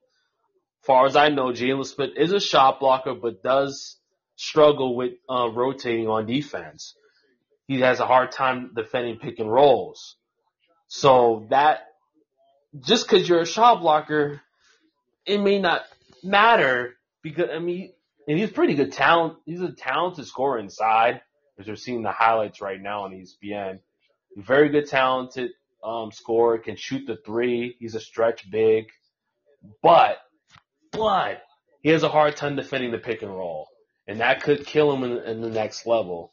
[0.86, 3.98] far as I know, Jalen Smith is a shot blocker, but does
[4.36, 6.96] struggle with uh, rotating on defense.
[7.68, 10.18] He has a hard time defending pick and rolls.
[10.88, 11.82] So that
[12.82, 14.42] just because you're a shot blocker,
[15.26, 15.84] it may not
[16.24, 17.94] matter because I mean,
[18.28, 19.38] and he's pretty good talent.
[19.46, 21.22] He's a talented scorer inside
[21.60, 23.80] as we're seeing the highlights right now on ESPN.
[24.36, 25.52] Very good, talented
[25.84, 27.76] um, scorer, can shoot the three.
[27.80, 28.88] He's a stretch big,
[29.82, 30.18] but
[30.92, 31.42] but
[31.82, 33.68] he has a hard time defending the pick and roll,
[34.08, 36.32] and that could kill him in, in the next level.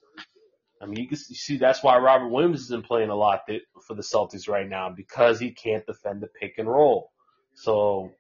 [0.83, 3.43] I mean, you can see that's why Robert Williams isn't playing a lot
[3.87, 7.13] for the Celtics right now because he can't defend the pick and roll.
[7.55, 8.11] So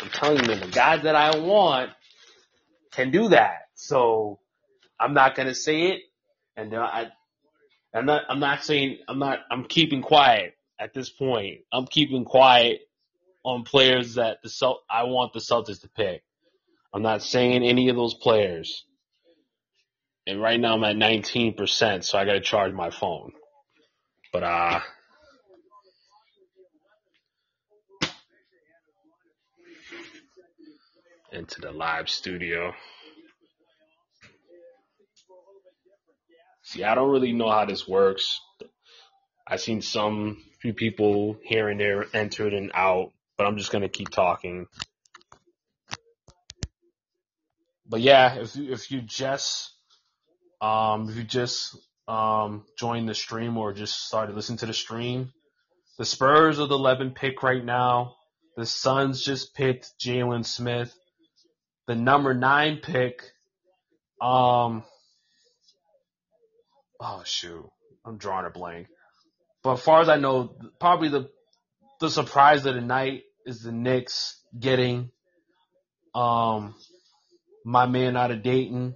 [0.00, 1.90] I'm telling you, the guys that I want
[2.90, 3.68] can do that.
[3.74, 4.40] So
[4.98, 6.02] I'm not gonna say it,
[6.56, 7.06] and uh, I,
[7.94, 8.22] I'm not.
[8.28, 8.98] I'm not saying.
[9.06, 9.40] I'm not.
[9.50, 11.60] I'm keeping quiet at this point.
[11.72, 12.80] I'm keeping quiet
[13.44, 14.82] on players that the Celt.
[14.90, 16.24] I want the Celtics to pick.
[16.92, 18.84] I'm not saying any of those players.
[20.26, 23.32] And right now I'm at 19%, so I gotta charge my phone.
[24.32, 24.80] But uh
[31.32, 32.72] into the live studio.
[36.62, 38.40] See, I don't really know how this works.
[39.46, 43.88] I've seen some few people here and there entered and out, but I'm just gonna
[43.88, 44.66] keep talking.
[47.88, 49.75] But yeah, if you if you just
[50.60, 51.76] um if you just
[52.08, 55.32] um joined the stream or just started listening to the stream,
[55.98, 58.16] the Spurs are the 11 pick right now.
[58.56, 60.94] The Suns just picked Jalen Smith.
[61.86, 63.22] The number nine pick,
[64.20, 64.82] um,
[67.00, 67.68] oh shoot,
[68.04, 68.88] I'm drawing a blank.
[69.62, 71.28] But as far as I know, probably the
[72.00, 75.10] the surprise of the night is the Knicks getting
[76.14, 76.74] um
[77.64, 78.94] my man out of Dayton,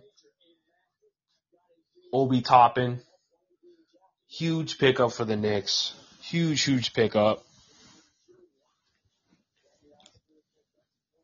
[2.12, 3.00] Obi Toppin.
[4.28, 5.94] Huge pickup for the Knicks.
[6.22, 7.44] Huge, huge pickup.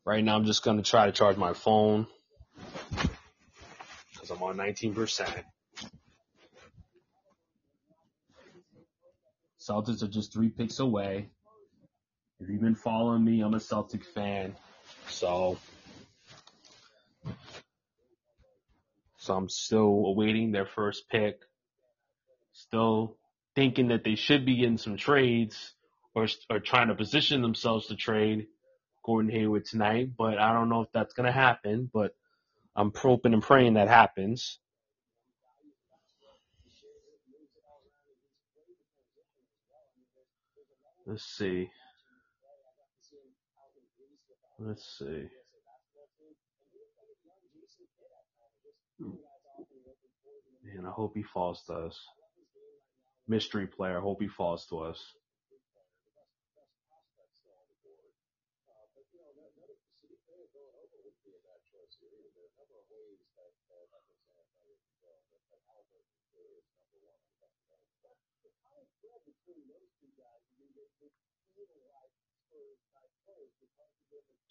[0.05, 2.07] Right now, I'm just gonna try to charge my phone
[4.11, 5.43] because I'm on 19%.
[9.59, 11.29] Celtics are just three picks away.
[12.39, 14.55] If you've been following me, I'm a Celtic fan,
[15.09, 15.57] so
[19.27, 21.41] so I'm still awaiting their first pick.
[22.53, 23.17] Still
[23.55, 25.73] thinking that they should be getting some trades
[26.15, 28.47] or or trying to position themselves to trade
[29.05, 31.91] Gordon Hayward tonight, but I don't know if that's gonna happen.
[31.93, 32.15] But
[32.75, 34.59] I'm hoping and praying that happens.
[41.05, 41.69] Let's see.
[44.59, 45.27] Let's see.
[48.99, 51.99] Man, I hope he falls to us.
[53.27, 55.01] Mystery player, I hope he falls to us.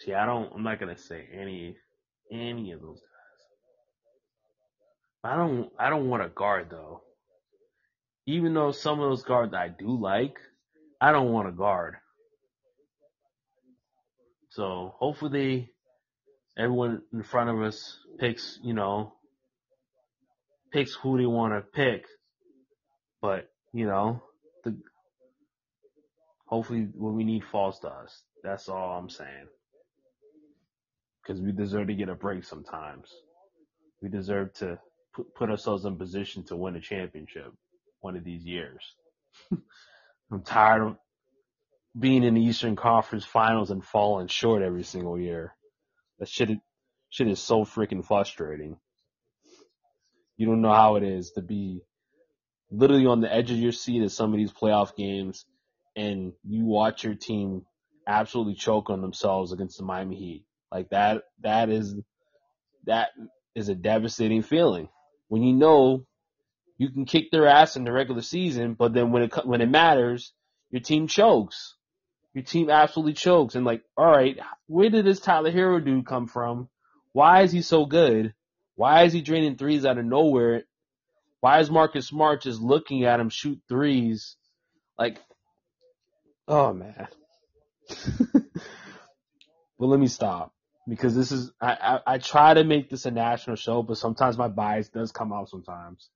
[0.01, 0.53] See, I don't.
[0.55, 1.77] I'm not gonna say any
[2.33, 3.01] any of those.
[5.27, 5.73] I don't.
[5.77, 7.03] I don't want a guard though.
[8.27, 10.37] Even though some of those guards I do like,
[11.01, 11.97] I don't want a guard.
[14.51, 15.73] So hopefully,
[16.57, 18.61] everyone in front of us picks.
[18.63, 19.15] You know,
[20.73, 22.05] picks who they want to pick.
[23.21, 24.23] But you know,
[24.63, 24.77] the
[26.47, 28.23] hopefully when we need falls to us.
[28.45, 29.49] That's all I'm saying.
[31.21, 33.09] Because we deserve to get a break sometimes.
[34.01, 34.79] We deserve to
[35.17, 37.53] put, put ourselves in position to win a championship
[38.01, 38.95] one of these years.
[40.31, 40.97] I'm tired of
[41.99, 45.55] being in the Eastern Conference Finals and falling short every single year.
[46.19, 46.51] That shit,
[47.09, 48.77] shit is so freaking frustrating.
[50.37, 51.81] You don't know how it is to be
[52.71, 55.47] literally on the edge of your seat at some of these playoff games
[55.95, 57.63] and you watch your team
[58.07, 60.45] absolutely choke on themselves against the Miami Heat.
[60.71, 61.95] Like that, that is,
[62.85, 63.11] that
[63.55, 64.89] is a devastating feeling
[65.29, 66.05] when you know
[66.79, 69.71] you can kick their ass in the regular season, but then when it, when it
[69.71, 70.33] matters,
[70.71, 71.75] your team chokes.
[72.35, 76.69] Your team absolutely chokes and like, alright, where did this Tyler Herro dude come from?
[77.13, 78.35] Why is he so good?
[78.75, 80.65] Why is he draining threes out of nowhere?
[81.41, 84.37] Why is Marcus Smart just looking at him shoot threes?
[84.99, 85.19] Like,
[86.47, 87.09] oh man.
[88.35, 88.43] but
[89.79, 90.53] let me stop
[90.89, 91.73] because this is I,
[92.07, 95.33] I, I try to make this a national show, but sometimes my bias does come
[95.33, 96.09] out sometimes.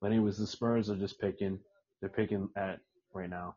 [0.00, 1.60] But anyways, the Spurs are just picking.
[2.00, 2.80] They're picking at
[3.14, 3.56] right now.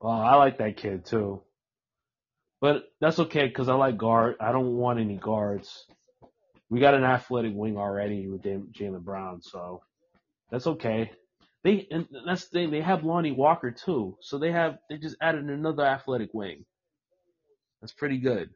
[0.00, 1.42] Well, I like that kid too,
[2.60, 4.36] but that's okay because I like guard.
[4.40, 5.86] I don't want any guards.
[6.70, 9.82] We got an athletic wing already with Jaylen Brown, so
[10.50, 11.12] that's okay.
[11.64, 12.70] They and that's the thing.
[12.70, 16.64] They have Lonnie Walker too, so they have they just added another athletic wing.
[17.80, 18.50] That's pretty good.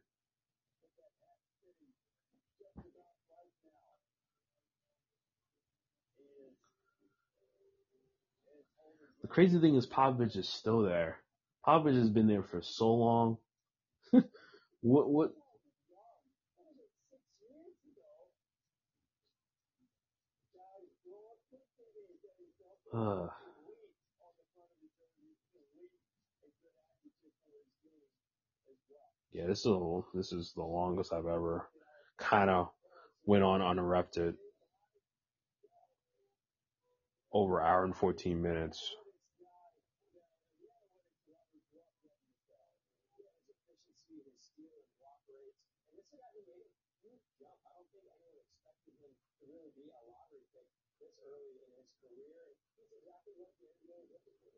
[9.21, 11.17] The crazy thing is Popovich is still there.
[11.67, 13.37] Popovich has been there for so long.
[14.81, 15.31] what what
[22.93, 23.27] uh,
[29.31, 31.69] yeah, this is a, this is the longest I've ever
[32.17, 32.69] kind of
[33.25, 34.35] went on uninterrupted.
[37.35, 38.93] Over an hour and 14 minutes.
[47.03, 47.59] huge jump.
[47.67, 50.67] I don't think anyone expected him to really be a lottery pick
[50.97, 52.57] this early in his career.
[52.79, 54.53] He's exactly what the NBA is looking for.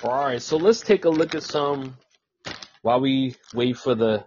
[0.00, 1.96] All right, so let's take a look at some
[2.82, 4.24] while we wait for the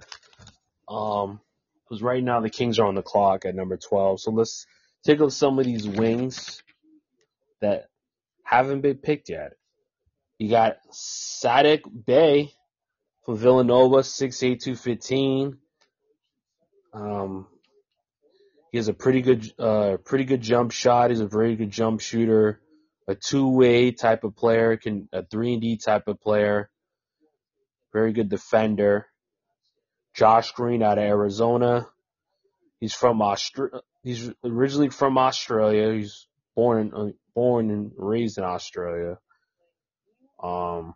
[0.90, 1.40] um
[1.92, 4.20] because right now the Kings are on the clock at number 12.
[4.20, 4.66] So let's
[5.06, 6.62] take a look at some of these wings
[7.62, 7.86] that
[8.44, 9.54] haven't been picked yet.
[10.40, 12.52] You got Saddiq Bey
[13.26, 15.58] from Villanova, 6'8", 215.
[16.94, 17.48] Um,
[18.72, 21.12] he has a pretty good, uh, pretty good jump shot.
[21.12, 22.60] He's a very good jump shooter,
[23.12, 26.70] a two-way type of player, can a three and D type of player.
[27.94, 29.08] Very good defender.
[30.14, 31.88] Josh Green out of Arizona.
[32.80, 35.94] He's from Austra- He's originally from Australia.
[35.94, 39.20] He's born in, uh, born and raised in Australia.
[40.42, 40.96] Um,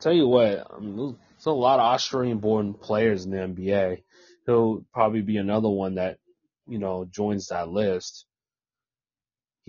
[0.00, 4.02] tell you what, I mean, there's a lot of Australian-born players in the NBA.
[4.46, 6.18] He'll probably be another one that,
[6.66, 8.26] you know, joins that list.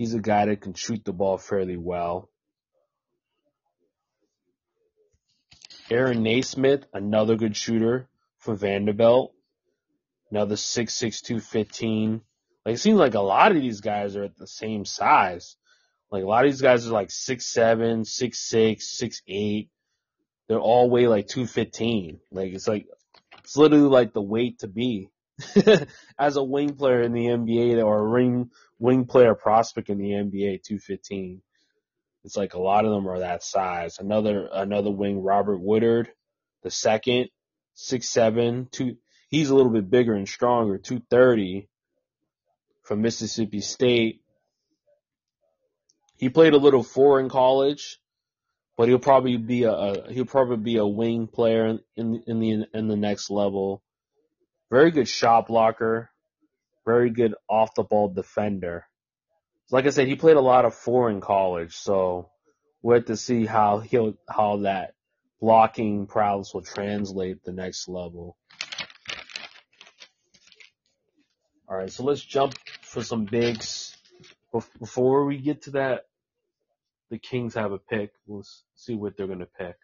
[0.02, 2.28] He's a guy that can shoot the ball fairly well.
[5.92, 8.08] Aaron Nesmith, another good shooter
[8.38, 9.32] for Vanderbilt.
[10.28, 12.20] Another 6'6", 215.
[12.66, 15.54] Like, it seems like a lot of these guys are at the same size.
[16.10, 19.68] Like, a lot of these guys are like 6'7", 6'6", 6'8".
[20.48, 22.18] They're all weigh like 215.
[22.32, 22.88] Like, it's like,
[23.38, 25.10] it's literally like the weight to be
[26.18, 30.10] as a wing player in the NBA or a ring, wing player prospect in the
[30.10, 31.42] NBA, 215.
[32.24, 33.98] It's like a lot of them are that size.
[33.98, 36.10] Another, another wing, Robert Woodard,
[36.62, 37.28] the second,
[37.74, 38.96] six seven, two.
[39.28, 41.68] He's a little bit bigger and stronger, 230
[42.82, 44.20] from Mississippi State.
[46.16, 47.98] He played a little four in college,
[48.76, 52.66] but he'll probably be a, a he'll probably be a wing player in in the
[52.72, 53.82] in the next level.
[54.72, 56.08] Very good shot blocker,
[56.86, 58.86] very good off the ball defender.
[59.70, 62.30] Like I said, he played a lot of four in college, so
[62.80, 64.94] we'll have to see how he'll how that
[65.42, 68.38] blocking prowess will translate the next level.
[71.68, 73.94] All right, so let's jump for some bigs.
[74.80, 76.06] Before we get to that,
[77.10, 78.12] the Kings have a pick.
[78.26, 79.76] Let's see what they're going to pick.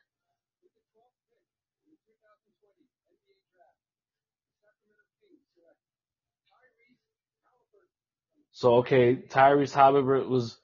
[8.59, 10.59] So, okay, Tyrese Haliburton was,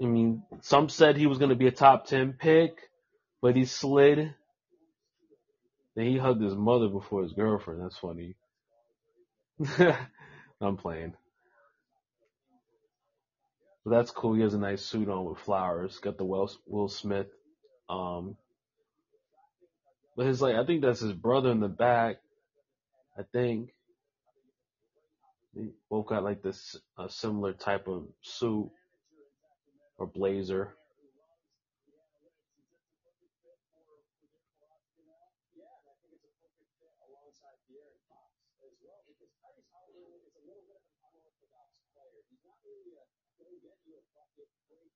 [0.00, 2.78] I mean, some said he was going to be a top 10 pick,
[3.42, 4.32] but he slid.
[5.96, 7.82] Then he hugged his mother before his girlfriend.
[7.82, 8.36] That's funny.
[10.60, 11.14] I'm playing.
[13.84, 14.34] But that's cool.
[14.34, 15.98] He has a nice suit on with flowers.
[15.98, 17.26] Got the Will, Will Smith.
[17.88, 18.36] Um,
[20.16, 22.18] but his like, I think that's his brother in the back.
[23.18, 23.73] I think.
[25.54, 28.70] They both got like this a similar type of suit
[29.98, 30.74] or blazer.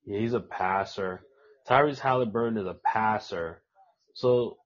[0.04, 1.20] Yeah, he's a passer.
[1.68, 3.62] Tyrese Haliburton is a passer.
[4.14, 4.56] So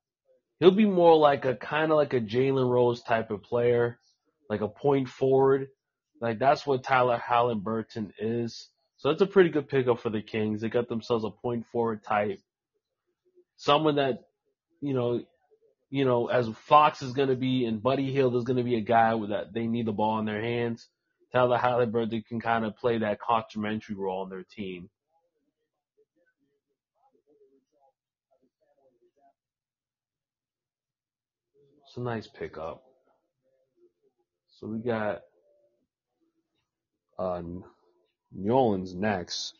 [0.60, 3.98] he'll be more like a kind of like a Jalen Rose type of player,
[4.48, 5.66] like a point forward.
[6.22, 8.68] Like that's what Tyler Haliburton is.
[8.98, 10.60] So that's a pretty good pickup for the Kings.
[10.60, 12.38] They got themselves a point forward type.
[13.56, 14.20] Someone that,
[14.80, 15.24] you know,
[15.90, 18.76] you know, as Fox is going to be and Buddy Hield is going to be
[18.76, 20.86] a guy with that they need the ball in their hands.
[21.32, 24.88] Tyler Haliburton can kind of play that complementary role on their team.
[31.88, 32.84] It's a nice pickup.
[34.60, 35.22] So we got
[37.22, 37.42] uh,
[38.32, 39.54] New Orleans next.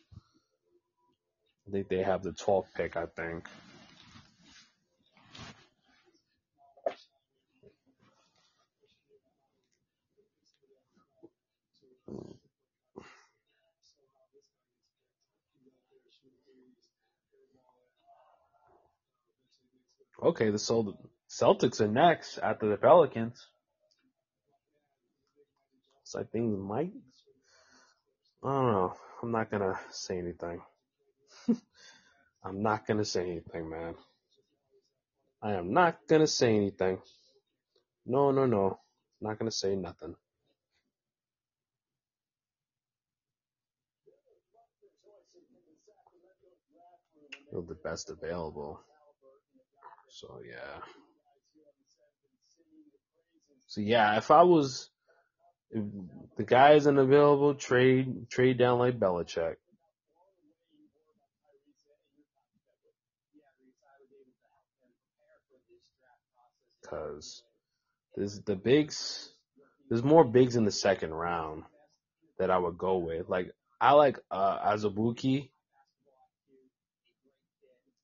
[1.67, 3.47] I think they have the 12th pick, I think.
[20.21, 20.57] Okay, the
[21.29, 23.45] Celtics are next after the Pelicans.
[26.03, 26.59] So I think.
[28.45, 28.93] I don't know.
[29.23, 30.61] I'm not gonna say anything.
[32.43, 33.95] I'm not gonna say anything, man.
[35.43, 36.99] I am not gonna say anything.
[38.05, 38.79] No, no, no.
[39.21, 40.15] Not gonna say nothing.
[47.51, 48.79] you know, the best available.
[50.09, 50.81] So yeah.
[53.67, 54.89] So yeah, if I was,
[55.73, 55.83] if
[56.37, 59.55] the guy isn't available, trade trade down like Belichick.
[66.87, 67.41] Cause
[68.15, 69.31] there's the bigs,
[69.89, 71.63] there's more bigs in the second round
[72.37, 73.29] that I would go with.
[73.29, 73.51] Like
[73.81, 75.49] I like uh Azubuike,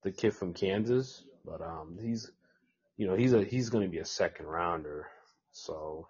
[0.03, 2.31] the kid from Kansas, but um he's
[2.97, 5.07] you know he's a he's going to be a second rounder.
[5.51, 6.07] So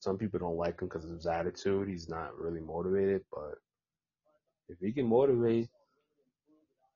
[0.00, 1.88] some people don't like him because of his attitude.
[1.88, 3.54] He's not really motivated, but
[4.68, 5.68] if he can motivate,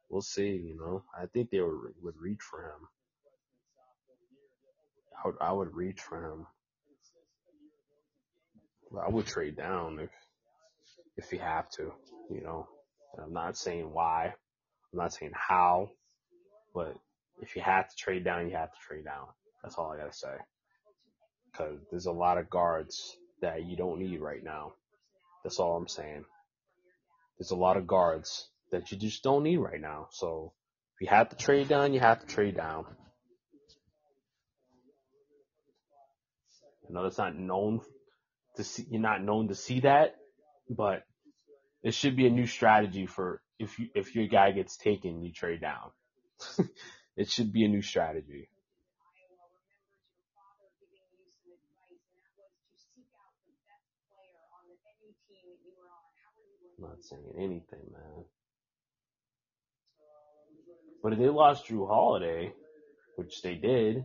[0.08, 0.50] we'll see.
[0.50, 2.88] You know, I think they would, would reach for him.
[5.24, 6.46] I would, I would reach for him.
[9.04, 10.10] I would trade down if
[11.16, 11.92] if you have to.
[12.30, 12.68] You know,
[13.22, 14.26] I'm not saying why.
[14.92, 15.90] I'm not saying how,
[16.74, 16.94] but
[17.40, 19.26] if you have to trade down, you have to trade down.
[19.62, 20.36] That's all I gotta say.
[21.56, 24.72] Cause there's a lot of guards that you don't need right now.
[25.44, 26.24] That's all I'm saying.
[27.38, 30.08] There's a lot of guards that you just don't need right now.
[30.10, 30.52] So
[30.94, 32.86] if you have to trade down, you have to trade down.
[36.88, 37.80] I know that's not known
[38.56, 40.16] to see, you're not known to see that,
[40.68, 41.04] but
[41.82, 45.32] it should be a new strategy for if you, if your guy gets taken, you
[45.32, 45.90] trade down.
[47.16, 48.48] it should be a new strategy.
[56.82, 58.24] Not saying anything, man.
[61.02, 62.52] But if they lost Jrue Holiday,
[63.16, 64.04] which they did,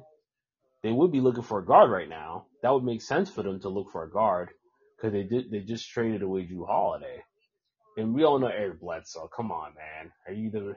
[0.84, 2.46] they would be looking for a guard right now.
[2.62, 4.50] That would make sense for them to look for a guard
[4.96, 7.24] because they did they just traded away Jrue Holiday,
[7.98, 9.30] and we all know Eric Bledsoe.
[9.36, 10.76] Come on, man, are you the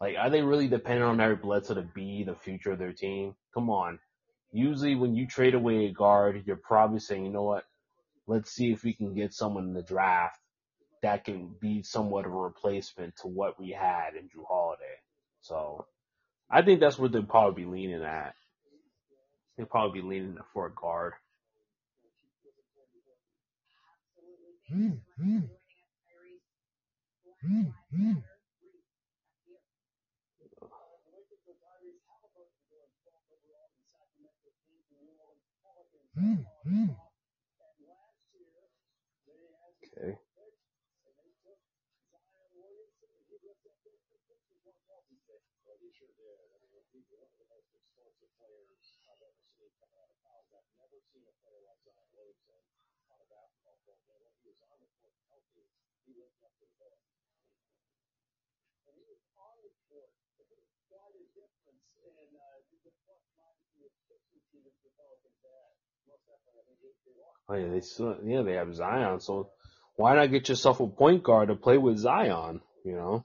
[0.00, 3.34] like are they really dependent on Eric Bledsoe to be the future of their team?
[3.52, 3.98] Come on.
[4.52, 7.64] Usually when you trade away a guard, you're probably saying, you know what,
[8.26, 10.38] let's see if we can get someone in the draft
[11.02, 14.82] that can be somewhat of a replacement to what we had in Jrue Holiday.
[15.42, 15.86] So
[16.50, 18.34] I think that's where they'll probably be leaning at.
[19.56, 21.14] They'll probably be leaning for a guard.
[36.68, 37.05] Okay.
[67.48, 69.20] Oh yeah, they still, yeah, they have Zion.
[69.20, 69.50] So
[69.96, 72.60] why not get yourself a point guard to play with Zion?
[72.84, 73.24] You know,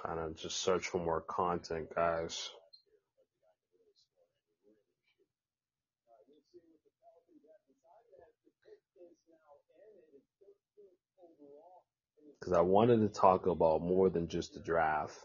[0.00, 2.50] Trying to just search for more content, guys.
[12.38, 15.18] Because I wanted to talk about more than just the draft.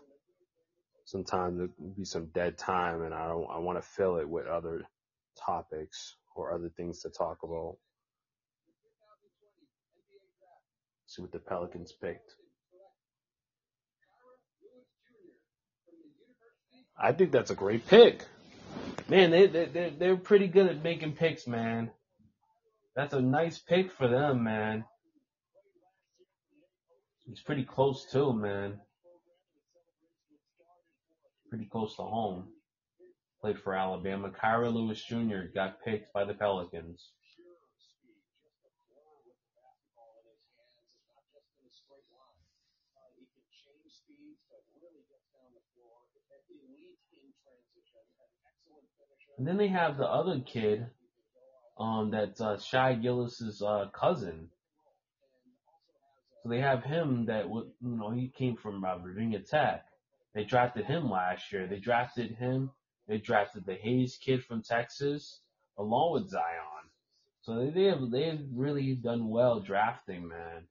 [1.06, 3.48] Sometimes there can be some dead time, and I don't.
[3.50, 4.82] I want to fill it with other
[5.46, 7.78] topics or other things to talk about.
[11.06, 12.36] See what the Pelicans picked.
[16.98, 18.26] I think that's a great pick.
[19.10, 21.92] Man, they they they they're pretty good at making picks, man.
[22.96, 24.86] That's a nice pick for them, man.
[27.28, 28.80] It's pretty close too, man.
[31.50, 32.48] Pretty close to home.
[33.42, 34.30] played for Alabama.
[34.32, 35.52] Kira Lewis Jr.
[35.54, 37.12] got picked by the Pelicans.
[49.38, 50.88] And then they have the other kid,
[51.78, 54.50] um, that's uh, Shai Gilgeous's uh, cousin.
[56.42, 59.86] So they have him that would, you know, he came from uh, Virginia Tech.
[60.34, 61.68] They drafted him last year.
[61.68, 62.72] They drafted him.
[63.08, 65.42] They drafted the Hayes kid from Texas
[65.78, 66.66] along with Zion.
[67.42, 70.64] So they, they have they have really done well drafting, man.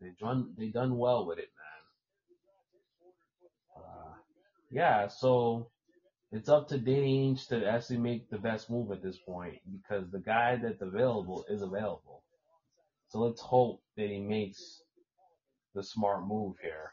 [0.00, 1.50] They done they done well with it,
[3.76, 3.84] man.
[3.84, 4.14] Uh,
[4.70, 5.70] yeah, so
[6.30, 10.10] it's up to Danny Ainge to actually make the best move at this point because
[10.10, 12.22] the guy that's available is available.
[13.08, 14.82] So let's hope that he makes
[15.74, 16.92] the smart move here.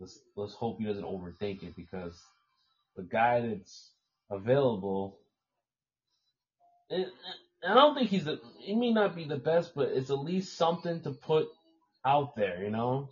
[0.00, 2.22] Let's let's hope he doesn't overthink it because
[2.96, 3.90] the guy that's
[4.30, 5.18] available,
[6.88, 7.08] it,
[7.66, 8.40] I don't think he's the.
[8.60, 11.48] He may not be the best, but it's at least something to put
[12.04, 13.10] out there, you know.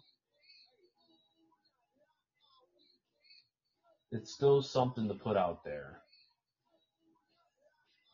[4.14, 5.98] It's still something to put out there.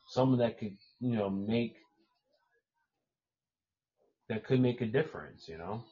[0.08, 1.76] Someone that could, you know, make
[4.28, 5.84] that could make a difference, you know.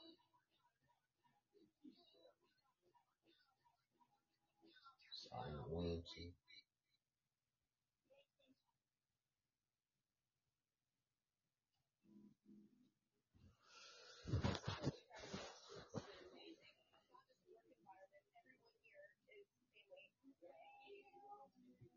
[5.71, 6.33] Williamson.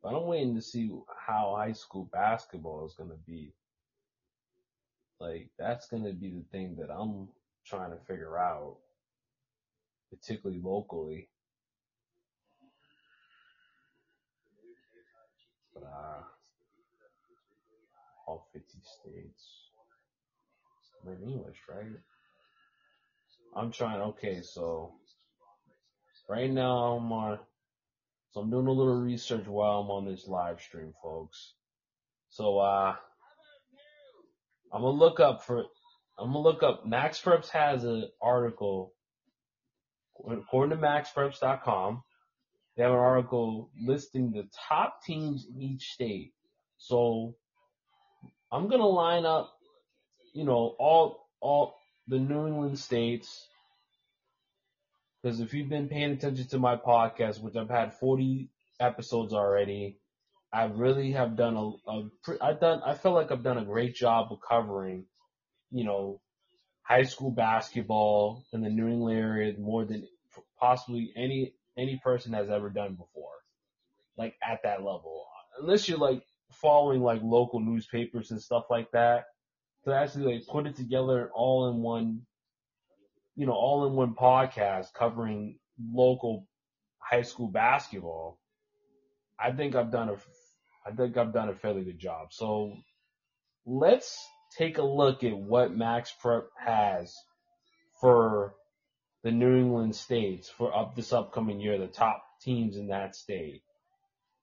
[0.02, 3.54] But I'm waiting to see how high school basketball is going to be.
[5.20, 7.28] Like, that's going to be the thing that I'm
[7.66, 8.78] trying to figure out,
[10.10, 11.30] particularly locally.
[15.76, 16.24] But, uh,
[18.28, 19.62] all 50 states.
[21.06, 21.86] I'm in English, right?
[23.56, 24.94] I'm trying, okay, so
[26.30, 27.40] right now I'm on,
[28.32, 31.54] so I'm doing a little research while I'm on this live stream, folks.
[32.30, 32.96] So, uh,
[34.72, 35.66] I'm gonna look up for,
[36.18, 38.94] I'm gonna look up, Max Preps has an article,
[40.30, 42.04] according to maxpreps.com,
[42.78, 46.32] they have an article listing the top teams in each state.
[46.78, 47.36] So,
[48.50, 49.52] I'm gonna line up,
[50.34, 51.76] you know, all, all
[52.08, 53.46] the New England states,
[55.22, 58.50] because if you've been paying attention to my podcast, which I've had 40
[58.80, 59.98] episodes already,
[60.52, 62.10] I really have done a, a
[62.42, 65.06] I've done, I feel like I've done a great job of covering,
[65.72, 66.22] you know,
[66.82, 70.08] high school basketball in the New England area more than
[70.60, 73.30] possibly any, any person has ever done before.
[74.18, 75.26] Like at that level.
[75.60, 79.26] Unless you're like following like local newspapers and stuff like that.
[79.86, 82.22] To actually like put it together all in one
[83.36, 85.58] you know, all in one podcast covering
[85.94, 86.48] local
[87.00, 88.40] high school basketball,
[89.40, 90.18] I think I've done a,
[90.86, 92.28] I think I've done a fairly good job.
[92.32, 92.74] So
[93.66, 94.18] let's
[94.58, 97.16] take a look at what Max Prep has
[98.00, 98.54] for
[99.24, 103.62] the New England states for up this upcoming year, the top teams in that state.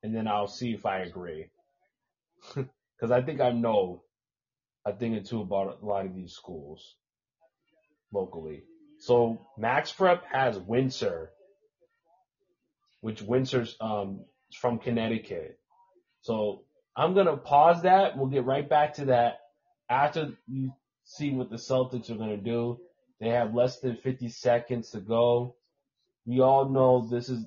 [0.02, 1.46] And then I'll see if I agree.
[2.54, 4.02] Cause I think I know
[4.84, 6.96] a thing or two about a lot of these schools
[8.12, 8.64] locally.
[9.00, 11.30] So Max Prep has Windsor,
[13.00, 14.24] which Windsor's um
[14.60, 15.58] from Connecticut.
[16.22, 16.62] So
[16.96, 18.16] I'm gonna pause that.
[18.16, 19.40] We'll get right back to that
[19.88, 20.72] after you
[21.04, 22.80] see what the Celtics are gonna do.
[23.20, 25.56] They have less than 50 seconds to go.
[26.26, 27.44] We all know this is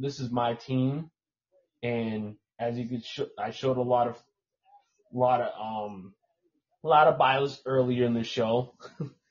[0.00, 1.10] this is my team,
[1.82, 4.22] and as you could, sh- I showed a lot of,
[5.12, 6.14] lot of um,
[6.84, 8.74] a lot of bios earlier in the show.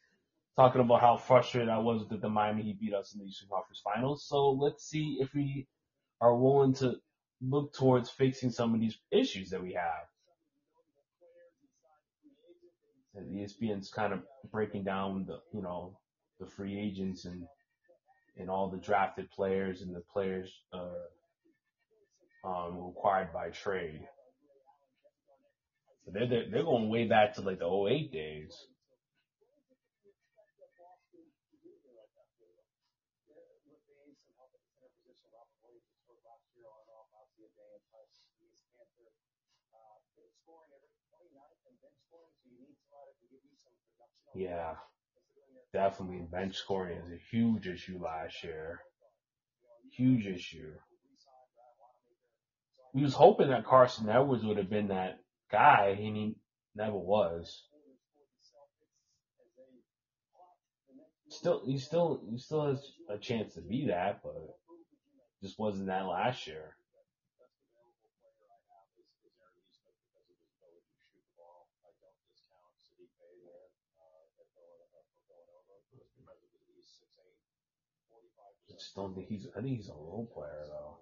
[0.55, 3.49] talking about how frustrated I was that the Miami Heat beat us in the Eastern
[3.49, 4.25] Conference Finals.
[4.27, 5.67] So let's see if we
[6.21, 6.95] are willing to
[7.41, 10.07] look towards fixing some of these issues that we have.
[13.15, 14.21] And ESPN's kind of
[14.51, 15.97] breaking down the, you know,
[16.39, 17.45] the free agents and
[18.37, 20.89] and all the drafted players and the players uh,
[22.45, 24.01] um, required by trade.
[26.03, 28.67] So they're, they're they're going way back to like the 08 days.
[44.35, 44.75] Yeah,
[45.73, 46.27] definitely.
[46.31, 48.81] Bench scoring is a huge issue last year.
[49.91, 50.73] Huge issue.
[52.93, 55.19] we was hoping that Carsen Edwards would have been that
[55.51, 56.35] guy, and he
[56.75, 57.63] never was.
[61.29, 64.35] Still, he still, he still has a chance to be that, but
[65.43, 66.74] just wasn't that last year.
[78.69, 79.47] I just don't think he's.
[79.57, 80.97] I think he's a role player though.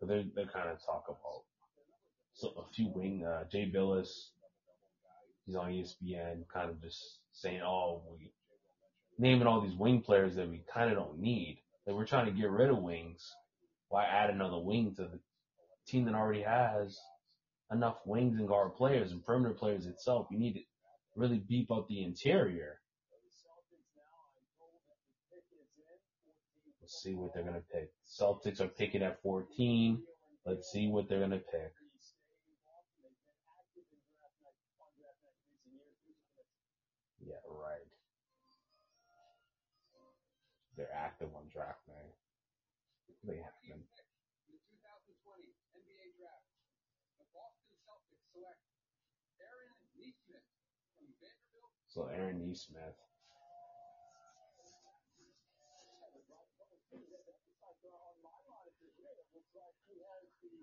[0.00, 1.42] But they they kind of talk about
[2.34, 3.24] so a few wing.
[3.24, 4.08] Uh, Jay Bilas,
[5.44, 8.30] he's on ESPN, kind of just saying, "Oh, we
[9.18, 11.62] naming all these wing players that we kind of don't need.
[11.86, 13.34] That we're trying to get rid of wings.
[13.88, 15.18] Why add another wing to the
[15.86, 16.96] team that already has
[17.72, 20.28] enough wings and guard players and perimeter players itself?
[20.30, 20.60] You need to
[21.16, 22.80] really beef up the interior."
[26.88, 27.90] Let's see what they're gonna pick.
[28.08, 30.02] Celtics are picking at 14.
[30.46, 31.74] Let's see what they're gonna pick.
[37.20, 37.84] Yeah, right.
[40.78, 42.14] They're active on draft night.
[43.22, 43.84] They have them.
[51.88, 53.07] So Aaron Nesmith.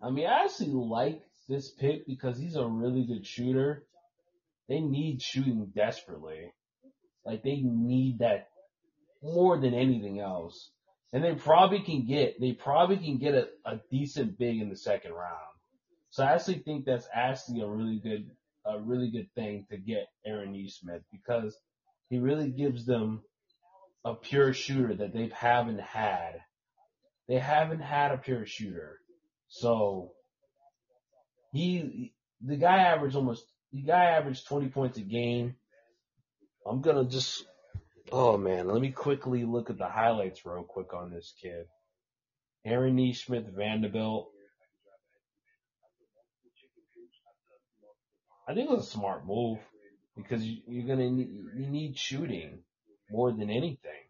[0.02, 3.86] I mean, I actually like this pick because he's a really good shooter.
[4.68, 6.52] They need shooting desperately.
[7.26, 8.48] Like they need that
[9.22, 10.72] more than anything else.
[11.14, 14.76] And they probably can get, they probably can get a, a decent big in the
[14.76, 15.40] second round.
[16.10, 18.30] So I actually think that's actually a really good,
[18.66, 21.58] a really good thing to get Aaron Nesmith because
[22.10, 23.22] he really gives them
[24.04, 26.42] a pure shooter that they haven't had.
[27.28, 29.00] They haven't had a pure shooter.
[29.48, 30.12] So
[31.52, 35.56] he, the guy averaged almost, the guy averaged 20 points a game.
[36.68, 37.46] I'm gonna just,
[38.12, 41.66] oh man, let me quickly look at the highlights real quick on this kid.
[42.66, 44.30] Aaron Nesmith, Vanderbilt.
[48.48, 49.60] I think it was a smart move
[50.16, 52.60] because you, you're gonna need, you need shooting
[53.12, 54.06] more than anything.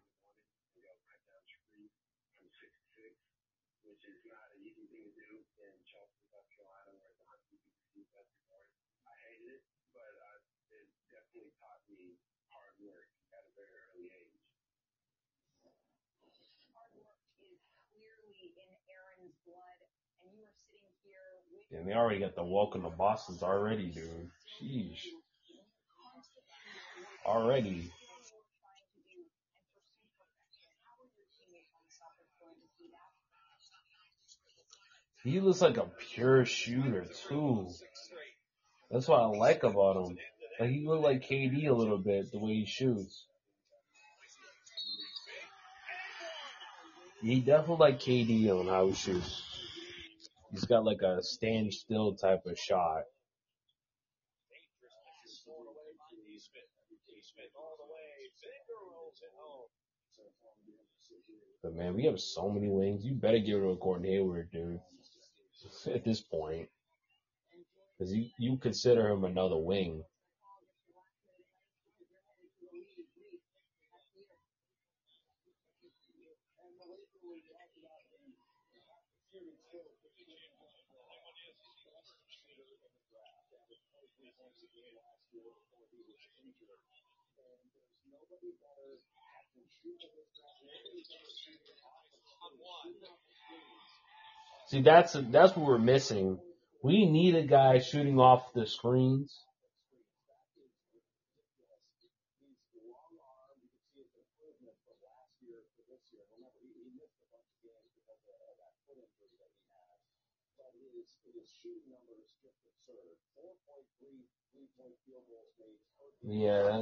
[16.76, 19.80] Hard work is clearly in Aaron's blood,
[20.20, 23.90] and you are sitting here with And they already got the welcome to bosses already,
[23.90, 24.30] dude.
[24.60, 25.06] Sheesh.
[27.24, 27.90] Already.
[35.24, 37.68] He looks like a pure shooter too.
[38.90, 40.18] That's what I like about him.
[40.60, 43.24] Like he look like KD a little bit, the way he shoots.
[47.22, 49.55] He definitely like KD on how he shoots.
[50.52, 53.02] He's got like a standstill type of shot.
[61.62, 63.04] But man, we have so many wings.
[63.04, 64.78] You better get rid of Gordon Hayward, dude.
[65.92, 66.68] At this point,
[67.98, 70.04] because you you consider him another wing.
[94.68, 96.38] See, that's that's what we're missing.
[96.82, 99.32] We need a guy shooting off the screens.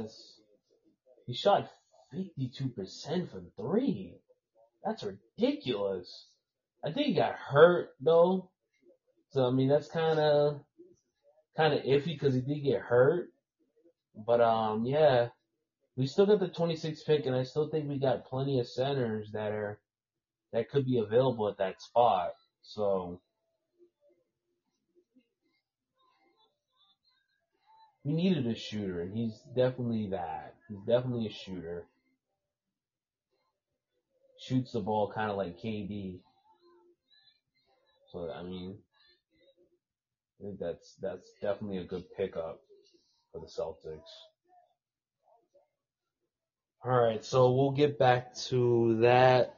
[0.01, 0.39] That's
[1.25, 1.69] he shot
[2.11, 4.19] fifty two percent from three.
[4.83, 6.27] That's ridiculous.
[6.83, 8.49] I think he got hurt though.
[9.31, 10.61] So I mean that's kinda
[11.57, 13.29] kinda iffy because he did get hurt.
[14.15, 15.29] But um yeah.
[15.97, 18.67] We still got the twenty six pick and I still think we got plenty of
[18.67, 19.79] centers that are
[20.53, 22.31] that could be available at that spot.
[22.61, 23.21] So
[28.05, 30.53] we needed a shooter, and he's definitely that.
[30.69, 31.85] He's definitely a shooter.
[34.39, 36.19] Shoots the ball kind of like KD.
[38.11, 38.77] So I mean,
[40.39, 42.61] I think that's that's definitely a good pickup
[43.31, 43.99] for the Celtics.
[46.85, 49.55] All right, so we'll get back to that.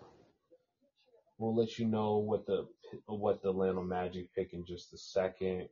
[1.38, 2.66] We'll let you know what the
[3.08, 5.68] what the Orlando Magic pick in just a second.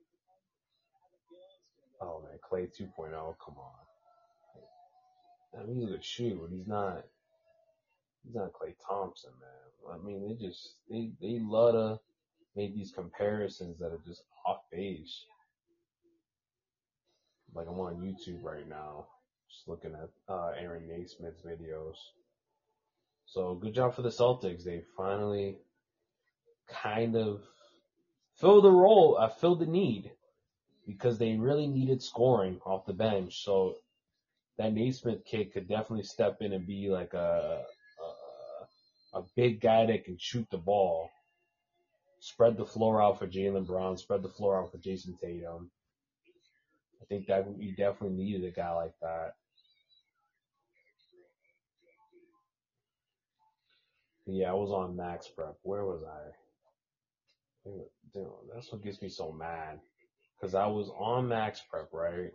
[2.01, 3.11] Oh man, Klay 2.0,
[3.43, 3.85] come on.
[5.57, 7.03] I mean, he's a good shoot, but he's not.
[8.23, 9.93] He's not Klay Thompson, man.
[9.93, 11.99] I mean, they just they they love to
[12.55, 15.25] make these comparisons that are just off base.
[17.53, 19.07] Like I'm on YouTube right now,
[19.49, 21.95] just looking at uh, Aaron Nesmith's videos.
[23.27, 24.63] So good job for the Celtics.
[24.63, 25.57] They finally
[26.67, 27.41] kind of
[28.39, 30.11] filled the role, uh, filled the need
[30.87, 33.43] because they really needed scoring off the bench.
[33.43, 33.75] So
[34.57, 37.63] that Nesmith kid could definitely step in and be like a,
[39.13, 41.09] a, a big guy that can shoot the ball.
[42.19, 45.69] Spread the floor out for Jaylen Brown, spread the floor out for Jayson Tatum.
[47.01, 49.33] I think that we definitely needed a guy like that.
[54.25, 55.55] Yeah, I was on Max Prep.
[55.61, 56.31] Where was I?
[58.53, 59.79] That's what gets me so mad.
[60.41, 62.31] Cause I was on Max Prep, right?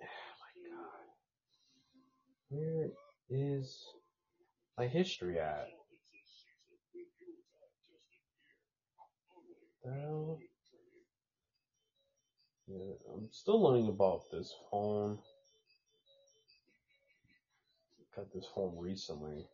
[0.00, 1.06] My god.
[2.48, 2.88] Where
[3.28, 3.84] is
[4.78, 5.66] my history at?
[9.84, 10.38] Hell?
[12.68, 15.18] Yeah, I'm still learning about this phone.
[18.14, 19.46] Got this phone recently.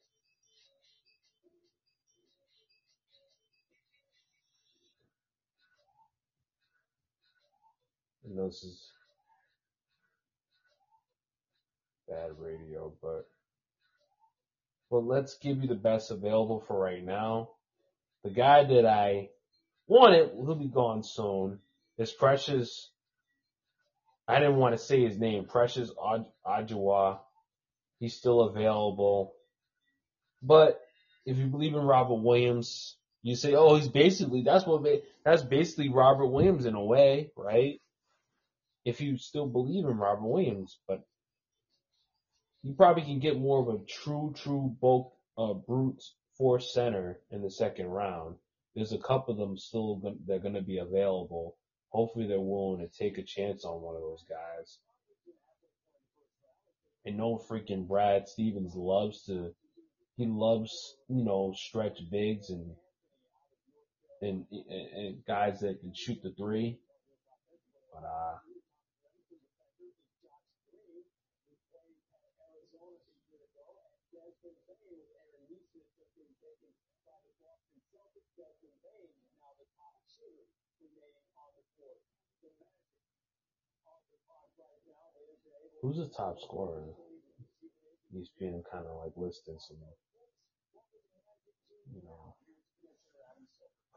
[8.24, 8.90] This is
[12.08, 13.26] bad radio, but
[14.90, 17.50] well, let's give you the best available for right now.
[18.24, 19.30] The guy that I
[19.86, 21.58] wanted, he'll be gone soon.
[21.98, 22.90] Is Precious.
[24.26, 25.44] I didn't want to say his name.
[25.44, 25.90] Precious
[26.46, 27.18] Achiuwa.
[28.00, 29.34] He's still available.
[30.42, 30.80] But
[31.24, 34.84] if you believe in Robert Williams, you say, oh, he's basically that's what
[35.24, 37.80] that's basically Robert Williams in a way, right?
[38.84, 41.04] If you still believe in Robert Williams, but
[42.62, 46.02] you probably can get more of a true, true bulk uh, brute
[46.38, 48.36] force center in the second round.
[48.74, 51.56] There's a couple of them still going they're going to be available.
[51.90, 54.78] Hopefully, they're willing to take a chance on one of those guys.
[57.04, 59.52] And no freaking Brad Stevens loves to,
[60.16, 62.70] he loves you know stretch bigs and
[64.22, 66.78] and, and guys that can shoot the three.
[67.92, 68.38] But uh,
[85.82, 86.84] Who's the top scorer?
[88.12, 89.78] He's being kind of like listed some,
[91.92, 92.36] you know,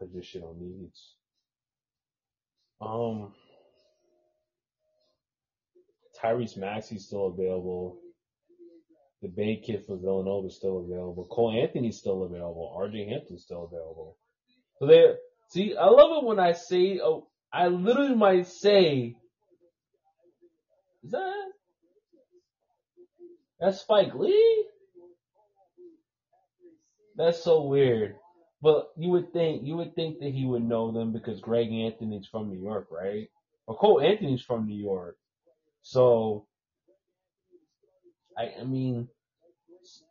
[0.01, 1.15] positional needs.
[2.81, 3.33] Um,
[6.21, 7.99] Tyrese Maxey's still available.
[9.21, 11.27] The Bey kid for Villanova is still available.
[11.29, 12.75] Cole Anthony's still available.
[12.79, 14.17] RJ Hampton's still available.
[14.79, 15.13] So they
[15.51, 19.15] see, I love it when I say, oh, I literally might say,
[21.03, 21.51] is that
[23.65, 24.65] that's Spike Lee?
[27.15, 28.15] That's so weird.
[28.61, 32.27] But you would think you would think that he would know them because Greg Anthony's
[32.27, 33.27] from New York, right?
[33.67, 35.17] Or Cole Anthony's from New York.
[35.81, 36.45] So
[38.37, 39.07] I I mean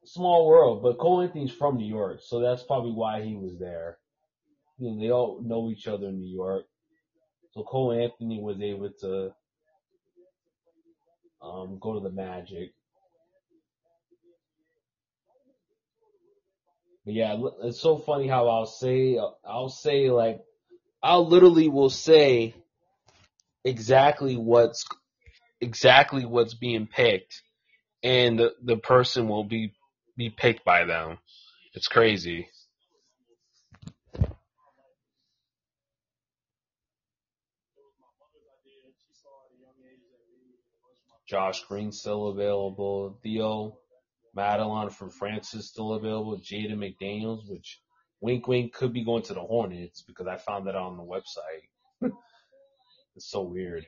[0.05, 3.99] small world, but Cole Anthony's from New York, so that's probably why he was there.
[4.79, 6.65] You know, they all know each other in New York.
[7.53, 9.33] So Cole Anthony was able to
[11.43, 12.73] um, go to the Magic.
[17.05, 20.41] But yeah, it's so funny how I'll say, I'll say like,
[21.03, 22.55] I'll literally will say
[23.63, 24.87] exactly what's,
[25.61, 27.43] exactly what's being picked
[28.03, 29.75] and the, the person will be,
[30.17, 31.19] be picked by them.
[31.75, 32.49] It's crazy.
[41.27, 43.19] Josh Green still available.
[43.23, 43.79] Theo
[44.35, 46.39] Maledon from France is still available.
[46.39, 47.81] Jaden McDaniels, which
[48.21, 51.69] wink wink could be going to the Hornets because I found that on the website.
[53.17, 53.87] it's so weird.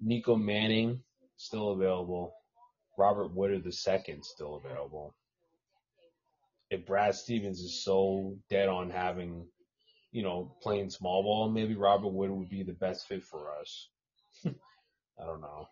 [0.00, 1.02] Nico Mannion
[1.36, 2.32] still available.
[2.96, 5.14] Robert Woodard second still available.
[6.70, 9.46] If Brad Stevens is so dead on having
[10.12, 13.88] you know, playing small ball, maybe Robert Wood would be the best fit for us.
[14.46, 15.68] I don't know.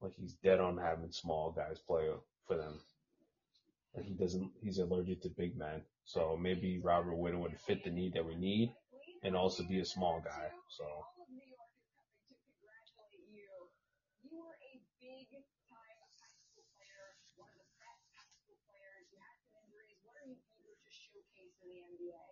[0.00, 2.08] Like he's dead on having small guys play
[2.46, 2.80] for them.
[3.94, 5.82] Like he doesn't, he's allergic to big men.
[6.04, 8.72] So maybe Robert Wood would fit the need that we need
[9.22, 10.48] and also be a small guy.
[10.68, 13.68] So All of New York is coming to congratulate you.
[14.22, 15.28] You were a big
[15.68, 17.04] time high school player,
[17.36, 19.04] one of the best high school players.
[19.12, 20.00] You had some injuries.
[20.06, 22.22] What are you eager to showcase in the NBA?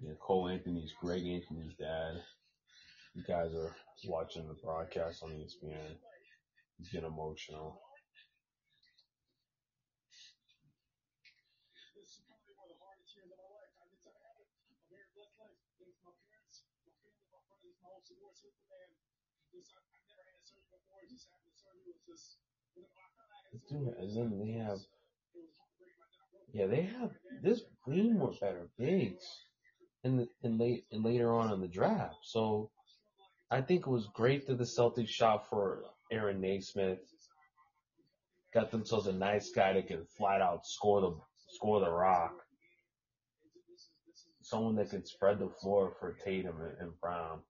[0.00, 2.14] yeah, Cole Anthony's Greg Anthony's dad.
[3.14, 3.76] You guys are
[4.06, 5.96] watching the broadcast on ESPN.
[6.78, 7.78] He's getting emotional.
[23.70, 24.78] Dude, and then they have,
[26.52, 27.10] yeah, they have
[27.42, 29.43] this more better bigs
[30.04, 32.16] in the, in late and later on in the draft.
[32.22, 32.70] So
[33.50, 36.98] I think it was great that the Celtics shot for Aaron Nesmith.
[38.52, 41.12] Got themselves a nice guy that can flat out score the
[41.54, 42.34] score the rock.
[44.42, 47.40] Someone that can spread the floor for Tatum and, and Brown.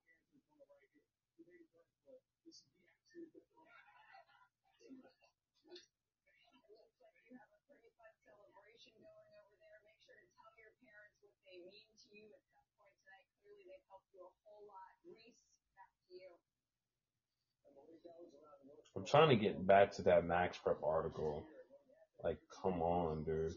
[7.25, 9.79] You have a pretty fun celebration going over there.
[9.85, 13.25] Make sure to tell your parents what they mean to you at some point tonight.
[13.43, 14.95] Clearly, they've helped you a whole lot.
[15.05, 15.41] Reese,
[15.77, 16.31] back to you.
[18.97, 21.45] I'm trying to get back to that Max Prep article.
[22.23, 23.55] Like, come on, dude.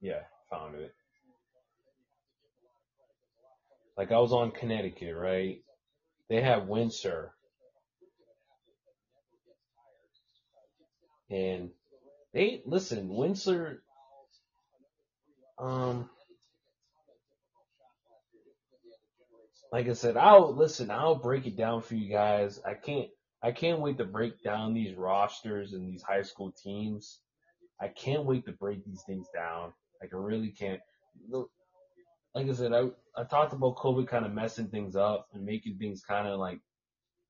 [0.00, 0.94] Yeah, found it.
[3.96, 5.62] Like I was on Connecticut, right?
[6.28, 7.32] They have Windsor.
[11.30, 11.70] And
[12.32, 13.82] they listen, Windsor
[15.58, 16.10] um
[19.74, 22.60] like I said, I'll listen, I'll break it down for you guys.
[22.64, 23.08] I can't
[23.42, 27.18] I can't wait to break down these rosters and these high school teams.
[27.80, 29.72] I can't wait to break these things down.
[30.00, 30.80] Like I really can't.
[31.28, 32.84] Like I said, I
[33.20, 36.60] I talked about COVID kind of messing things up and making things kind of like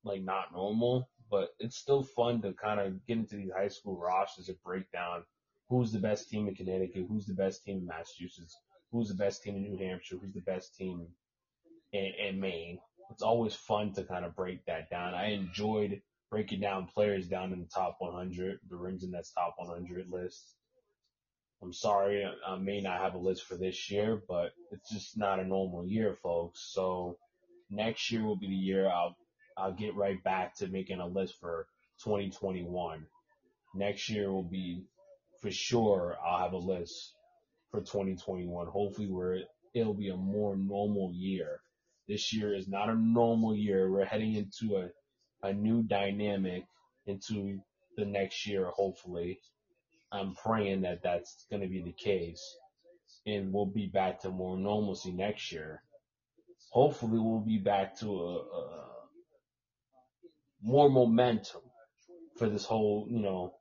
[0.04, 3.96] like not normal, but it's still fun to kind of get into these high school
[3.98, 5.24] rosters and break down
[5.70, 8.54] who's the best team in Connecticut, who's the best team in Massachusetts,
[8.92, 11.06] who's the best team in New Hampshire, who's the best team
[11.94, 12.78] in, in Maine.
[13.10, 15.14] It's always fun to kind of break that down.
[15.14, 19.54] I enjoyed breaking down players down in the top 100, the rings in that top
[19.56, 20.56] 100 list.
[21.62, 25.38] I'm sorry, I may not have a list for this year, but it's just not
[25.38, 26.68] a normal year, folks.
[26.74, 27.16] So
[27.70, 29.16] next year will be the year I'll
[29.56, 31.68] I'll get right back to making a list for
[32.02, 33.06] 2021.
[33.74, 34.84] Next year will be
[35.40, 37.14] for sure I'll have a list
[37.70, 38.66] for 2021.
[38.66, 39.38] Hopefully where
[39.74, 41.60] it'll be a more normal year.
[42.08, 43.90] This year is not a normal year.
[43.90, 46.64] We're heading into a, a new dynamic
[47.06, 47.60] into
[47.96, 49.40] the next year, hopefully.
[50.12, 52.42] I'm praying that that's going to be the case
[53.26, 55.82] and we'll be back to more normalcy next year.
[56.70, 58.84] Hopefully we'll be back to a, a
[60.62, 61.62] more momentum
[62.36, 63.54] for this whole, you know,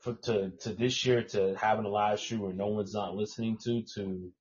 [0.00, 3.58] for to to this year to having a live stream where no one's not listening
[3.64, 4.32] to to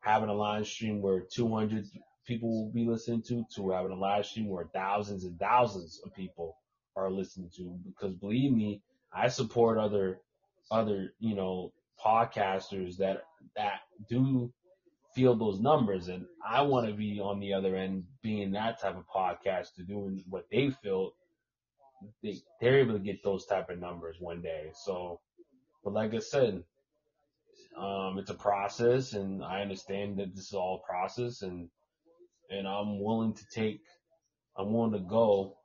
[0.00, 1.86] having a live stream where 200
[2.26, 6.14] people will be listening to to having a live stream where thousands and thousands of
[6.14, 6.56] people
[6.96, 8.82] are listening to because believe me
[9.12, 10.20] I support other
[10.70, 11.72] other you know
[12.04, 13.24] podcasters that
[13.56, 14.52] that do
[15.14, 18.96] feel those numbers and I want to be on the other end being that type
[18.96, 21.12] of podcaster doing what they feel
[22.22, 24.70] they, they're able to get those type of numbers one day.
[24.74, 25.20] So,
[25.84, 26.62] but like I said,
[27.76, 31.68] um, it's a process and I understand that this is all process and,
[32.52, 33.80] and I'm willing to take,
[34.56, 35.56] I'm willing to go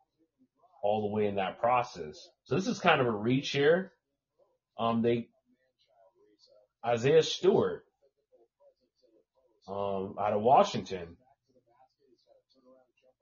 [0.81, 2.15] all the way in that process.
[2.45, 3.91] So this is kind of a reach here.
[4.79, 5.27] Um, they,
[6.85, 7.83] Isaiah Stewart,
[9.67, 11.17] um, out of Washington.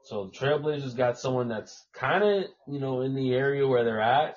[0.04, 4.02] So the Trailblazers got someone that's kind of, you know, in the area where they're
[4.02, 4.36] at,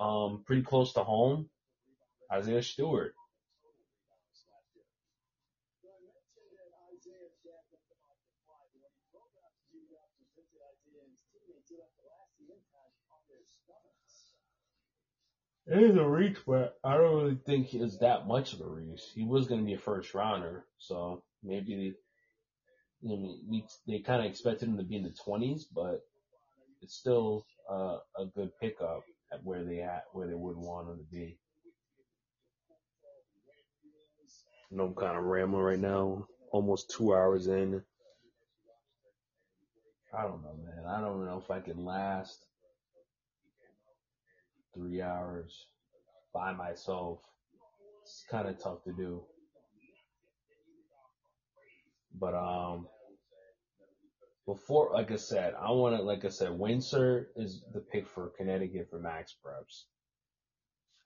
[0.00, 1.50] um, pretty close to home.
[2.32, 3.12] Isaiah Stewart.
[5.84, 9.52] So I mentioned that Isaiah Jack left the market fly, but when he broke out
[9.52, 13.44] to G Raptors, visited Isaiah and his teammates, he left the last impact on their
[13.44, 14.32] stomachs.
[15.66, 19.00] It is a reach, but I don't really think it's that much of a reach.
[19.14, 21.74] He was going to be a first rounder, so maybe
[23.02, 26.02] they, you know, they kind of expected him to be in the twenties, but
[26.82, 30.98] it's still uh, a good pickup at where they at where they would want him
[30.98, 31.38] to be.
[34.70, 37.82] I know I'm kind of rambling right now, almost two hours in.
[40.16, 40.84] I don't know, man.
[40.86, 42.44] I don't know if I can last
[44.74, 45.66] three hours
[46.32, 47.20] by myself.
[48.02, 49.22] It's kind of tough to do.
[52.18, 52.86] But um,
[54.46, 58.32] before, like I said, I want to, like I said, Windsor is the pick for
[58.36, 59.84] Connecticut for Max Preps.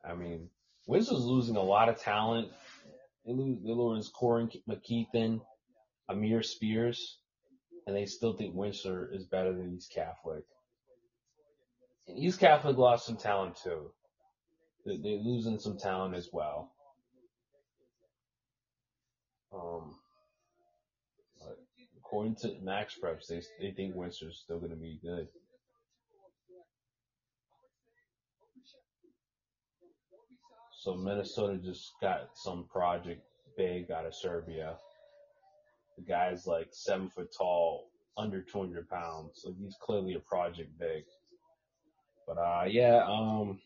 [0.04, 0.48] I mean,
[0.86, 2.48] Windsor's losing a lot of talent.
[3.24, 5.40] They lose, they lose Corin McKeithen,
[6.08, 7.18] Amir Spears,
[7.86, 10.44] and they still think Windsor is better than East Catholic.
[12.14, 13.92] East Catholic lost some talent too.
[14.84, 16.72] They- They're losing some talent as well.
[19.52, 19.98] Um,
[21.98, 25.28] according to Max Preps, they they think Windsor's still going to be good.
[30.82, 33.22] So Minnesota just got some project
[33.56, 34.78] big out of Serbia.
[35.96, 39.32] The guy's like seven foot tall, under 200 pounds.
[39.42, 41.04] So he's clearly a project big.
[42.28, 43.58] But uh, yeah, um,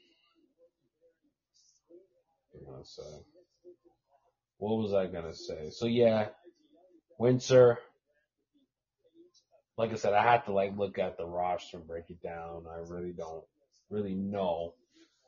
[2.52, 3.24] what was I gonna say?
[4.58, 5.70] What was I gonna say?
[5.70, 6.28] So yeah,
[7.18, 7.78] Windsor.
[9.76, 12.66] Like I said, I have to like look at the roster and break it down.
[12.70, 13.42] I really don't
[13.90, 14.74] really know.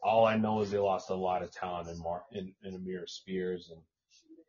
[0.03, 3.07] All I know is they lost a lot of talent in Mar- in, in Amir
[3.07, 3.81] Spears and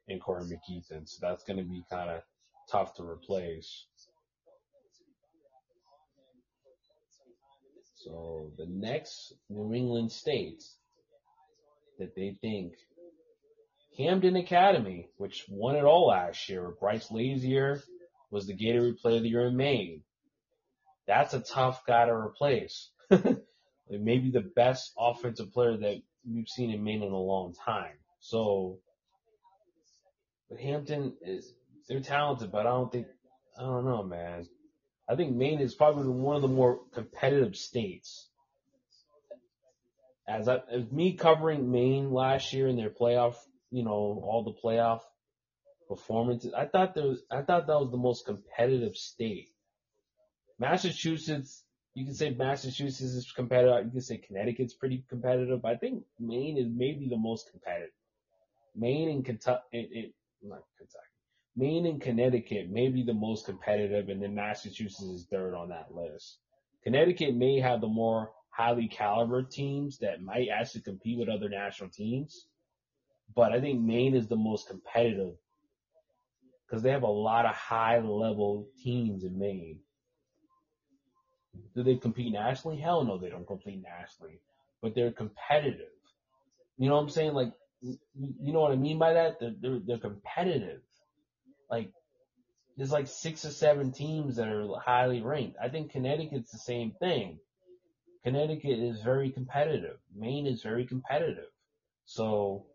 [0.07, 2.21] and Corey McKeithen, so that's to be kind of
[2.69, 3.87] tough to replace.
[8.05, 10.77] So the next New England states
[11.97, 12.73] that they think
[13.97, 17.81] Camden Academy, which won it all last year, with Bryce Lazier
[18.29, 20.03] was the Gatorade Player of the Year in Maine.
[21.07, 22.91] That's a tough guy to replace.
[23.89, 26.01] Maybe the best offensive player that
[26.31, 27.97] we've seen in Maine in a long time.
[28.19, 28.79] So,
[30.49, 31.53] but Hampton is
[31.87, 33.07] they're talented, but I don't think
[33.57, 34.47] I don't know, man.
[35.07, 38.27] I think Maine is probably one of the more competitive states.
[40.27, 43.35] As I, as me covering Maine last year in their playoff,
[43.69, 45.01] you know, all the playoff
[45.87, 49.49] performances, I thought there was, I thought that was the most competitive state.
[50.57, 51.63] Massachusetts,
[51.93, 53.85] you can say Massachusetts is competitive.
[53.85, 55.63] You can say Connecticut's pretty competitive.
[55.63, 57.93] I think Maine is maybe the most competitive.
[58.75, 61.14] Maine and Kentucky, it, it, not Kentucky.
[61.55, 65.93] Maine and Connecticut may be the most competitive, and then Massachusetts is third on that
[65.93, 66.39] list.
[66.83, 71.89] Connecticut may have the more highly caliber teams that might actually compete with other national
[71.89, 72.47] teams,
[73.35, 75.35] but I think Maine is the most competitive
[76.65, 79.79] because they have a lot of high level teams in Maine.
[81.73, 82.77] Do they compete nationally?
[82.77, 84.41] Hell no, they don't compete nationally,
[84.81, 85.87] but they're competitive.
[86.77, 87.33] You know what I'm saying?
[87.33, 89.39] Like, you know what I mean by that?
[89.39, 90.81] They're, they're, they're competitive.
[91.69, 91.91] Like,
[92.77, 95.57] there's like six or seven teams that are highly ranked.
[95.61, 97.39] I think Connecticut's the same thing.
[98.23, 99.97] Connecticut is very competitive.
[100.15, 101.49] Maine is very competitive.
[102.05, 102.65] So,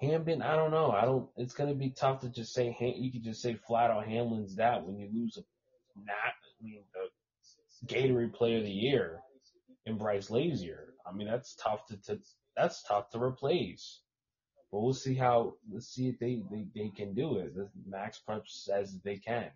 [0.00, 0.90] Hamden, I don't know.
[0.90, 4.06] I don't, it's to be tough to just say, you could just say flat out
[4.06, 5.40] Hamlin's that when you lose a,
[6.04, 7.08] not, I mean, the
[7.86, 9.20] Gatorade player of the year
[9.84, 10.94] in Bryce Lazier.
[11.06, 12.20] I mean, that's tough to, to
[12.56, 14.00] that's tough to replace.
[14.76, 17.54] But we'll see how, let's see if they, they, they can do it.
[17.88, 19.50] Max Prep says they can.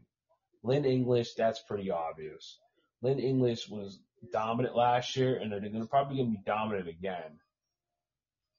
[0.62, 2.58] Lynn English, that's pretty obvious.
[3.02, 3.98] Lynn English was
[4.32, 7.38] dominant last year, and they're gonna probably gonna be dominant again.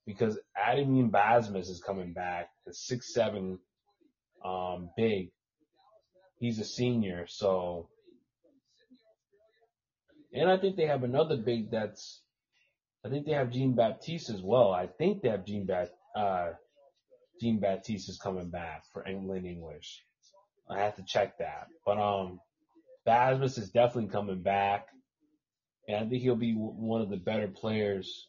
[0.05, 3.57] Because Adamian Basmus is coming back, the six seven
[4.45, 5.31] um big.
[6.37, 7.89] He's a senior, so
[10.31, 12.21] and I think they have another big that's
[13.03, 14.71] I think they have Jean Baptiste as well.
[14.71, 16.51] I think they have Jean Bat uh
[17.39, 20.03] Jean Baptiste is coming back for England English.
[20.69, 21.67] I have to check that.
[21.85, 22.39] But um
[23.07, 24.87] Basmus is definitely coming back.
[25.87, 28.27] And I think he'll be w- one of the better players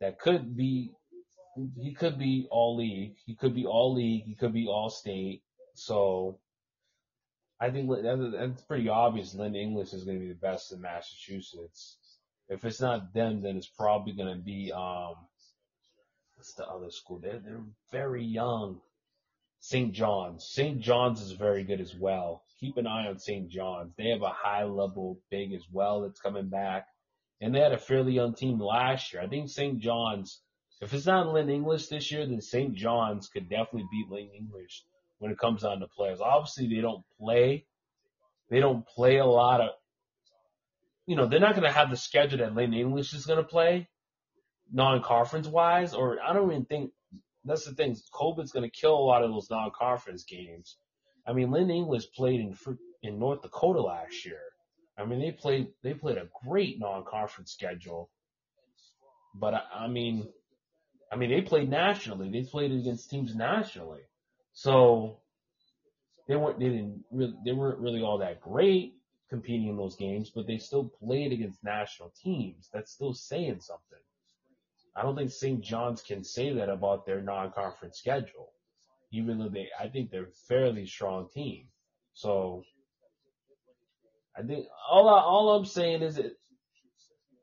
[0.00, 0.92] that could be
[1.80, 3.16] he could be all league.
[3.24, 4.24] He could be all league.
[4.24, 5.42] He could be all state.
[5.74, 6.38] So
[7.60, 9.34] I think that- that's pretty obvious.
[9.34, 11.98] Lynn English is going to be the best in Massachusetts.
[12.48, 15.14] If it's not them, then it's probably going to be um,
[16.46, 17.18] what's the other school?
[17.18, 18.80] They're they're very young.
[19.58, 19.92] St.
[19.92, 20.44] John's.
[20.44, 20.80] St.
[20.80, 22.44] John's is very good as well.
[22.60, 23.48] Keep an eye on St.
[23.48, 23.92] John's.
[23.96, 26.86] They have a high level big as well that's coming back.
[27.40, 29.22] and they had a fairly young team last year.
[29.22, 29.80] I think St.
[29.80, 30.40] John's,
[30.80, 32.74] if it's not Lynn English this year, then St.
[32.74, 34.84] John's could definitely beat Lynn English
[35.18, 36.20] when it comes down to players.
[36.20, 37.66] Obviously, they don't play.
[38.50, 39.70] They don't play a lot of.
[41.06, 43.48] You know, they're not going to have the schedule that Lynn English is going to
[43.48, 43.88] play,
[44.72, 45.94] non-conference wise.
[45.94, 46.92] Or I don't even think
[47.44, 47.96] that's the thing.
[48.12, 50.76] COVID's going to kill a lot of those non-conference games.
[51.26, 52.56] I mean, Lynn English played in
[53.02, 54.40] in North Dakota last year.
[54.98, 58.10] I mean, they played they played a great non-conference schedule.
[59.34, 60.28] But I, I mean,
[61.12, 62.30] I mean, they played nationally.
[62.30, 64.00] They played against teams nationally.
[64.52, 65.18] So
[66.26, 68.94] they weren't they didn't really they weren't really all that great
[69.28, 72.68] competing in those games, but they still played against national teams.
[72.72, 73.98] That's still saying something.
[74.96, 75.62] I don't think St.
[75.62, 78.52] John's can say that about their non-conference schedule,
[79.12, 81.66] even though they I think they're a fairly strong team.
[82.14, 82.62] So
[84.36, 86.36] I think all I, all I'm saying is that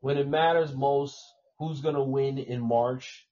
[0.01, 1.17] when it matters most,
[1.59, 3.27] who's gonna win in March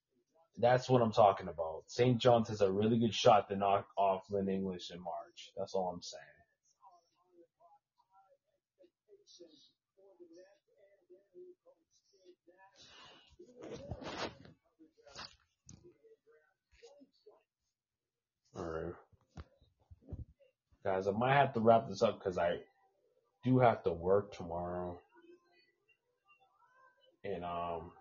[0.58, 1.84] that's what I'm talking about.
[1.88, 2.18] St.
[2.20, 5.52] John's has a really good shot to knock off Lynn English in March.
[5.58, 6.24] That's all I'm saying.
[18.58, 18.94] All right.
[20.84, 22.58] Guys, I might have to wrap this up because I
[23.44, 25.00] do have to work tomorrow.
[27.24, 27.92] And, um,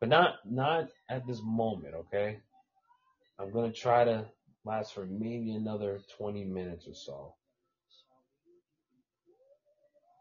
[0.00, 2.38] but not not at this moment, okay?
[3.38, 4.26] I'm gonna try to
[4.64, 7.34] last for maybe another 20 minutes or so.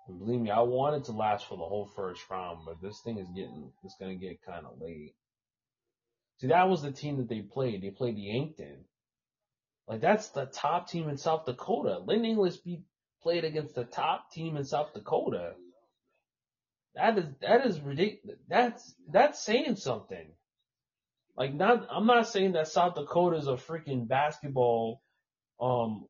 [0.07, 3.17] And believe me, I wanted to last for the whole first round, but this thing
[3.17, 5.13] is getting it's gonna get kind of late.
[6.39, 7.81] See, that was the team that they played.
[7.81, 8.85] They played the Yankton.
[9.87, 11.99] Like that's the top team in South Dakota.
[11.99, 12.81] Lynn English beat
[13.21, 15.53] played against the top team in South Dakota.
[16.95, 18.39] That is that is ridiculous.
[18.47, 20.31] That's that's saying something.
[21.37, 25.01] Like not, I'm not saying that South Dakota is a freaking basketball.
[25.59, 26.05] Um,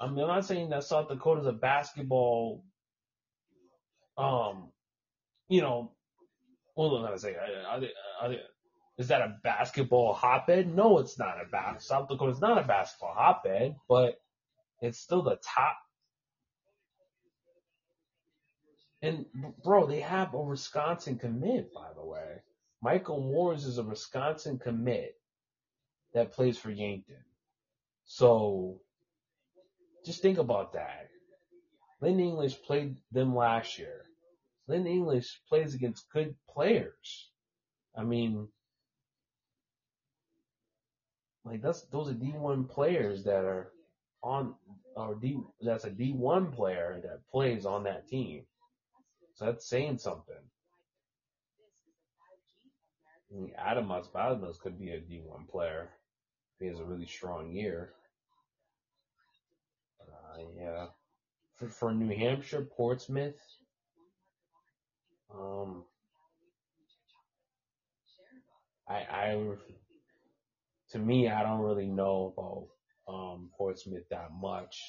[0.00, 2.64] I'm not saying that South Dakota is a basketball.
[4.18, 4.72] Um,
[5.48, 5.92] you know,
[6.76, 7.34] was I gonna say?
[7.68, 7.90] Are they,
[8.20, 8.40] are they,
[8.98, 10.74] is that a basketball hotbed?
[10.74, 11.86] No, it's not a bas.
[11.86, 14.20] South Dakota is not a basketball hotbed, but
[14.82, 15.76] it's still the top
[19.00, 19.26] And
[19.62, 22.42] bro, they have a Wisconsin commit, by the way.
[22.82, 25.14] Michael Moores is a Wisconsin commit
[26.14, 27.24] that plays for Yankton.
[28.04, 28.80] So
[30.04, 31.08] just think about that.
[32.00, 34.04] Lynn English played them last year.
[34.68, 37.30] Lynn English plays against good players.
[37.96, 38.48] I mean,
[41.44, 43.72] like that's those are D1 players that are
[44.22, 44.54] on
[44.94, 48.42] or D that's a D1 player that plays on that team.
[49.34, 50.34] So that's saying something.
[53.30, 55.90] I mean, Adam Osvaldos could be a D1 player.
[56.58, 57.92] He has a really strong year.
[60.00, 60.86] Uh, yeah.
[61.54, 63.36] For, for New Hampshire, Portsmouth,
[65.34, 65.84] um,
[68.88, 69.44] I, I,
[70.90, 74.80] to me, I don't really know about um, Portsmouth that much.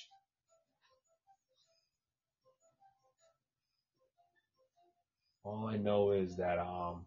[5.43, 7.05] All I know is that um,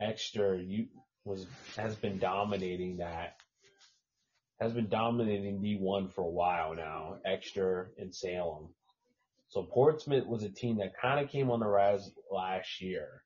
[0.00, 0.88] Exeter you
[1.24, 1.46] was
[1.76, 3.36] has been dominating that
[4.60, 7.16] has been dominating D1 for a while now.
[7.24, 8.68] Exeter and Salem.
[9.54, 13.22] So Portsmouth was a team that kind of came on the rise last year,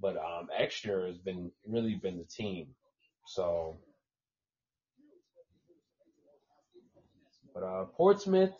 [0.00, 2.68] but um, Exeter has been really been the team.
[3.26, 3.78] So,
[7.52, 8.54] but uh, Portsmouth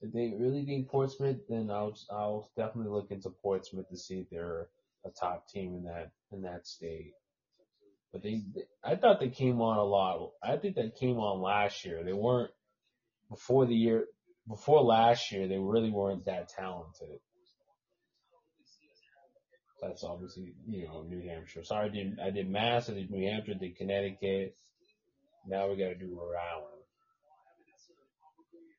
[0.00, 4.30] if they really need Portsmouth, then I'll I'll definitely look into Portsmouth to see if
[4.30, 4.68] they're
[5.04, 7.12] a top team in that in that state.
[8.10, 8.42] But they,
[8.82, 10.30] I thought they came on a lot.
[10.42, 12.02] I think they came on last year.
[12.02, 12.52] They weren't
[13.28, 14.06] before the year
[14.48, 15.46] before last year.
[15.46, 17.20] They really weren't that talented.
[19.80, 21.62] That's obviously you know New Hampshire.
[21.62, 22.90] Sorry, I did I did Mass.
[22.90, 23.54] I did New Hampshire.
[23.54, 24.56] Did Connecticut.
[25.46, 26.78] Now we got to do Rhode Island.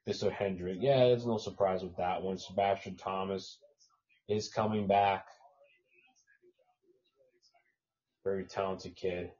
[0.07, 0.31] Mr.
[0.31, 0.79] Hendrick.
[0.81, 2.37] Yeah, there's no surprise with that one.
[2.37, 3.59] Sebastian Thomas
[4.27, 5.25] is coming back.
[8.23, 9.31] Very talented kid.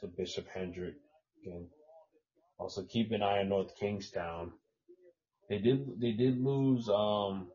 [0.00, 0.94] So Bishop Hendrick
[1.42, 1.66] again.
[2.62, 4.52] Also keep an eye on North Kingstown.
[5.48, 7.48] They did they did lose um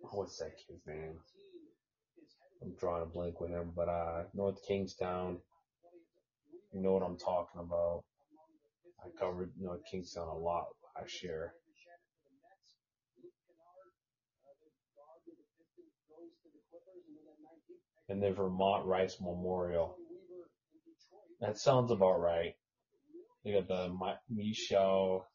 [0.00, 1.14] what's that kid's name?
[2.60, 5.38] I'm drawing a blank with him, but uh North Kingstown
[6.72, 8.02] you know what I'm talking about.
[9.04, 10.66] I covered North Kingstown a lot
[10.96, 11.52] last year.
[18.08, 19.94] And then Vermont Rice Memorial.
[21.40, 22.54] That sounds about right.
[23.44, 25.26] They got the Mi- Michel.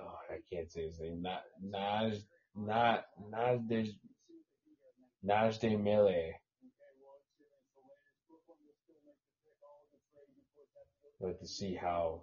[0.00, 1.22] Oh, I can't say his name.
[1.22, 2.18] Not Naj.
[2.56, 3.88] Not Naj.
[5.24, 6.38] Najde Mele.
[11.18, 12.22] Like to see how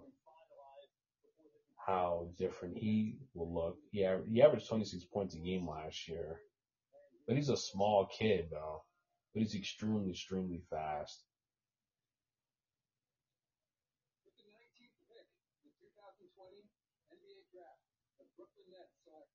[1.86, 3.76] how different he will look.
[3.90, 3.98] He
[4.30, 6.40] he averaged 26 points a game last year,
[7.26, 8.84] but he's a small kid though.
[9.34, 11.24] But he's extremely extremely fast.
[14.24, 15.26] With the 19th pick,
[15.62, 16.64] the 2020
[17.12, 17.82] NBA draft,
[18.18, 19.30] the Brooklyn Nets select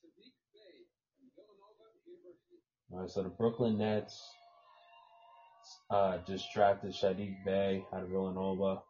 [0.00, 0.86] Saddiq Bey
[1.18, 2.62] from Villanova University.
[2.94, 4.22] All right, so the Brooklyn Nets
[5.90, 8.82] uh, just drafted Saddiq Bey out of Villanova.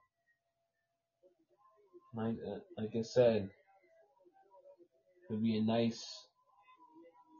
[2.15, 3.49] Like, uh, like I said,
[5.31, 6.05] it'd be a nice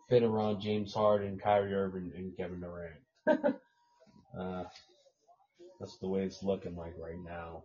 [0.09, 3.03] fit around James Harden, Kyrie Irving, and Kevin Durant.
[4.39, 4.65] uh,
[5.79, 7.63] that's the way it's looking like right now.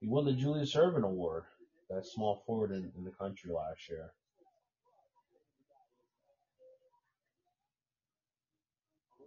[0.00, 1.44] He won the Julius Erving Award,
[1.88, 4.10] best small forward in, in the country last year.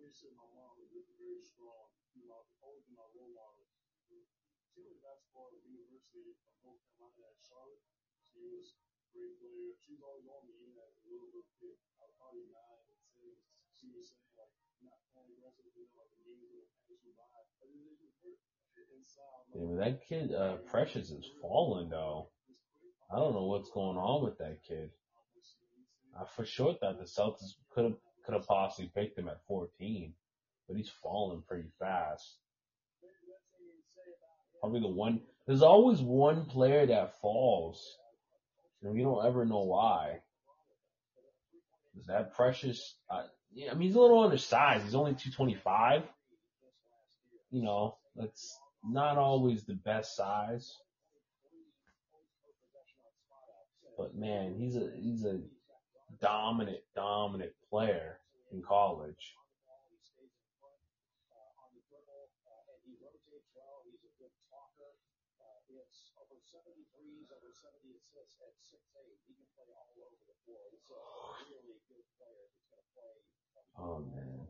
[0.06, 1.92] Obviously, my mom was very, very strong.
[2.14, 3.68] You know, always been my role model.
[4.72, 5.50] She was basketball
[6.16, 7.84] University of North Carolina at Charlotte.
[8.32, 9.76] She was a great player.
[9.76, 11.76] She was always on me, even as a little little kid.
[12.00, 13.32] I was probably nine and ten.
[13.76, 17.20] She was saying, like, not playing aggressive, you know, like the game's gonna pass you
[17.20, 17.28] by.
[17.60, 18.40] But it didn't.
[18.76, 22.28] Inside, Yeah, but that kid, uh, Precious is falling though.
[23.12, 24.92] I don't know what's going on with that kid.
[26.20, 30.14] I for sure thought the Celtics could have could have possibly picked him at 14,
[30.68, 32.38] but he's falling pretty fast.
[34.60, 35.22] Probably the one.
[35.48, 37.98] There's always one player that falls,
[38.82, 40.22] and we don't ever know why.
[42.00, 42.96] Is that Precious?
[43.10, 43.24] Uh,
[43.54, 44.84] yeah, I mean he's a little undersized.
[44.84, 46.04] He's only 225.
[47.52, 50.76] You know, that's not always the best size.
[53.98, 55.40] But man, he's a he's a
[56.22, 58.20] dominant, dominant player
[58.52, 59.36] in college.
[73.78, 74.48] Oh man.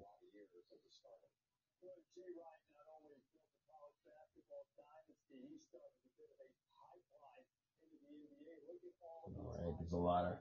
[9.27, 10.37] Right, there's a lot of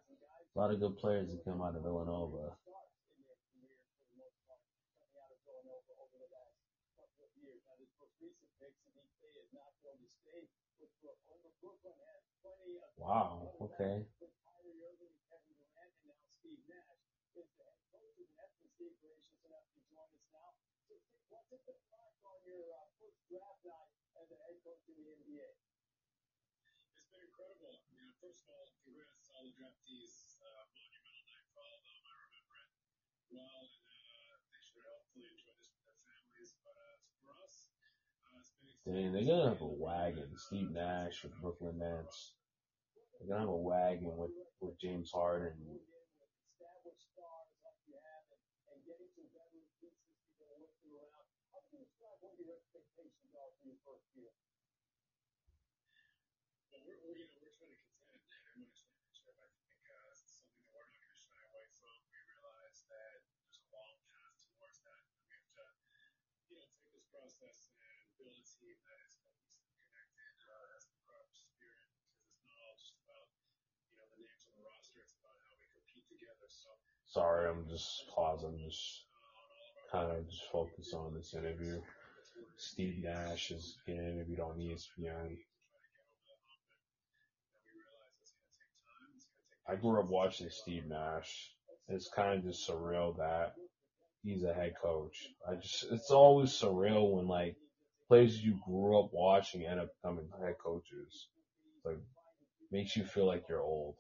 [0.57, 2.57] a lot of good players that come out of Villanova.
[12.99, 13.51] Wow.
[13.61, 14.07] Okay.
[26.93, 27.81] It's been incredible.
[27.89, 30.37] You know, first of all, congrats to all the draftees.
[30.45, 32.05] Uh, monumental night for all of them.
[32.13, 36.51] I remember it well, and uh, they should hopefully enjoy this with their families.
[36.61, 40.29] But uh, for us, uh, it's been Dang, they're gonna have a wagon.
[40.37, 42.37] Steve Nash with Brooklyn Nets.
[43.17, 45.57] They're gonna have a wagon with with James Harden.
[52.95, 53.11] But
[56.87, 59.35] we're, we're, you know, we're trying to contend and win a championship.
[59.35, 61.91] I think uh, it's something that we're not going to shy away from.
[62.07, 65.03] We realize that there's a long path towards that.
[65.11, 65.67] And we have to,
[66.47, 70.87] you know, take this process and build a team that is cohesive, connected, uh, has
[70.87, 71.91] the proper spirit.
[71.99, 73.27] Because it's not all just about,
[73.91, 75.03] you know, the names on the roster.
[75.03, 76.47] It's about how we compete together.
[76.47, 76.71] So
[77.11, 78.55] Sorry, I'm just pausing.
[78.63, 79.11] Just
[79.91, 81.83] kind of just focus on this interview.
[82.57, 85.37] Steve Nash is getting interviewed on ESPN.
[89.69, 91.51] I grew up watching Steve Nash.
[91.89, 93.55] It's kind of just surreal that
[94.23, 95.29] he's a head coach.
[95.49, 97.57] I just, it's always surreal when like
[98.09, 101.29] players you grew up watching end up becoming head coaches.
[101.77, 101.99] It's like
[102.71, 103.97] makes you feel like you're old.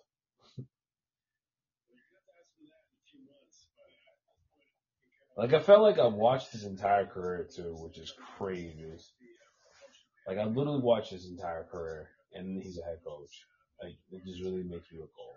[5.36, 8.86] Like I felt like I watched his entire career too, which is crazy.
[10.28, 13.44] Like I literally watched his entire career, and he's a head coach.
[13.82, 15.34] Like it just really makes me look old.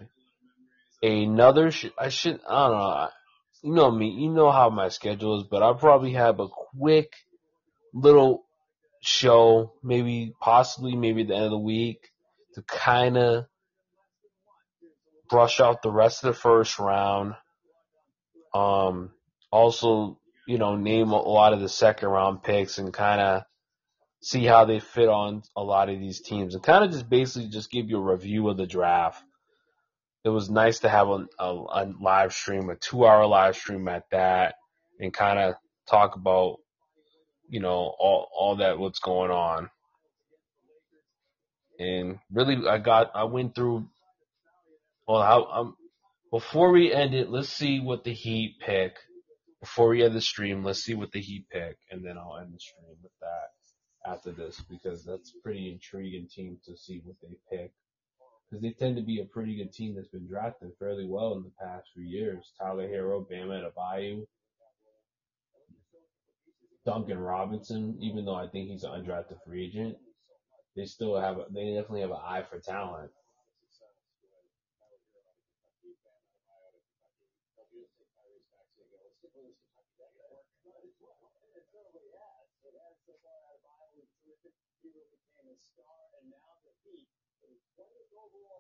[1.03, 1.71] another.
[1.71, 2.41] Sh- I should.
[2.49, 3.09] I don't know.
[3.65, 4.11] You know me.
[4.11, 7.15] You know how my schedule is, but I'll probably have a quick
[7.95, 8.45] little
[9.01, 12.11] show, maybe possibly maybe at the end of the week,
[12.57, 13.47] to kind of
[15.31, 17.37] brush out the rest of the first round.
[18.53, 19.13] Um,
[19.51, 23.45] also, you know, name a lot of the second round picks and kind of
[24.21, 27.49] see how they fit on a lot of these teams and kind of just basically
[27.49, 29.25] just give you a review of the draft.
[30.25, 33.87] It was nice to have a, a, a live stream, a two hour live stream
[33.89, 34.55] at that
[34.99, 35.55] and kind of
[35.89, 36.57] talk about,
[37.49, 39.69] you know, all, all that what's going on.
[41.79, 43.87] And really, I got, I went through,
[45.07, 45.77] well, how, um,
[46.31, 48.97] before we end it, let's see what the Heat pick.
[49.61, 52.55] Before we end the stream, let's see what the Heat pick, and then I'll end
[52.55, 57.37] the stream with that after this because that's pretty intriguing team to see what they
[57.57, 57.73] pick.
[58.51, 61.43] Because they tend to be a pretty good team that's been drafted fairly well in
[61.43, 62.53] the past few years.
[62.59, 64.27] Tyler Herro, Bam Adebayo,
[66.87, 69.97] Duncan Robinson, even though I think he's an undrafted free agent,
[70.77, 73.11] they still have, they definitely have an eye for talent.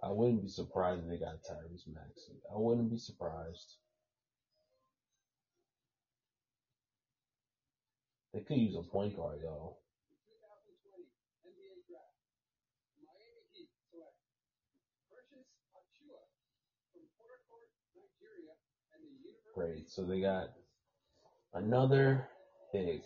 [0.02, 2.38] I wouldn't be surprised if they got Tyrese Maxey.
[2.54, 3.76] I wouldn't be surprised.
[8.34, 9.76] They could use a point guard though.
[19.54, 19.88] Great.
[19.88, 20.48] So they got
[21.54, 22.28] another
[22.72, 23.00] big.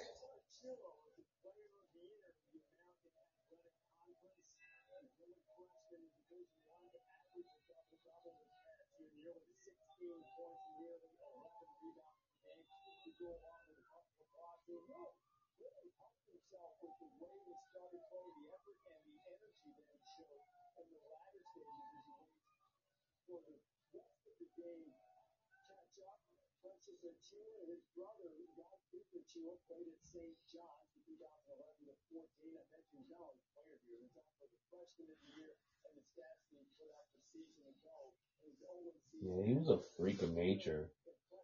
[39.21, 40.91] Yeah, he was a freak of nature.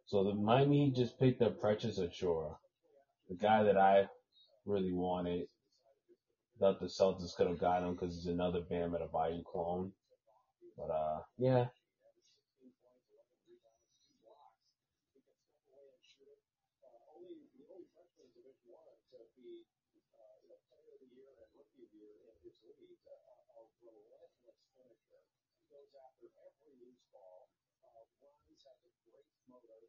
[0.06, 2.54] So the Miami just picked up Precious Achiuwa,
[3.28, 4.06] the guy that I
[4.64, 5.46] really wanted.
[6.60, 9.92] Thought the Celtics could have got him because he's another Bam Adebayo clone.
[10.76, 11.66] But uh, yeah.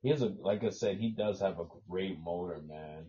[0.02, 3.08] He has a, like I said, he does have a great motor, man.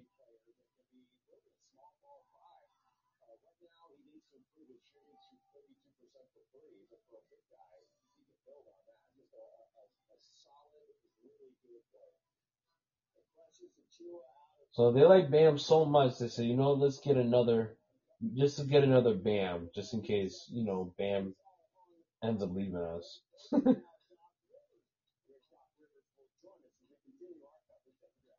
[14.73, 17.77] So they like Bam so much they say, you know, let's get another,
[18.35, 21.35] just to get another Bam, just in case, you know, Bam
[22.23, 23.20] ends up leaving us.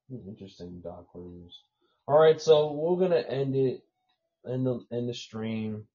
[0.09, 1.63] Hmm, Interesting, Doc Rivers.
[2.07, 3.84] All right, so we're gonna end it,
[4.49, 5.88] end the end the stream.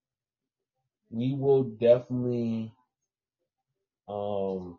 [1.11, 2.73] We will definitely
[4.09, 4.79] um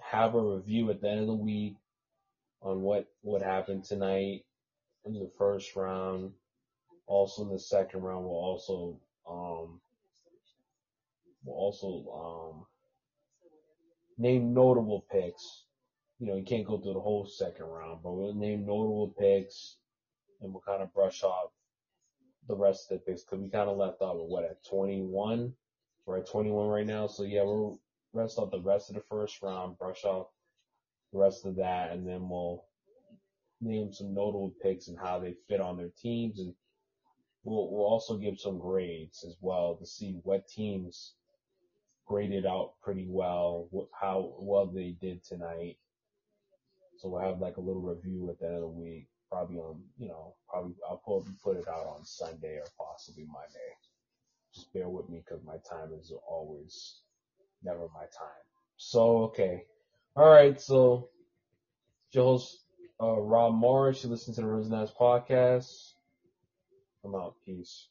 [0.00, 1.76] have a review at the end of the week
[2.62, 4.44] on what what happened tonight
[5.04, 6.32] in the first round.
[7.06, 9.80] Also in the second round, we'll also um
[11.44, 12.66] we'll also um
[14.18, 15.64] name notable picks.
[16.18, 19.76] You know, you can't go through the whole second round, but we'll name notable picks
[20.40, 21.50] and we'll kind of brush off
[22.48, 25.52] the rest of the picks because we kind of left off at what at 21.
[26.06, 27.78] We're at 21 right now, so yeah, we'll
[28.12, 30.28] rest off the rest of the first round, brush off
[31.12, 32.64] the rest of that, and then we'll
[33.60, 36.54] name some notable picks and how they fit on their teams and
[37.44, 41.14] we'll we'll also give some grades as well to see what teams
[42.06, 43.68] graded out pretty well,
[43.98, 45.76] how well they did tonight.
[46.96, 49.80] So we'll have like a little review at the end of the week, probably on
[49.98, 53.70] you know probably I'll probably put it out on Sunday or possibly Monday.
[54.54, 57.00] Just bear with me because my time is always
[57.62, 58.44] never my time.
[58.76, 59.64] So okay,
[60.18, 60.60] all right.
[60.60, 61.08] So
[62.12, 62.64] Joe's
[63.00, 64.02] uh, Rob Morris.
[64.02, 65.92] You listen to the Rims&Nets podcast.
[67.04, 67.36] I'm out.
[67.46, 67.86] Peace.